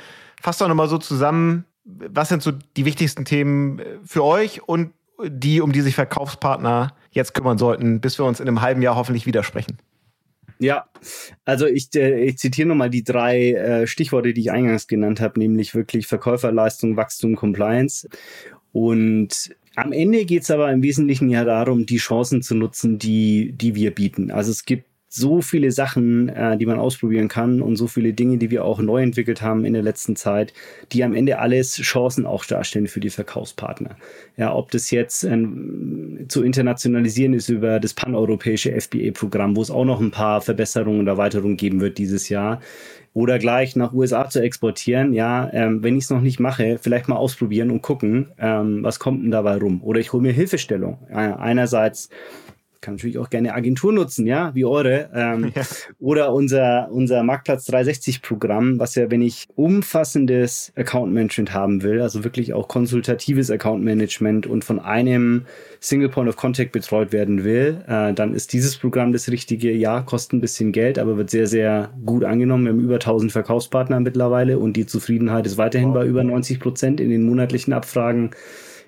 fasst 0.41 0.61
doch 0.61 0.69
nochmal 0.69 0.87
so 0.87 0.97
zusammen, 0.97 1.65
was 1.83 2.29
sind 2.29 2.41
so 2.41 2.53
die 2.77 2.85
wichtigsten 2.85 3.25
Themen 3.25 3.79
äh, 3.79 3.83
für 4.05 4.23
euch 4.23 4.63
und 4.69 4.93
die, 5.21 5.59
um 5.59 5.73
die 5.73 5.81
sich 5.81 5.95
Verkaufspartner 5.95 6.95
jetzt 7.11 7.33
kümmern 7.33 7.57
sollten, 7.57 7.99
bis 7.99 8.17
wir 8.17 8.23
uns 8.23 8.39
in 8.39 8.47
einem 8.47 8.61
halben 8.61 8.81
Jahr 8.81 8.95
hoffentlich 8.95 9.25
widersprechen. 9.25 9.79
Ja, 10.59 10.85
also 11.43 11.65
ich, 11.65 11.93
äh, 11.93 12.23
ich 12.23 12.37
zitiere 12.37 12.69
nochmal 12.69 12.89
die 12.89 13.03
drei 13.03 13.83
Stichworte, 13.85 14.33
die 14.33 14.39
ich 14.39 14.51
eingangs 14.51 14.87
genannt 14.87 15.19
habe, 15.19 15.39
nämlich 15.39 15.75
wirklich 15.75 16.07
Verkäuferleistung, 16.07 16.95
Wachstum, 16.95 17.35
Compliance. 17.35 18.07
Und 18.71 19.49
am 19.77 19.91
Ende 19.91 20.25
geht 20.25 20.41
es 20.41 20.51
aber 20.51 20.71
im 20.71 20.81
Wesentlichen 20.81 21.29
ja 21.29 21.45
darum, 21.45 21.85
die 21.85 21.97
Chancen 21.97 22.41
zu 22.41 22.55
nutzen, 22.55 22.97
die, 22.97 23.53
die 23.53 23.75
wir 23.75 23.91
bieten. 23.91 24.31
Also 24.31 24.49
es 24.49 24.65
gibt 24.65 24.85
so 25.09 25.41
viele 25.41 25.71
Sachen, 25.71 26.29
äh, 26.29 26.57
die 26.57 26.65
man 26.65 26.79
ausprobieren 26.79 27.27
kann 27.27 27.61
und 27.61 27.75
so 27.75 27.87
viele 27.87 28.11
Dinge, 28.13 28.37
die 28.37 28.49
wir 28.49 28.65
auch 28.65 28.79
neu 28.79 29.01
entwickelt 29.01 29.41
haben 29.41 29.65
in 29.65 29.73
der 29.73 29.83
letzten 29.83 30.15
Zeit, 30.15 30.51
die 30.91 31.03
am 31.03 31.13
Ende 31.13 31.39
alles 31.39 31.75
Chancen 31.75 32.25
auch 32.25 32.43
darstellen 32.43 32.87
für 32.87 32.99
die 32.99 33.11
Verkaufspartner. 33.11 33.97
Ja, 34.35 34.53
ob 34.53 34.71
das 34.71 34.91
jetzt 34.91 35.23
ähm, 35.23 36.25
zu 36.27 36.43
internationalisieren 36.43 37.33
ist 37.35 37.47
über 37.47 37.79
das 37.79 37.93
paneuropäische 37.93 38.79
FBA-Programm, 38.79 39.55
wo 39.55 39.61
es 39.61 39.71
auch 39.71 39.85
noch 39.85 40.01
ein 40.01 40.11
paar 40.11 40.41
Verbesserungen 40.41 40.99
und 41.01 41.07
Erweiterungen 41.07 41.55
geben 41.55 41.79
wird 41.79 41.99
dieses 41.99 42.29
Jahr 42.29 42.61
oder 43.17 43.39
gleich 43.39 43.75
nach 43.75 43.93
USA 43.93 44.29
zu 44.29 44.43
exportieren, 44.43 45.11
ja, 45.11 45.49
ähm, 45.51 45.81
wenn 45.81 45.97
ich 45.97 46.03
es 46.03 46.11
noch 46.11 46.21
nicht 46.21 46.39
mache, 46.39 46.77
vielleicht 46.79 47.07
mal 47.07 47.15
ausprobieren 47.15 47.71
und 47.71 47.81
gucken, 47.81 48.27
ähm, 48.37 48.83
was 48.83 48.99
kommt 48.99 49.23
denn 49.23 49.31
dabei 49.31 49.57
rum. 49.57 49.81
Oder 49.81 49.99
ich 49.99 50.13
hole 50.13 50.21
mir 50.21 50.33
Hilfestellung. 50.33 50.99
Äh, 51.09 51.15
einerseits 51.15 52.11
kann 52.87 52.95
natürlich 52.95 53.17
auch 53.17 53.29
gerne 53.29 53.53
Agentur 53.53 53.91
nutzen, 53.91 54.25
ja, 54.25 54.55
wie 54.55 54.63
eure. 54.63 55.09
Ähm, 55.13 55.51
ja. 55.53 55.63
Oder 55.99 56.33
unser, 56.33 56.87
unser 56.89 57.21
Marktplatz 57.21 57.65
360 57.65 58.21
Programm, 58.21 58.79
was 58.79 58.95
ja, 58.95 59.11
wenn 59.11 59.21
ich 59.21 59.45
umfassendes 59.55 60.71
Account 60.77 61.13
Management 61.13 61.53
haben 61.53 61.83
will, 61.83 61.99
also 61.99 62.23
wirklich 62.23 62.53
auch 62.53 62.69
konsultatives 62.69 63.51
Account 63.51 63.83
Management 63.83 64.47
und 64.47 64.63
von 64.63 64.79
einem 64.79 65.43
Single 65.81 66.07
Point 66.07 66.29
of 66.29 66.37
Contact 66.37 66.71
betreut 66.71 67.11
werden 67.11 67.43
will, 67.43 67.83
äh, 67.89 68.13
dann 68.13 68.33
ist 68.33 68.53
dieses 68.53 68.77
Programm 68.77 69.11
das 69.11 69.29
richtige. 69.29 69.73
Ja, 69.73 70.01
kostet 70.01 70.37
ein 70.37 70.41
bisschen 70.41 70.71
Geld, 70.71 70.97
aber 70.97 71.17
wird 71.17 71.29
sehr, 71.29 71.47
sehr 71.47 71.91
gut 72.05 72.23
angenommen. 72.23 72.63
Wir 72.63 72.71
haben 72.71 72.79
über 72.79 72.95
1000 72.95 73.33
Verkaufspartner 73.33 73.99
mittlerweile 73.99 74.59
und 74.59 74.77
die 74.77 74.85
Zufriedenheit 74.85 75.45
ist 75.45 75.57
weiterhin 75.57 75.91
bei 75.91 76.05
über 76.05 76.23
90 76.23 76.61
Prozent 76.61 77.01
in 77.01 77.09
den 77.09 77.23
monatlichen 77.23 77.73
Abfragen. 77.73 78.31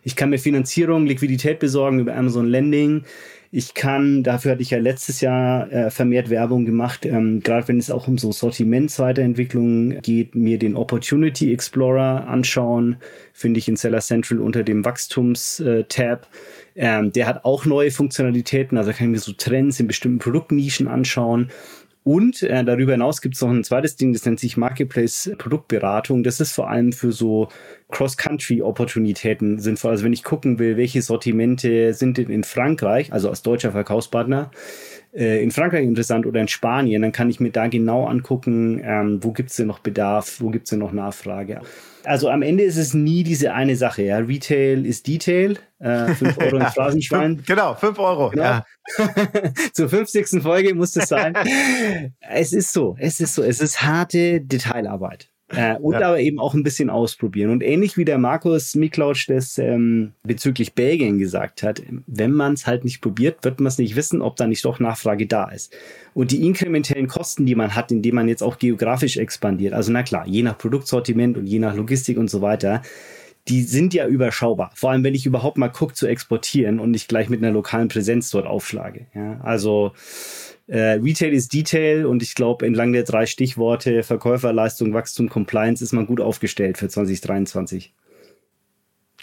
Ich 0.03 0.15
kann 0.15 0.29
mir 0.29 0.39
Finanzierung, 0.39 1.05
Liquidität 1.05 1.59
besorgen 1.59 1.99
über 1.99 2.15
Amazon 2.15 2.47
Lending. 2.47 3.03
Ich 3.51 3.73
kann, 3.73 4.21
dafür 4.21 4.51
hatte 4.51 4.61
ich 4.61 4.69
ja 4.69 4.77
letztes 4.77 5.21
Jahr 5.21 5.71
äh, 5.71 5.89
vermehrt 5.89 6.29
Werbung 6.29 6.65
gemacht, 6.65 7.03
ähm, 7.03 7.39
gerade 7.39 7.67
wenn 7.67 7.79
es 7.79 7.89
auch 7.89 8.07
um 8.07 8.19
so 8.19 8.31
Sortimentsweiterentwicklung 8.31 10.01
geht, 10.01 10.35
mir 10.35 10.59
den 10.59 10.75
Opportunity 10.75 11.51
Explorer 11.51 12.27
anschauen, 12.27 12.97
finde 13.33 13.57
ich 13.57 13.67
in 13.67 13.75
Seller 13.75 14.01
Central 14.01 14.39
unter 14.39 14.61
dem 14.61 14.85
Wachstums-Tab. 14.85 16.27
Äh, 16.75 16.81
ähm, 16.81 17.11
der 17.11 17.25
hat 17.25 17.43
auch 17.43 17.65
neue 17.65 17.89
Funktionalitäten, 17.89 18.77
also 18.77 18.91
kann 18.91 19.07
ich 19.07 19.11
mir 19.11 19.19
so 19.19 19.31
Trends 19.31 19.79
in 19.79 19.87
bestimmten 19.87 20.19
Produktnischen 20.19 20.87
anschauen. 20.87 21.49
Und 22.03 22.43
äh, 22.43 22.63
darüber 22.63 22.93
hinaus 22.93 23.21
gibt 23.21 23.35
es 23.35 23.41
noch 23.41 23.49
ein 23.49 23.63
zweites 23.63 23.95
Ding, 23.95 24.13
das 24.13 24.25
nennt 24.25 24.39
sich 24.39 24.57
Marketplace 24.57 25.31
Produktberatung. 25.37 26.23
Das 26.23 26.39
ist 26.39 26.53
vor 26.53 26.69
allem 26.69 26.93
für 26.93 27.11
so 27.11 27.49
Cross-Country-Opportunitäten 27.91 29.59
sinnvoll. 29.59 29.91
Also 29.91 30.05
wenn 30.05 30.13
ich 30.13 30.23
gucken 30.23 30.59
will, 30.59 30.77
welche 30.77 31.01
Sortimente 31.01 31.93
sind 31.93 32.17
denn 32.17 32.29
in 32.29 32.43
Frankreich, 32.43 33.11
also 33.11 33.29
als 33.29 33.41
deutscher 33.41 33.73
Verkaufspartner, 33.73 34.49
äh, 35.13 35.43
in 35.43 35.51
Frankreich 35.51 35.83
interessant 35.83 36.25
oder 36.25 36.39
in 36.39 36.47
Spanien, 36.47 37.01
dann 37.01 37.11
kann 37.11 37.29
ich 37.29 37.39
mir 37.39 37.51
da 37.51 37.67
genau 37.67 38.05
angucken, 38.05 38.81
ähm, 38.83 39.23
wo 39.23 39.31
gibt 39.31 39.49
es 39.49 39.57
denn 39.57 39.67
noch 39.67 39.79
Bedarf, 39.79 40.39
wo 40.39 40.49
gibt 40.49 40.65
es 40.65 40.69
denn 40.69 40.79
noch 40.79 40.93
Nachfrage. 40.93 41.61
Also 42.05 42.29
am 42.29 42.41
Ende 42.41 42.63
ist 42.63 42.77
es 42.77 42.93
nie 42.93 43.23
diese 43.23 43.53
eine 43.53 43.75
Sache. 43.75 44.03
Ja? 44.03 44.17
Retail 44.19 44.85
ist 44.85 45.07
Detail. 45.07 45.57
Äh, 45.79 46.13
5 46.13 46.37
Euro 46.37 46.57
ins 46.57 46.73
Phrasenschwein. 46.75 47.43
genau, 47.45 47.75
5 47.75 47.99
Euro. 47.99 48.29
Genau. 48.29 48.43
Ja. 48.43 48.65
Zur 49.73 49.89
50. 49.89 50.41
Folge 50.41 50.73
muss 50.75 50.95
es 50.95 51.07
sein. 51.07 51.33
es 52.19 52.53
ist 52.53 52.73
so, 52.73 52.95
es 52.99 53.19
ist 53.19 53.35
so, 53.35 53.43
es 53.43 53.59
ist 53.59 53.81
harte 53.81 54.41
Detailarbeit. 54.41 55.29
Äh, 55.51 55.75
und 55.77 55.93
ja. 55.93 56.07
aber 56.07 56.19
eben 56.19 56.39
auch 56.39 56.53
ein 56.53 56.63
bisschen 56.63 56.89
ausprobieren. 56.89 57.49
Und 57.49 57.63
ähnlich 57.63 57.97
wie 57.97 58.05
der 58.05 58.17
Markus 58.17 58.75
Miklausch 58.75 59.25
das 59.25 59.57
ähm, 59.57 60.13
bezüglich 60.23 60.73
Belgien 60.73 61.17
gesagt 61.17 61.63
hat, 61.63 61.81
wenn 62.05 62.31
man 62.31 62.53
es 62.53 62.67
halt 62.67 62.83
nicht 62.83 63.01
probiert, 63.01 63.43
wird 63.43 63.59
man 63.59 63.67
es 63.67 63.79
nicht 63.79 63.95
wissen, 63.95 64.21
ob 64.21 64.35
da 64.35 64.45
nicht 64.45 64.63
doch 64.65 64.79
Nachfrage 64.79 65.25
da 65.25 65.49
ist. 65.49 65.75
Und 66.13 66.31
die 66.31 66.45
inkrementellen 66.45 67.07
Kosten, 67.07 67.45
die 67.45 67.55
man 67.55 67.75
hat, 67.75 67.91
indem 67.91 68.15
man 68.15 68.27
jetzt 68.27 68.43
auch 68.43 68.59
geografisch 68.59 69.17
expandiert, 69.17 69.73
also 69.73 69.91
na 69.91 70.03
klar, 70.03 70.27
je 70.27 70.43
nach 70.43 70.57
Produktsortiment 70.57 71.37
und 71.37 71.47
je 71.47 71.59
nach 71.59 71.75
Logistik 71.75 72.17
und 72.17 72.29
so 72.29 72.41
weiter, 72.41 72.83
die 73.47 73.63
sind 73.63 73.93
ja 73.95 74.05
überschaubar. 74.05 74.71
Vor 74.75 74.91
allem, 74.91 75.03
wenn 75.03 75.15
ich 75.15 75.25
überhaupt 75.25 75.57
mal 75.57 75.69
gucke 75.69 75.93
zu 75.93 76.05
exportieren 76.05 76.79
und 76.79 76.91
nicht 76.91 77.07
gleich 77.07 77.29
mit 77.29 77.41
einer 77.41 77.51
lokalen 77.51 77.87
Präsenz 77.87 78.29
dort 78.29 78.45
aufschlage. 78.45 79.07
Ja, 79.15 79.39
also 79.41 79.93
äh, 80.69 80.99
Retail 81.01 81.33
ist 81.33 81.51
Detail 81.53 82.05
und 82.05 82.21
ich 82.21 82.35
glaube, 82.35 82.65
entlang 82.65 82.93
der 82.93 83.03
drei 83.03 83.25
Stichworte 83.25 84.03
Verkäuferleistung, 84.03 84.93
Wachstum, 84.93 85.27
Compliance 85.27 85.83
ist 85.83 85.93
man 85.93 86.05
gut 86.05 86.21
aufgestellt 86.21 86.77
für 86.77 86.87
2023. 86.87 87.93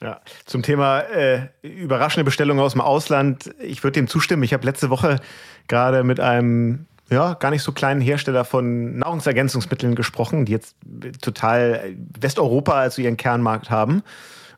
Ja, 0.01 0.21
zum 0.45 0.63
Thema 0.63 1.01
äh, 1.01 1.49
überraschende 1.63 2.25
Bestellungen 2.25 2.63
aus 2.63 2.73
dem 2.73 2.81
Ausland. 2.83 3.55
Ich 3.61 3.83
würde 3.83 3.93
dem 3.93 4.09
zustimmen. 4.09 4.43
Ich 4.43 4.53
habe 4.53 4.67
letzte 4.67 4.91
Woche 4.91 5.21
gerade 5.69 6.05
mit 6.05 6.21
einem 6.21 6.87
ja, 7.09 7.35
gar 7.35 7.51
nicht 7.51 7.63
so 7.63 7.73
kleinen 7.73 8.01
Hersteller 8.01 8.45
von 8.45 8.99
Nahrungsergänzungsmitteln 8.99 9.95
gesprochen, 9.95 10.45
die 10.45 10.53
jetzt 10.53 10.77
total 11.23 11.95
Westeuropa 12.19 12.73
als 12.73 12.99
ihren 12.99 13.17
Kernmarkt 13.17 13.71
haben. 13.71 14.03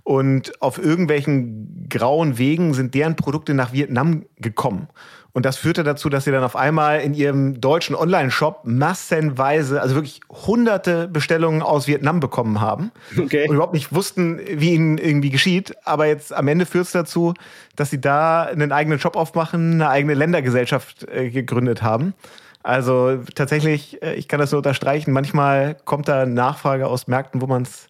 Und 0.02 0.62
auf 0.62 0.78
irgendwelchen 0.78 1.86
grauen 1.90 2.38
Wegen 2.38 2.72
sind 2.72 2.94
deren 2.94 3.14
Produkte 3.14 3.52
nach 3.52 3.74
Vietnam 3.74 4.24
gekommen. 4.38 4.88
Und 5.38 5.46
das 5.46 5.56
führte 5.56 5.84
dazu, 5.84 6.08
dass 6.08 6.24
sie 6.24 6.32
dann 6.32 6.42
auf 6.42 6.56
einmal 6.56 6.98
in 6.98 7.14
ihrem 7.14 7.60
deutschen 7.60 7.94
Online-Shop 7.94 8.62
massenweise, 8.64 9.80
also 9.80 9.94
wirklich 9.94 10.18
hunderte 10.28 11.06
Bestellungen 11.06 11.62
aus 11.62 11.86
Vietnam 11.86 12.18
bekommen 12.18 12.60
haben. 12.60 12.90
Okay. 13.16 13.46
Und 13.46 13.54
überhaupt 13.54 13.72
nicht 13.72 13.94
wussten, 13.94 14.40
wie 14.44 14.74
ihnen 14.74 14.98
irgendwie 14.98 15.30
geschieht. 15.30 15.76
Aber 15.84 16.06
jetzt 16.06 16.32
am 16.32 16.48
Ende 16.48 16.66
führt 16.66 16.86
es 16.86 16.90
dazu, 16.90 17.34
dass 17.76 17.90
sie 17.90 18.00
da 18.00 18.42
einen 18.46 18.72
eigenen 18.72 18.98
Shop 18.98 19.14
aufmachen, 19.14 19.74
eine 19.74 19.88
eigene 19.88 20.14
Ländergesellschaft 20.14 21.06
äh, 21.08 21.30
gegründet 21.30 21.84
haben. 21.84 22.14
Also 22.64 23.18
tatsächlich, 23.36 24.02
äh, 24.02 24.14
ich 24.14 24.26
kann 24.26 24.40
das 24.40 24.50
nur 24.50 24.58
unterstreichen, 24.58 25.12
manchmal 25.12 25.76
kommt 25.84 26.08
da 26.08 26.26
Nachfrage 26.26 26.88
aus 26.88 27.06
Märkten, 27.06 27.40
wo 27.40 27.46
man 27.46 27.62
es 27.62 27.88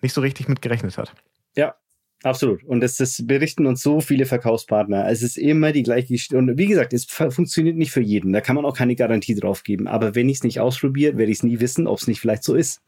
nicht 0.00 0.14
so 0.14 0.22
richtig 0.22 0.48
mit 0.48 0.62
gerechnet 0.62 0.96
hat. 0.96 1.12
Ja, 1.54 1.74
Absolut. 2.22 2.62
Und 2.64 2.80
das, 2.80 2.96
das 2.96 3.26
berichten 3.26 3.66
uns 3.66 3.82
so 3.82 4.00
viele 4.00 4.26
Verkaufspartner. 4.26 5.08
Es 5.08 5.22
ist 5.22 5.38
immer 5.38 5.72
die 5.72 5.82
gleiche 5.82 6.08
Geschichte. 6.08 6.36
Und 6.36 6.58
wie 6.58 6.66
gesagt, 6.66 6.92
es 6.92 7.06
funktioniert 7.06 7.76
nicht 7.76 7.92
für 7.92 8.02
jeden. 8.02 8.32
Da 8.32 8.40
kann 8.42 8.56
man 8.56 8.66
auch 8.66 8.76
keine 8.76 8.94
Garantie 8.94 9.34
drauf 9.34 9.62
geben. 9.62 9.88
Aber 9.88 10.14
wenn 10.14 10.28
ich 10.28 10.38
es 10.38 10.44
nicht 10.44 10.60
ausprobiere, 10.60 11.16
werde 11.16 11.32
ich 11.32 11.38
es 11.38 11.42
nie 11.44 11.60
wissen, 11.60 11.86
ob 11.86 11.98
es 11.98 12.06
nicht 12.06 12.20
vielleicht 12.20 12.44
so 12.44 12.54
ist. 12.54 12.82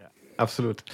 Ja, 0.00 0.10
absolut. 0.36 0.84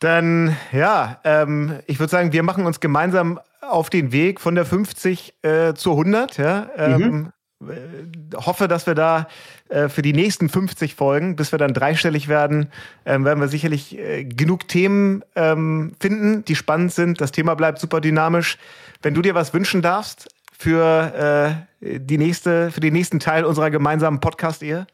Dann, 0.00 0.56
ja, 0.72 1.20
ähm, 1.24 1.78
ich 1.86 2.00
würde 2.00 2.10
sagen, 2.10 2.32
wir 2.32 2.42
machen 2.42 2.66
uns 2.66 2.80
gemeinsam 2.80 3.38
auf 3.60 3.88
den 3.88 4.12
Weg 4.12 4.40
von 4.40 4.56
der 4.56 4.64
50 4.64 5.34
äh, 5.42 5.74
zur 5.74 5.92
100. 5.92 6.38
Ja? 6.38 6.70
Ähm, 6.76 7.00
mhm. 7.00 7.32
Äh, 7.62 8.36
hoffe, 8.36 8.68
dass 8.68 8.86
wir 8.86 8.94
da 8.94 9.28
äh, 9.68 9.88
für 9.88 10.02
die 10.02 10.12
nächsten 10.12 10.48
50 10.48 10.94
Folgen, 10.94 11.36
bis 11.36 11.52
wir 11.52 11.58
dann 11.58 11.72
dreistellig 11.72 12.28
werden, 12.28 12.70
ähm, 13.04 13.24
werden 13.24 13.40
wir 13.40 13.48
sicherlich 13.48 13.98
äh, 13.98 14.24
genug 14.24 14.68
Themen 14.68 15.24
ähm, 15.34 15.92
finden, 15.98 16.44
die 16.44 16.54
spannend 16.54 16.92
sind. 16.92 17.20
Das 17.20 17.32
Thema 17.32 17.54
bleibt 17.54 17.78
super 17.78 18.00
dynamisch. 18.00 18.58
Wenn 19.02 19.14
du 19.14 19.22
dir 19.22 19.34
was 19.34 19.54
wünschen 19.54 19.80
darfst 19.80 20.28
für 20.52 21.64
äh, 21.80 21.98
die 21.98 22.18
nächste, 22.18 22.70
für 22.70 22.80
den 22.80 22.92
nächsten 22.92 23.20
Teil 23.20 23.44
unserer 23.44 23.70
gemeinsamen 23.70 24.20
Podcast-Ehe? 24.20 24.86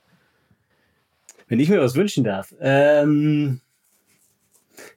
Wenn 1.48 1.60
ich 1.60 1.68
mir 1.68 1.80
was 1.80 1.96
wünschen 1.96 2.24
darf. 2.24 2.54
Ähm 2.60 3.60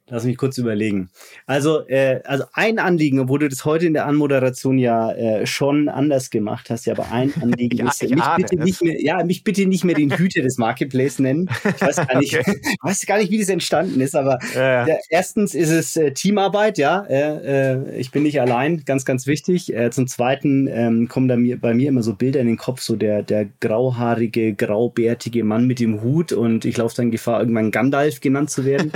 Lass 0.08 0.24
mich 0.24 0.38
kurz 0.38 0.60
überlegen. 0.60 1.10
Also, 1.47 1.88
äh, 1.88 2.22
also 2.26 2.43
ein 2.53 2.78
Anliegen, 2.78 3.20
obwohl 3.20 3.39
du 3.39 3.49
das 3.49 3.66
heute 3.66 3.88
in 3.88 3.93
der 3.93 4.06
Anmoderation 4.06 4.78
ja 4.78 5.12
äh, 5.14 5.47
schon 5.47 5.89
anders 5.89 6.30
gemacht 6.30 6.70
hast, 6.70 6.86
ja, 6.86 6.93
aber 6.93 7.12
ein 7.12 7.34
Anliegen 7.41 7.78
ja, 7.78 7.88
ist, 7.88 8.03
mich 8.03 8.24
bitte 8.38 8.56
nicht 8.58 8.84
mehr, 8.84 9.01
ja, 9.01 9.24
mich 9.24 9.43
bitte 9.43 9.66
nicht 9.66 9.84
mehr 9.84 9.95
den 9.95 10.16
Hüter 10.16 10.43
des 10.43 10.60
Marketplace 10.60 11.18
nennen. 11.18 11.49
Ich 11.64 11.82
weiß 11.82 11.95
gar 11.95 12.20
nicht, 12.20 12.38
okay. 12.39 12.62
weiß 12.84 13.03
gar 13.08 13.18
nicht, 13.18 13.32
wie 13.32 13.39
das 13.39 13.49
entstanden 13.49 13.99
ist, 13.99 14.16
aber 14.16 14.38
ja, 14.53 14.88
ja. 14.88 14.95
erstens 15.10 15.56
ist 15.56 15.72
es 15.72 15.95
äh, 15.97 16.12
Teamarbeit, 16.12 16.78
ja. 16.78 17.03
Äh, 17.10 17.74
äh, 17.74 17.97
ich 17.97 18.12
bin 18.12 18.22
nicht 18.22 18.39
allein, 18.39 18.84
ganz, 18.86 19.06
ganz 19.06 19.26
wichtig. 19.26 19.74
Äh, 19.74 19.89
zum 19.89 20.06
Zweiten 20.06 20.68
ähm, 20.68 21.08
kommen 21.08 21.28
da 21.28 21.36
mir, 21.36 21.60
bei 21.60 21.74
mir 21.74 21.89
immer 21.89 22.03
so 22.03 22.14
Bilder 22.14 22.41
in 22.41 22.47
den 22.47 22.58
Kopf, 22.58 22.82
so 22.82 22.95
der, 22.95 23.24
der 23.24 23.47
grauhaarige, 23.60 24.53
graubärtige 24.53 25.43
Mann 25.43 25.66
mit 25.66 25.80
dem 25.80 26.03
Hut 26.03 26.32
und 26.32 26.64
ich 26.64 26.78
laufe 26.78 26.95
dann 26.95 27.10
Gefahr, 27.10 27.39
irgendwann 27.39 27.72
Gandalf 27.72 28.22
genannt 28.22 28.51
zu 28.51 28.66
werden. 28.66 28.91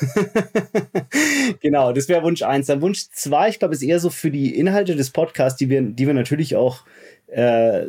genau, 1.60 1.92
das 1.92 2.08
wäre 2.08 2.22
Wunsch 2.22 2.42
eins. 2.42 2.66
Dann 2.66 2.82
Wunsch 2.82 3.08
zwei, 3.12 3.48
ich 3.48 3.58
glaube, 3.58 3.74
ist 3.74 3.82
eher 3.82 4.00
so 4.00 4.10
für 4.10 4.30
die 4.30 4.54
Inhalte 4.56 4.96
des 4.96 5.10
Podcasts, 5.10 5.58
die 5.58 5.68
wir, 5.68 5.82
die 5.82 6.06
wir 6.06 6.14
natürlich 6.14 6.56
auch 6.56 6.84
äh, 7.28 7.88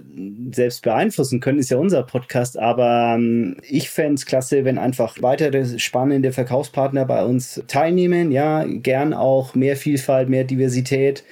selbst 0.52 0.84
beeinflussen 0.84 1.40
können, 1.40 1.60
ist 1.60 1.72
ja 1.72 1.78
unser 1.78 2.04
Podcast. 2.04 2.58
Aber 2.58 3.16
ähm, 3.16 3.58
ich 3.68 3.90
fände 3.90 4.16
es 4.16 4.26
klasse, 4.26 4.66
wenn 4.66 4.78
einfach 4.78 5.18
weitere 5.22 5.80
spannende 5.80 6.32
Verkaufspartner 6.32 7.06
bei 7.06 7.24
uns 7.24 7.64
teilnehmen. 7.68 8.32
Ja, 8.32 8.66
gern 8.66 9.14
auch 9.14 9.56
mehr 9.56 9.78
Vielfalt, 9.78 10.30
mehr 10.30 10.44
Diversität. 10.44 11.24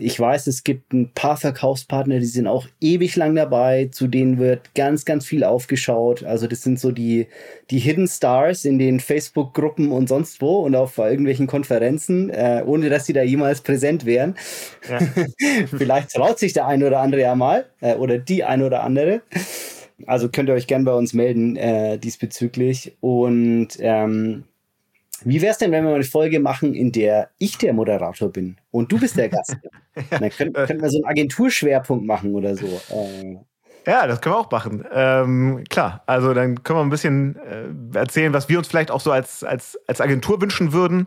Ich 0.00 0.18
weiß, 0.18 0.46
es 0.46 0.64
gibt 0.64 0.92
ein 0.92 1.10
paar 1.12 1.36
Verkaufspartner, 1.36 2.18
die 2.18 2.26
sind 2.26 2.46
auch 2.46 2.66
ewig 2.80 3.16
lang 3.16 3.34
dabei, 3.34 3.88
zu 3.92 4.06
denen 4.06 4.38
wird 4.38 4.74
ganz, 4.74 5.04
ganz 5.04 5.26
viel 5.26 5.44
aufgeschaut. 5.44 6.24
Also 6.24 6.46
das 6.46 6.62
sind 6.62 6.80
so 6.80 6.90
die, 6.90 7.26
die 7.70 7.78
Hidden 7.78 8.08
Stars 8.08 8.64
in 8.64 8.78
den 8.78 9.00
Facebook-Gruppen 9.00 9.92
und 9.92 10.08
sonst 10.08 10.40
wo 10.40 10.60
und 10.60 10.74
auf 10.74 10.98
irgendwelchen 10.98 11.46
Konferenzen, 11.46 12.30
äh, 12.30 12.62
ohne 12.64 12.88
dass 12.88 13.06
sie 13.06 13.12
da 13.12 13.22
jemals 13.22 13.60
präsent 13.60 14.06
wären. 14.06 14.36
Ja. 14.88 14.98
Vielleicht 15.66 16.10
traut 16.10 16.38
sich 16.38 16.52
der 16.52 16.66
ein 16.66 16.82
oder 16.82 17.00
andere 17.00 17.20
ja 17.20 17.34
mal 17.34 17.66
äh, 17.80 17.94
oder 17.94 18.18
die 18.18 18.44
ein 18.44 18.62
oder 18.62 18.82
andere. 18.82 19.22
Also 20.06 20.28
könnt 20.28 20.48
ihr 20.48 20.54
euch 20.54 20.66
gern 20.66 20.84
bei 20.84 20.94
uns 20.94 21.12
melden 21.12 21.56
äh, 21.56 21.98
diesbezüglich. 21.98 22.96
Und 23.00 23.68
ähm, 23.80 24.44
wie 25.24 25.42
wäre 25.42 25.52
es 25.52 25.58
denn, 25.58 25.72
wenn 25.72 25.84
wir 25.84 25.90
mal 25.90 25.96
eine 25.96 26.04
Folge 26.04 26.40
machen, 26.40 26.74
in 26.74 26.92
der 26.92 27.30
ich 27.38 27.58
der 27.58 27.72
Moderator 27.72 28.30
bin 28.30 28.56
und 28.70 28.90
du 28.90 28.98
bist 28.98 29.16
der 29.16 29.28
Gast? 29.28 29.56
Dann 30.10 30.30
könnten, 30.30 30.54
könnten 30.54 30.82
wir 30.82 30.90
so 30.90 30.98
einen 30.98 31.06
Agenturschwerpunkt 31.06 32.06
machen 32.06 32.34
oder 32.34 32.56
so. 32.56 32.66
Äh, 32.66 33.36
ja, 33.86 34.06
das 34.06 34.20
können 34.20 34.34
wir 34.34 34.38
auch 34.38 34.50
machen. 34.50 34.84
Ähm, 34.92 35.64
klar, 35.68 36.02
also 36.06 36.34
dann 36.34 36.62
können 36.62 36.78
wir 36.78 36.84
ein 36.84 36.90
bisschen 36.90 37.36
äh, 37.36 37.98
erzählen, 37.98 38.32
was 38.32 38.48
wir 38.48 38.58
uns 38.58 38.68
vielleicht 38.68 38.90
auch 38.90 39.00
so 39.00 39.10
als, 39.10 39.42
als, 39.42 39.78
als 39.86 40.00
Agentur 40.00 40.40
wünschen 40.40 40.72
würden, 40.72 41.06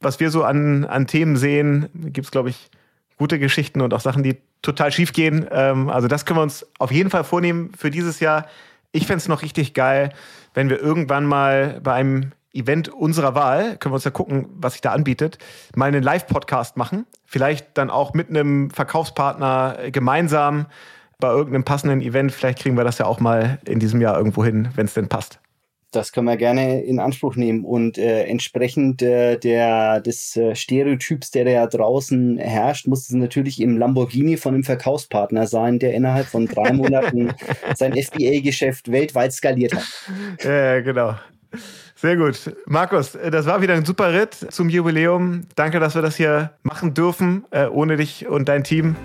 was 0.00 0.20
wir 0.20 0.30
so 0.30 0.44
an, 0.44 0.84
an 0.84 1.06
Themen 1.06 1.36
sehen. 1.36 1.88
Gibt 1.94 2.26
es, 2.26 2.30
glaube 2.30 2.50
ich, 2.50 2.70
gute 3.16 3.38
Geschichten 3.38 3.80
und 3.80 3.94
auch 3.94 4.00
Sachen, 4.00 4.22
die 4.22 4.36
total 4.62 4.92
schief 4.92 5.12
gehen. 5.12 5.46
Ähm, 5.50 5.88
also 5.88 6.08
das 6.08 6.24
können 6.24 6.38
wir 6.38 6.42
uns 6.42 6.66
auf 6.78 6.92
jeden 6.92 7.10
Fall 7.10 7.24
vornehmen 7.24 7.72
für 7.76 7.90
dieses 7.90 8.20
Jahr. 8.20 8.46
Ich 8.92 9.06
fände 9.06 9.18
es 9.18 9.28
noch 9.28 9.42
richtig 9.42 9.74
geil, 9.74 10.10
wenn 10.52 10.68
wir 10.68 10.80
irgendwann 10.80 11.24
mal 11.24 11.80
bei 11.82 11.94
einem 11.94 12.32
Event 12.52 12.88
unserer 12.88 13.34
Wahl, 13.34 13.76
können 13.76 13.92
wir 13.92 13.96
uns 13.96 14.04
ja 14.04 14.10
gucken, 14.10 14.46
was 14.54 14.72
sich 14.72 14.82
da 14.82 14.92
anbietet, 14.92 15.38
mal 15.74 15.86
einen 15.86 16.02
Live-Podcast 16.02 16.76
machen. 16.76 17.06
Vielleicht 17.24 17.78
dann 17.78 17.90
auch 17.90 18.14
mit 18.14 18.28
einem 18.28 18.70
Verkaufspartner 18.70 19.90
gemeinsam 19.92 20.66
bei 21.20 21.28
irgendeinem 21.28 21.64
passenden 21.64 22.00
Event. 22.00 22.32
Vielleicht 22.32 22.58
kriegen 22.58 22.76
wir 22.76 22.84
das 22.84 22.98
ja 22.98 23.06
auch 23.06 23.20
mal 23.20 23.58
in 23.66 23.78
diesem 23.78 24.00
Jahr 24.00 24.16
irgendwo 24.16 24.44
hin, 24.44 24.68
wenn 24.74 24.86
es 24.86 24.94
denn 24.94 25.08
passt. 25.08 25.38
Das 25.92 26.12
können 26.12 26.26
wir 26.26 26.36
gerne 26.36 26.82
in 26.82 27.00
Anspruch 27.00 27.34
nehmen 27.34 27.64
und 27.64 27.98
äh, 27.98 28.22
entsprechend 28.22 29.02
äh, 29.02 29.36
der 29.36 30.00
des 30.00 30.36
äh, 30.36 30.54
Stereotyps, 30.54 31.32
der 31.32 31.44
da 31.44 31.66
draußen 31.66 32.38
herrscht, 32.38 32.86
muss 32.86 33.08
es 33.08 33.10
natürlich 33.10 33.60
im 33.60 33.76
Lamborghini 33.76 34.36
von 34.36 34.54
einem 34.54 34.62
Verkaufspartner 34.62 35.48
sein, 35.48 35.80
der 35.80 35.94
innerhalb 35.94 36.26
von 36.26 36.46
drei 36.46 36.72
Monaten 36.72 37.32
sein 37.74 37.92
FBA-Geschäft 37.92 38.92
weltweit 38.92 39.32
skaliert 39.32 39.74
hat. 39.74 39.84
Ja, 40.44 40.80
genau. 40.80 41.16
Sehr 42.00 42.16
gut. 42.16 42.56
Markus, 42.64 43.18
das 43.30 43.44
war 43.44 43.60
wieder 43.60 43.74
ein 43.74 43.84
super 43.84 44.14
Ritt 44.14 44.34
zum 44.34 44.70
Jubiläum. 44.70 45.42
Danke, 45.54 45.80
dass 45.80 45.94
wir 45.94 46.00
das 46.00 46.16
hier 46.16 46.52
machen 46.62 46.94
dürfen. 46.94 47.44
Äh, 47.50 47.66
ohne 47.66 47.98
dich 47.98 48.26
und 48.26 48.48
dein 48.48 48.64
Team 48.64 48.96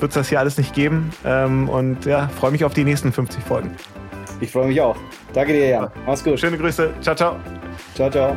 wird 0.00 0.10
es 0.10 0.16
das 0.16 0.30
hier 0.30 0.40
alles 0.40 0.58
nicht 0.58 0.74
geben. 0.74 1.12
Ähm, 1.24 1.68
und 1.68 2.06
ja, 2.06 2.26
freue 2.26 2.50
mich 2.50 2.64
auf 2.64 2.74
die 2.74 2.82
nächsten 2.82 3.12
50 3.12 3.44
Folgen. 3.44 3.70
Ich 4.40 4.50
freue 4.50 4.66
mich 4.66 4.80
auch. 4.80 4.96
Danke 5.32 5.52
dir, 5.52 5.68
Jan. 5.68 5.90
Mach's 6.04 6.24
gut. 6.24 6.40
Schöne 6.40 6.58
Grüße. 6.58 6.92
Ciao, 7.00 7.14
ciao. 7.14 7.36
Ciao, 7.94 8.10
ciao. 8.10 8.36